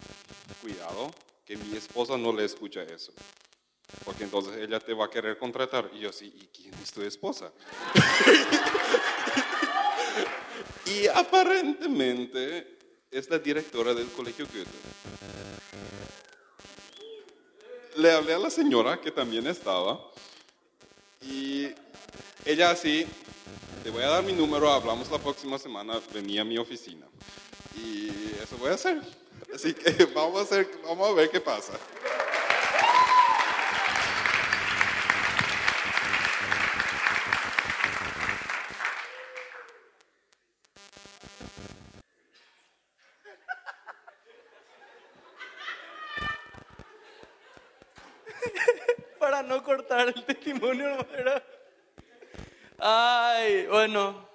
cuidado, 0.62 1.12
que 1.46 1.56
mi 1.56 1.78
esposa 1.78 2.18
no 2.18 2.34
le 2.34 2.44
escucha 2.44 2.84
eso. 2.84 3.14
Porque 4.04 4.26
entonces 4.26 4.58
ella 4.58 4.80
te 4.80 4.94
va 4.94 5.06
a 5.06 5.10
querer 5.10 5.38
contratar. 5.38 5.90
Y 5.94 6.00
yo 6.00 6.12
sí, 6.12 6.34
¿y 6.36 6.48
quién 6.48 6.74
es 6.84 6.92
tu 6.92 7.02
esposa? 7.02 7.54
y 10.86 11.08
aparentemente 11.08 12.78
es 13.10 13.30
la 13.30 13.40
directora 13.40 13.94
del 13.94 14.10
colegio 14.10 14.46
Goethe. 14.46 14.70
Le 17.96 18.12
hablé 18.12 18.34
a 18.34 18.40
la 18.40 18.50
señora 18.50 19.00
que 19.00 19.12
también 19.12 19.48
estaba 19.48 20.12
y 21.22 21.70
ella 22.46 22.72
así, 22.72 23.06
te 23.84 23.90
voy 23.90 24.04
a 24.04 24.08
dar 24.08 24.24
mi 24.24 24.34
número, 24.34 24.72
hablamos 24.72 25.10
la 25.12 25.18
próxima 25.18 25.58
semana, 25.58 26.00
venía 26.14 26.42
a 26.42 26.46
mi 26.46 26.58
oficina. 26.58 27.06
Y 27.76 28.10
eso 28.42 28.58
voy 28.58 28.72
a 28.72 28.74
hacer. 28.74 29.02
Así 29.54 29.74
que 29.74 30.06
vamos 30.16 30.40
a, 30.40 30.44
hacer, 30.44 30.70
vamos 30.84 31.10
a 31.10 31.14
ver 31.14 31.30
qué 31.30 31.40
pasa. 31.40 31.74
Testimonio, 50.48 50.98
¿verdad? 51.12 51.44
Ay, 52.80 53.66
bueno. 53.68 54.28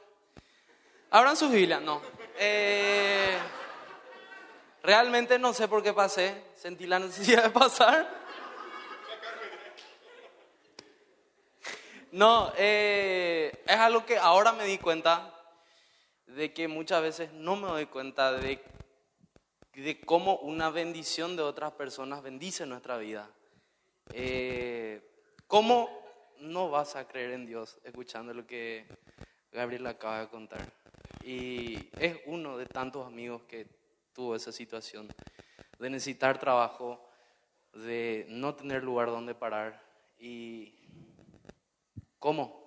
Abran 1.10 1.36
sus 1.36 1.50
Biblias, 1.50 1.80
no. 1.80 2.02
Eh, 2.38 3.38
realmente 4.82 5.38
no 5.38 5.52
sé 5.54 5.68
por 5.68 5.82
qué 5.82 5.92
pasé. 5.92 6.44
Sentí 6.54 6.86
la 6.86 6.98
necesidad 6.98 7.44
de 7.44 7.50
pasar. 7.50 8.22
No, 12.10 12.52
eh, 12.58 13.62
es 13.66 13.76
algo 13.76 14.04
que 14.04 14.18
ahora 14.18 14.52
me 14.52 14.64
di 14.64 14.76
cuenta 14.76 15.34
de 16.26 16.52
que 16.52 16.68
muchas 16.68 17.00
veces 17.00 17.32
no 17.32 17.56
me 17.56 17.68
doy 17.68 17.86
cuenta 17.86 18.32
de, 18.32 18.62
de 19.72 20.00
cómo 20.02 20.36
una 20.36 20.68
bendición 20.68 21.36
de 21.36 21.42
otras 21.42 21.72
personas 21.72 22.22
bendice 22.22 22.66
nuestra 22.66 22.98
vida. 22.98 23.30
Eh, 24.12 25.00
¿Cómo 25.46 26.01
no 26.42 26.70
vas 26.70 26.96
a 26.96 27.06
creer 27.06 27.30
en 27.30 27.46
Dios 27.46 27.78
escuchando 27.84 28.34
lo 28.34 28.46
que 28.46 28.84
Gabriel 29.52 29.86
acaba 29.86 30.20
de 30.20 30.28
contar? 30.28 30.72
Y 31.22 31.88
es 31.98 32.18
uno 32.26 32.58
de 32.58 32.66
tantos 32.66 33.06
amigos 33.06 33.42
que 33.44 33.66
tuvo 34.12 34.34
esa 34.34 34.52
situación 34.52 35.08
de 35.78 35.90
necesitar 35.90 36.38
trabajo, 36.38 37.08
de 37.72 38.26
no 38.28 38.54
tener 38.54 38.82
lugar 38.82 39.08
donde 39.08 39.34
parar. 39.34 39.80
¿Y 40.18 40.74
cómo? 42.18 42.60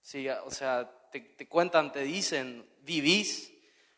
Sí, 0.00 0.28
o 0.28 0.50
sea, 0.50 0.90
te, 1.12 1.20
te 1.20 1.46
cuentan, 1.46 1.92
te 1.92 2.00
dicen, 2.00 2.66
vivís. 2.80 3.52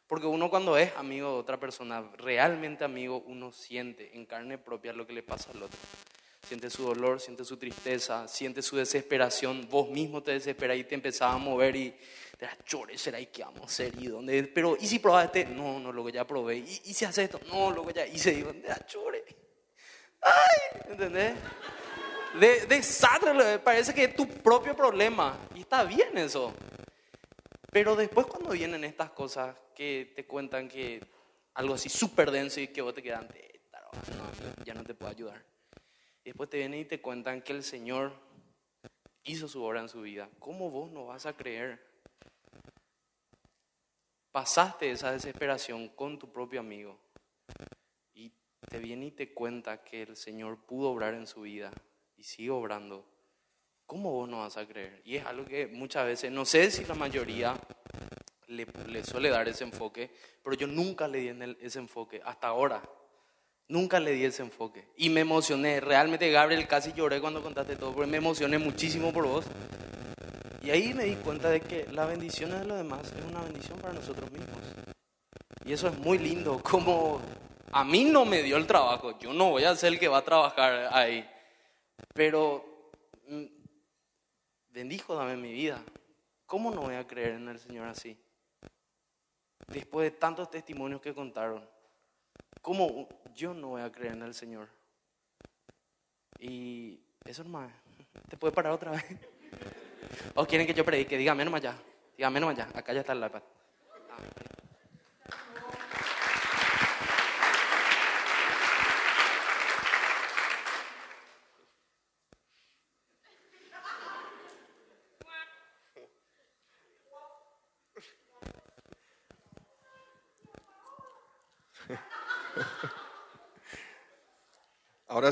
Porque 0.09 0.27
uno 0.27 0.51
cuando 0.51 0.77
es 0.77 0.93
amigo 0.97 1.35
de 1.35 1.39
otra 1.39 1.61
persona, 1.61 2.03
realmente 2.17 2.83
amigo, 2.83 3.23
uno 3.27 3.53
siente 3.53 4.17
en 4.17 4.27
carne 4.27 4.59
propia 4.59 4.93
lo 4.93 5.07
que 5.07 5.13
le 5.13 5.23
pasa 5.23 5.53
al 5.53 5.63
otro 5.63 5.79
siente 6.51 6.69
su 6.69 6.83
dolor, 6.83 7.21
siente 7.21 7.45
su 7.45 7.57
tristeza, 7.57 8.27
siente 8.27 8.61
su 8.61 8.77
desesperación, 8.77 9.69
vos 9.71 9.89
mismo 9.89 10.21
te 10.21 10.33
desesperas 10.33 10.77
y 10.77 10.83
te 10.83 10.97
empezás 10.97 11.33
a 11.33 11.39
mover 11.39 11.77
y 11.77 11.95
te 12.37 12.45
das 12.45 12.57
chore, 12.65 12.99
será 12.99 13.21
y 13.21 13.27
qué 13.27 13.45
vamos 13.45 13.63
a 13.63 13.65
hacer 13.67 13.93
y 13.97 14.09
dónde, 14.09 14.43
pero 14.53 14.77
¿y 14.77 14.89
si 14.89 14.99
probaste? 14.99 15.45
No, 15.45 15.79
no, 15.79 15.93
lo 15.93 16.05
que 16.05 16.11
ya 16.11 16.27
probé. 16.27 16.57
¿Y, 16.57 16.67
si 16.93 17.05
haces 17.05 17.27
esto? 17.27 17.41
No, 17.47 17.71
lo 17.71 17.87
que 17.87 17.93
ya 17.93 18.05
hice, 18.05 18.33
digo, 18.33 18.51
te 18.51 18.67
das 18.67 18.85
chore. 18.87 19.25
Ay, 20.23 20.81
¿entendés? 20.91 21.35
De, 22.41 23.61
parece 23.63 23.95
que 23.95 24.05
es 24.05 24.17
tu 24.17 24.27
propio 24.27 24.75
problema 24.75 25.39
y 25.55 25.61
está 25.61 25.85
bien 25.85 26.19
eso. 26.19 26.53
Pero 27.71 27.95
después 27.95 28.27
cuando 28.27 28.51
vienen 28.51 28.83
estas 28.83 29.11
cosas 29.11 29.55
que 29.73 30.15
te 30.17 30.27
cuentan 30.27 30.69
que 30.69 31.01
algo 31.55 31.75
así 31.75 31.89
súper 31.89 32.33
denso 32.33 32.59
y 32.59 32.67
que 32.67 32.83
vos 32.83 32.93
te 32.93 33.05
quedas, 33.05 33.25
ya 34.65 34.75
no 34.75 34.83
te 34.83 34.95
puedo 34.95 35.13
ayudar. 35.13 35.50
Después 36.31 36.49
te 36.49 36.59
vienen 36.59 36.79
y 36.79 36.85
te 36.85 37.01
cuentan 37.01 37.43
que 37.43 37.53
el 37.53 37.65
Señor 37.65 38.13
hizo 39.25 39.49
su 39.49 39.65
obra 39.65 39.81
en 39.81 39.89
su 39.89 40.03
vida. 40.03 40.31
¿Cómo 40.39 40.71
vos 40.71 40.89
no 40.93 41.07
vas 41.07 41.27
a 41.27 41.33
creer? 41.37 41.85
Pasaste 44.31 44.93
esa 44.93 45.11
desesperación 45.11 45.89
con 45.89 46.21
tu 46.21 46.31
propio 46.33 46.61
amigo 46.61 47.01
y 48.15 48.33
te 48.69 48.79
viene 48.79 49.07
y 49.07 49.11
te 49.11 49.35
cuenta 49.35 49.83
que 49.83 50.03
el 50.03 50.17
Señor 50.17 50.65
pudo 50.67 50.91
obrar 50.91 51.15
en 51.15 51.27
su 51.27 51.41
vida 51.41 51.73
y 52.17 52.23
sigue 52.23 52.51
obrando. 52.51 53.05
¿Cómo 53.85 54.13
vos 54.13 54.29
no 54.29 54.39
vas 54.39 54.57
a 54.57 54.69
creer? 54.69 55.03
Y 55.05 55.17
es 55.17 55.27
algo 55.27 55.45
que 55.45 55.67
muchas 55.67 56.07
veces, 56.07 56.31
no 56.31 56.45
sé 56.45 56.71
si 56.71 56.85
la 56.85 56.95
mayoría 56.95 57.57
le, 58.47 58.67
le 58.87 59.03
suele 59.03 59.31
dar 59.31 59.49
ese 59.49 59.65
enfoque, 59.65 60.15
pero 60.45 60.55
yo 60.55 60.69
nunca 60.69 61.09
le 61.09 61.19
di 61.19 61.29
en 61.31 61.43
el- 61.43 61.59
ese 61.61 61.81
enfoque 61.81 62.23
hasta 62.25 62.47
ahora. 62.47 62.89
Nunca 63.71 64.01
le 64.01 64.11
di 64.13 64.25
ese 64.25 64.43
enfoque. 64.43 64.89
Y 64.97 65.11
me 65.11 65.21
emocioné. 65.21 65.79
Realmente, 65.79 66.29
Gabriel, 66.31 66.67
casi 66.67 66.93
lloré 66.93 67.21
cuando 67.21 67.41
contaste 67.41 67.77
todo, 67.77 67.95
porque 67.95 68.11
me 68.11 68.17
emocioné 68.17 68.59
muchísimo 68.59 69.13
por 69.13 69.29
vos. 69.29 69.47
Y 70.61 70.71
ahí 70.71 70.93
me 70.93 71.05
di 71.05 71.15
cuenta 71.15 71.49
de 71.49 71.61
que 71.61 71.87
la 71.93 72.05
bendición 72.05 72.51
de 72.51 72.65
los 72.65 72.77
demás 72.77 73.13
es 73.17 73.25
una 73.25 73.41
bendición 73.43 73.79
para 73.79 73.95
nosotros 73.95 74.29
mismos. 74.33 74.59
Y 75.65 75.73
eso 75.73 75.87
es 75.87 75.97
muy 75.99 76.19
lindo, 76.19 76.61
como 76.69 77.21
a 77.71 77.85
mí 77.85 78.05
no 78.05 78.25
me 78.25 78.43
dio 78.43 78.57
el 78.57 78.67
trabajo, 78.67 79.17
yo 79.21 79.33
no 79.33 79.51
voy 79.51 79.63
a 79.63 79.77
ser 79.77 79.93
el 79.93 80.01
que 80.01 80.09
va 80.09 80.19
a 80.19 80.25
trabajar 80.25 80.89
ahí, 80.93 81.25
pero 82.13 82.91
mm, 83.29 83.45
bendijo 84.71 85.15
dame 85.15 85.37
mi 85.37 85.53
vida. 85.53 85.81
¿Cómo 86.45 86.73
no 86.73 86.81
voy 86.81 86.97
a 86.97 87.07
creer 87.07 87.35
en 87.35 87.49
el 87.49 87.61
Señor 87.61 87.87
así? 87.87 88.21
Después 89.69 90.11
de 90.11 90.19
tantos 90.19 90.51
testimonios 90.51 91.01
que 91.01 91.15
contaron, 91.15 91.65
¿cómo 92.61 93.09
yo 93.35 93.55
no 93.55 93.69
voy 93.69 93.83
a 93.83 93.91
creer 93.91 94.15
en 94.15 94.23
el 94.23 94.35
Señor? 94.35 94.69
Y 96.39 97.01
eso 97.25 97.45
nomás, 97.45 97.71
¿te 98.29 98.37
puede 98.37 98.53
parar 98.53 98.73
otra 98.73 98.93
vez? 98.93 99.05
¿O 100.35 100.47
quieren 100.47 100.67
que 100.67 100.75
yo 100.75 100.85
predique? 100.85 101.19
Dígame 101.19 101.45
nomás 101.45 101.63
ya, 101.63 101.77
dígame 102.17 102.41
nomás 102.41 102.57
ya, 102.57 102.69
acá 102.75 102.93
ya 102.93 103.01
está 103.01 103.13
el 103.13 103.25
iPad. 103.25 103.43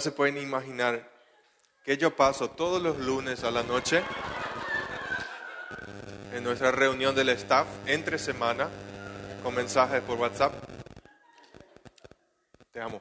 Se 0.01 0.13
pueden 0.13 0.39
imaginar 0.39 1.11
que 1.85 1.97
yo 1.97 2.15
paso 2.15 2.51
todos 2.51 2.81
los 2.81 2.99
lunes 2.99 3.43
a 3.43 3.51
la 3.51 3.65
noche 3.65 4.05
en 6.33 6.45
nuestra 6.45 6.71
reunión 6.71 7.17
del 7.17 7.31
staff 7.31 7.67
entre 7.85 8.17
semana 8.17 8.71
con 9.43 9.57
mensajes 9.57 10.01
por 10.03 10.17
WhatsApp. 10.19 10.55
Te 12.71 12.81
amo. 12.81 13.01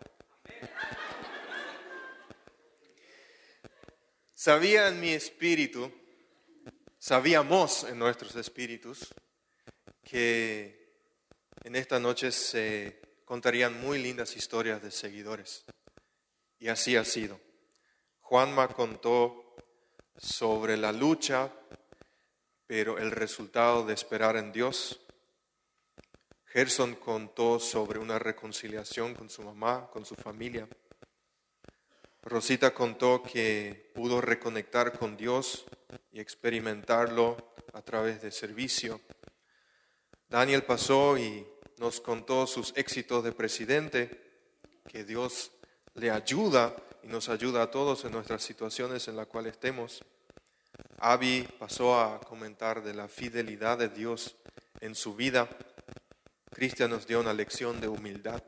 Sabía 4.34 4.88
en 4.88 5.00
mi 5.00 5.12
espíritu, 5.12 5.91
sabíamos 6.98 7.84
en 7.84 8.00
nuestros 8.00 8.36
espíritus 8.38 9.14
que 10.04 10.95
en 11.64 11.76
esta 11.76 12.00
noche 12.00 12.32
se 12.32 13.02
contarían 13.24 13.80
muy 13.80 14.02
lindas 14.02 14.36
historias 14.36 14.82
de 14.82 14.89
seguidores. 14.89 15.64
Y 16.60 16.70
así 16.70 16.95
ha 16.95 17.05
sido. 17.05 17.39
Juanma 18.22 18.68
contó 18.68 19.55
sobre 20.18 20.76
la 20.76 20.91
lucha, 20.91 21.53
pero 22.66 22.97
el 22.97 23.12
resultado 23.12 23.86
de 23.86 23.93
esperar 23.93 24.36
en 24.36 24.51
Dios. 24.51 24.99
Gerson 26.45 26.95
contó 26.95 27.60
sobre 27.60 27.99
una 27.99 28.20
reconciliación 28.20 29.14
con 29.14 29.30
su 29.30 29.43
mamá, 29.43 29.89
con 29.91 30.05
su 30.05 30.16
familia. 30.16 30.68
Rosita 32.24 32.74
contó 32.74 33.24
que 33.24 33.91
pudo 33.93 34.20
reconectar 34.20 34.97
con 34.97 35.16
Dios 35.16 35.66
y 36.12 36.20
experimentarlo 36.20 37.53
a 37.74 37.82
través 37.82 38.22
de 38.22 38.32
servicio. 38.32 38.99
Daniel 40.28 40.64
pasó 40.64 41.18
y 41.18 41.47
nos 41.78 42.01
contó 42.01 42.47
sus 42.47 42.74
éxitos 42.76 43.24
de 43.24 43.32
presidente, 43.32 44.49
que 44.89 45.05
Dios 45.05 45.51
le 45.98 46.12
ayuda 46.12 46.76
y 47.04 47.08
nos 47.08 47.28
ayuda 47.28 47.64
a 47.64 47.72
todos 47.72 48.06
en 48.06 48.12
nuestras 48.12 48.43
situaciones 48.43 49.08
en 49.08 49.16
las 49.16 49.28
cuales 49.28 49.54
estemos. 49.54 50.04
Abby 51.00 51.48
pasó 51.60 52.00
a 52.00 52.20
comentar 52.20 52.84
de 52.84 52.93
la 52.93 53.08
fidelidad 53.08 53.80
de 53.80 53.89
Dios 53.89 54.36
en 54.80 54.93
su 54.93 55.16
vida. 55.16 55.50
Cristian 56.52 56.91
nos 56.91 57.08
dio 57.08 57.20
una 57.20 57.34
lección 57.34 57.82
de 57.82 57.88
humildad. 57.88 58.43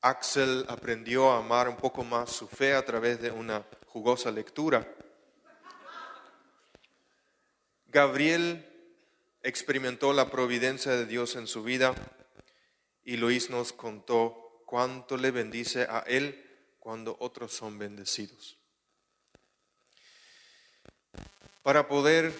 Axel 0.00 0.64
aprendió 0.68 1.30
a 1.30 1.38
amar 1.38 1.68
un 1.68 1.76
poco 1.76 2.02
más 2.02 2.30
su 2.30 2.48
fe 2.48 2.74
a 2.74 2.84
través 2.84 3.20
de 3.20 3.30
una 3.30 3.64
jugosa 3.86 4.30
lectura. 4.32 4.86
Gabriel 7.86 8.66
experimentó 9.42 10.12
la 10.12 10.28
providencia 10.28 10.92
de 10.92 11.06
Dios 11.06 11.36
en 11.36 11.46
su 11.46 11.62
vida 11.62 11.94
y 13.04 13.16
Luis 13.16 13.50
nos 13.50 13.72
contó 13.72 14.49
cuánto 14.70 15.16
le 15.16 15.32
bendice 15.32 15.82
a 15.82 16.04
él 16.06 16.48
cuando 16.78 17.16
otros 17.18 17.52
son 17.52 17.76
bendecidos. 17.76 18.56
Para 21.64 21.88
poder 21.88 22.32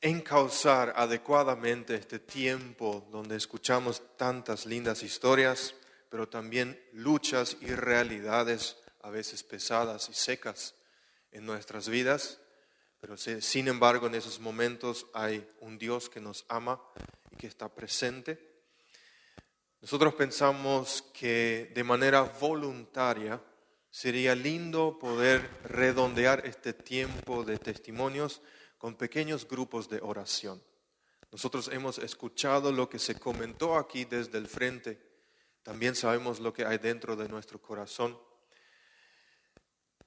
encauzar 0.00 0.94
adecuadamente 0.96 1.94
este 1.94 2.18
tiempo 2.18 3.06
donde 3.12 3.36
escuchamos 3.36 4.02
tantas 4.16 4.66
lindas 4.66 5.04
historias, 5.04 5.76
pero 6.08 6.28
también 6.28 6.82
luchas 6.92 7.56
y 7.60 7.68
realidades 7.68 8.78
a 9.02 9.10
veces 9.10 9.44
pesadas 9.44 10.08
y 10.08 10.14
secas 10.14 10.74
en 11.30 11.46
nuestras 11.46 11.88
vidas, 11.88 12.40
pero 13.00 13.16
sin 13.16 13.68
embargo 13.68 14.08
en 14.08 14.16
esos 14.16 14.40
momentos 14.40 15.06
hay 15.14 15.48
un 15.60 15.78
Dios 15.78 16.10
que 16.10 16.20
nos 16.20 16.44
ama 16.48 16.82
y 17.30 17.36
que 17.36 17.46
está 17.46 17.72
presente. 17.72 18.49
Nosotros 19.80 20.12
pensamos 20.14 21.02
que 21.14 21.72
de 21.74 21.84
manera 21.84 22.22
voluntaria 22.22 23.42
sería 23.90 24.34
lindo 24.34 24.98
poder 24.98 25.48
redondear 25.64 26.46
este 26.46 26.74
tiempo 26.74 27.44
de 27.44 27.58
testimonios 27.58 28.42
con 28.76 28.94
pequeños 28.94 29.48
grupos 29.48 29.88
de 29.88 30.00
oración. 30.02 30.62
Nosotros 31.32 31.68
hemos 31.72 31.98
escuchado 31.98 32.72
lo 32.72 32.90
que 32.90 32.98
se 32.98 33.18
comentó 33.18 33.76
aquí 33.76 34.04
desde 34.04 34.36
el 34.36 34.48
frente, 34.48 35.00
también 35.62 35.94
sabemos 35.94 36.40
lo 36.40 36.52
que 36.52 36.66
hay 36.66 36.76
dentro 36.76 37.16
de 37.16 37.28
nuestro 37.28 37.60
corazón. 37.60 38.18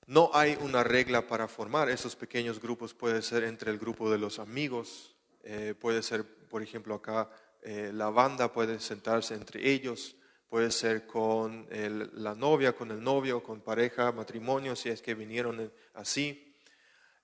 No 0.06 0.30
hay 0.34 0.56
una 0.62 0.84
regla 0.84 1.28
para 1.28 1.48
formar 1.48 1.90
esos 1.90 2.16
pequeños 2.16 2.62
grupos, 2.62 2.94
puede 2.94 3.22
ser 3.24 3.44
entre 3.44 3.72
el 3.72 3.80
grupo 3.80 4.12
de 4.12 4.20
los 4.20 4.38
amigos, 4.38 5.16
eh, 5.44 5.74
puede 5.80 6.04
ser, 6.04 6.26
por 6.48 6.62
ejemplo, 6.62 6.94
acá 6.94 7.30
eh, 7.64 7.92
la 7.94 8.10
banda 8.10 8.52
puede 8.52 8.80
sentarse 8.80 9.34
entre 9.34 9.70
ellos, 9.70 10.16
puede 10.50 10.70
ser 10.70 11.08
con 11.08 11.68
la 12.14 12.36
novia, 12.36 12.74
con 12.74 12.92
el 12.92 13.02
novio, 13.02 13.42
con 13.42 13.62
pareja, 13.62 14.12
matrimonio, 14.12 14.76
si 14.76 14.90
es 14.90 15.02
que 15.02 15.16
vinieron 15.16 15.72
así. 15.96 16.56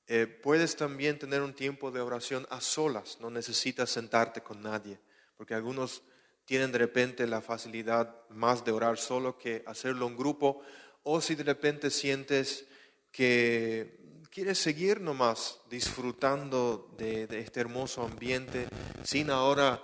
Eh, 0.07 0.25
puedes 0.25 0.75
también 0.75 1.19
tener 1.19 1.43
un 1.43 1.53
tiempo 1.53 1.91
de 1.91 2.01
oración 2.01 2.47
a 2.49 2.59
solas, 2.61 3.19
no 3.19 3.29
necesitas 3.29 3.91
sentarte 3.91 4.41
con 4.41 4.63
nadie, 4.63 4.99
porque 5.37 5.53
algunos 5.53 6.01
tienen 6.45 6.71
de 6.71 6.79
repente 6.79 7.27
la 7.27 7.41
facilidad 7.41 8.27
más 8.29 8.65
de 8.65 8.71
orar 8.71 8.97
solo 8.97 9.37
que 9.37 9.61
hacerlo 9.67 10.07
en 10.07 10.17
grupo, 10.17 10.63
o 11.03 11.21
si 11.21 11.35
de 11.35 11.43
repente 11.43 11.91
sientes 11.91 12.65
que 13.11 13.99
quieres 14.31 14.57
seguir 14.57 15.01
nomás 15.01 15.59
disfrutando 15.69 16.93
de, 16.97 17.27
este 17.39 17.59
hermoso 17.59 18.03
ambiente 18.03 18.67
sin 19.03 19.29
ahora 19.29 19.79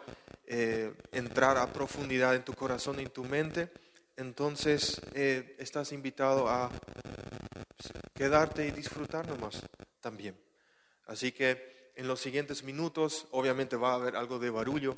eh, 0.48 0.94
entrar 1.12 1.58
a 1.58 1.72
profundidad 1.72 2.36
en 2.36 2.44
tu 2.44 2.54
corazón 2.54 3.00
y 3.00 3.04
en 3.04 3.10
tu 3.10 3.24
mente, 3.24 3.72
entonces 4.16 5.02
eh, 5.14 5.56
estás 5.60 5.92
invitado 5.92 6.48
a 6.48 6.72
quedarte 8.14 8.68
y 8.68 8.72
disfrutar 8.72 9.28
nomás 9.28 9.62
también. 10.00 10.38
Así 11.08 11.32
que 11.32 11.92
en 11.96 12.08
los 12.08 12.20
siguientes 12.20 12.64
minutos 12.64 13.28
obviamente 13.32 13.76
va 13.76 13.92
a 13.92 13.96
haber 13.96 14.16
algo 14.16 14.40
de 14.40 14.50
barullo, 14.50 14.96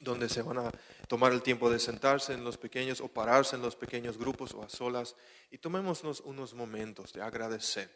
donde 0.00 0.28
se 0.28 0.42
van 0.42 0.58
a 0.58 0.70
tomar 1.08 1.32
el 1.32 1.42
tiempo 1.42 1.70
de 1.70 1.78
sentarse 1.78 2.32
en 2.32 2.42
los 2.42 2.56
pequeños 2.56 3.00
o 3.00 3.08
pararse 3.08 3.56
en 3.56 3.62
los 3.62 3.76
pequeños 3.76 4.16
grupos 4.18 4.54
o 4.54 4.62
a 4.62 4.68
solas 4.68 5.14
y 5.50 5.58
tomémonos 5.58 6.20
unos 6.20 6.54
momentos 6.54 7.12
de 7.12 7.22
agradecer, 7.22 7.90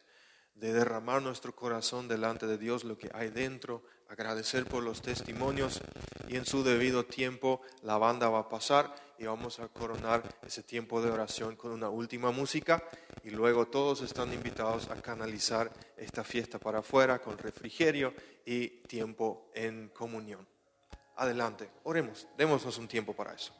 de 0.54 0.72
derramar 0.72 1.22
nuestro 1.22 1.54
corazón 1.54 2.06
delante 2.06 2.46
de 2.46 2.58
Dios, 2.58 2.84
lo 2.84 2.98
que 2.98 3.10
hay 3.14 3.30
dentro, 3.30 3.82
agradecer 4.08 4.64
por 4.66 4.82
los 4.82 5.02
testimonios 5.02 5.80
y 6.28 6.36
en 6.36 6.46
su 6.46 6.62
debido 6.62 7.04
tiempo 7.04 7.60
la 7.82 7.98
banda 7.98 8.28
va 8.28 8.40
a 8.40 8.48
pasar 8.48 8.94
y 9.18 9.24
vamos 9.24 9.60
a 9.60 9.68
coronar 9.68 10.22
ese 10.46 10.62
tiempo 10.62 11.00
de 11.00 11.10
oración 11.10 11.56
con 11.56 11.72
una 11.72 11.88
última 11.88 12.30
música 12.30 12.82
y 13.22 13.30
luego 13.30 13.66
todos 13.66 14.02
están 14.02 14.32
invitados 14.32 14.90
a 14.90 15.00
canalizar 15.00 15.70
esta 15.96 16.24
fiesta 16.24 16.58
para 16.58 16.80
afuera 16.80 17.20
con 17.20 17.38
refrigerio 17.38 18.12
y 18.44 18.68
tiempo 18.68 19.50
en 19.54 19.88
comunión. 19.88 20.46
Adelante, 21.16 21.70
oremos, 21.84 22.26
démonos 22.36 22.76
un 22.78 22.88
tiempo 22.88 23.14
para 23.14 23.34
eso. 23.34 23.52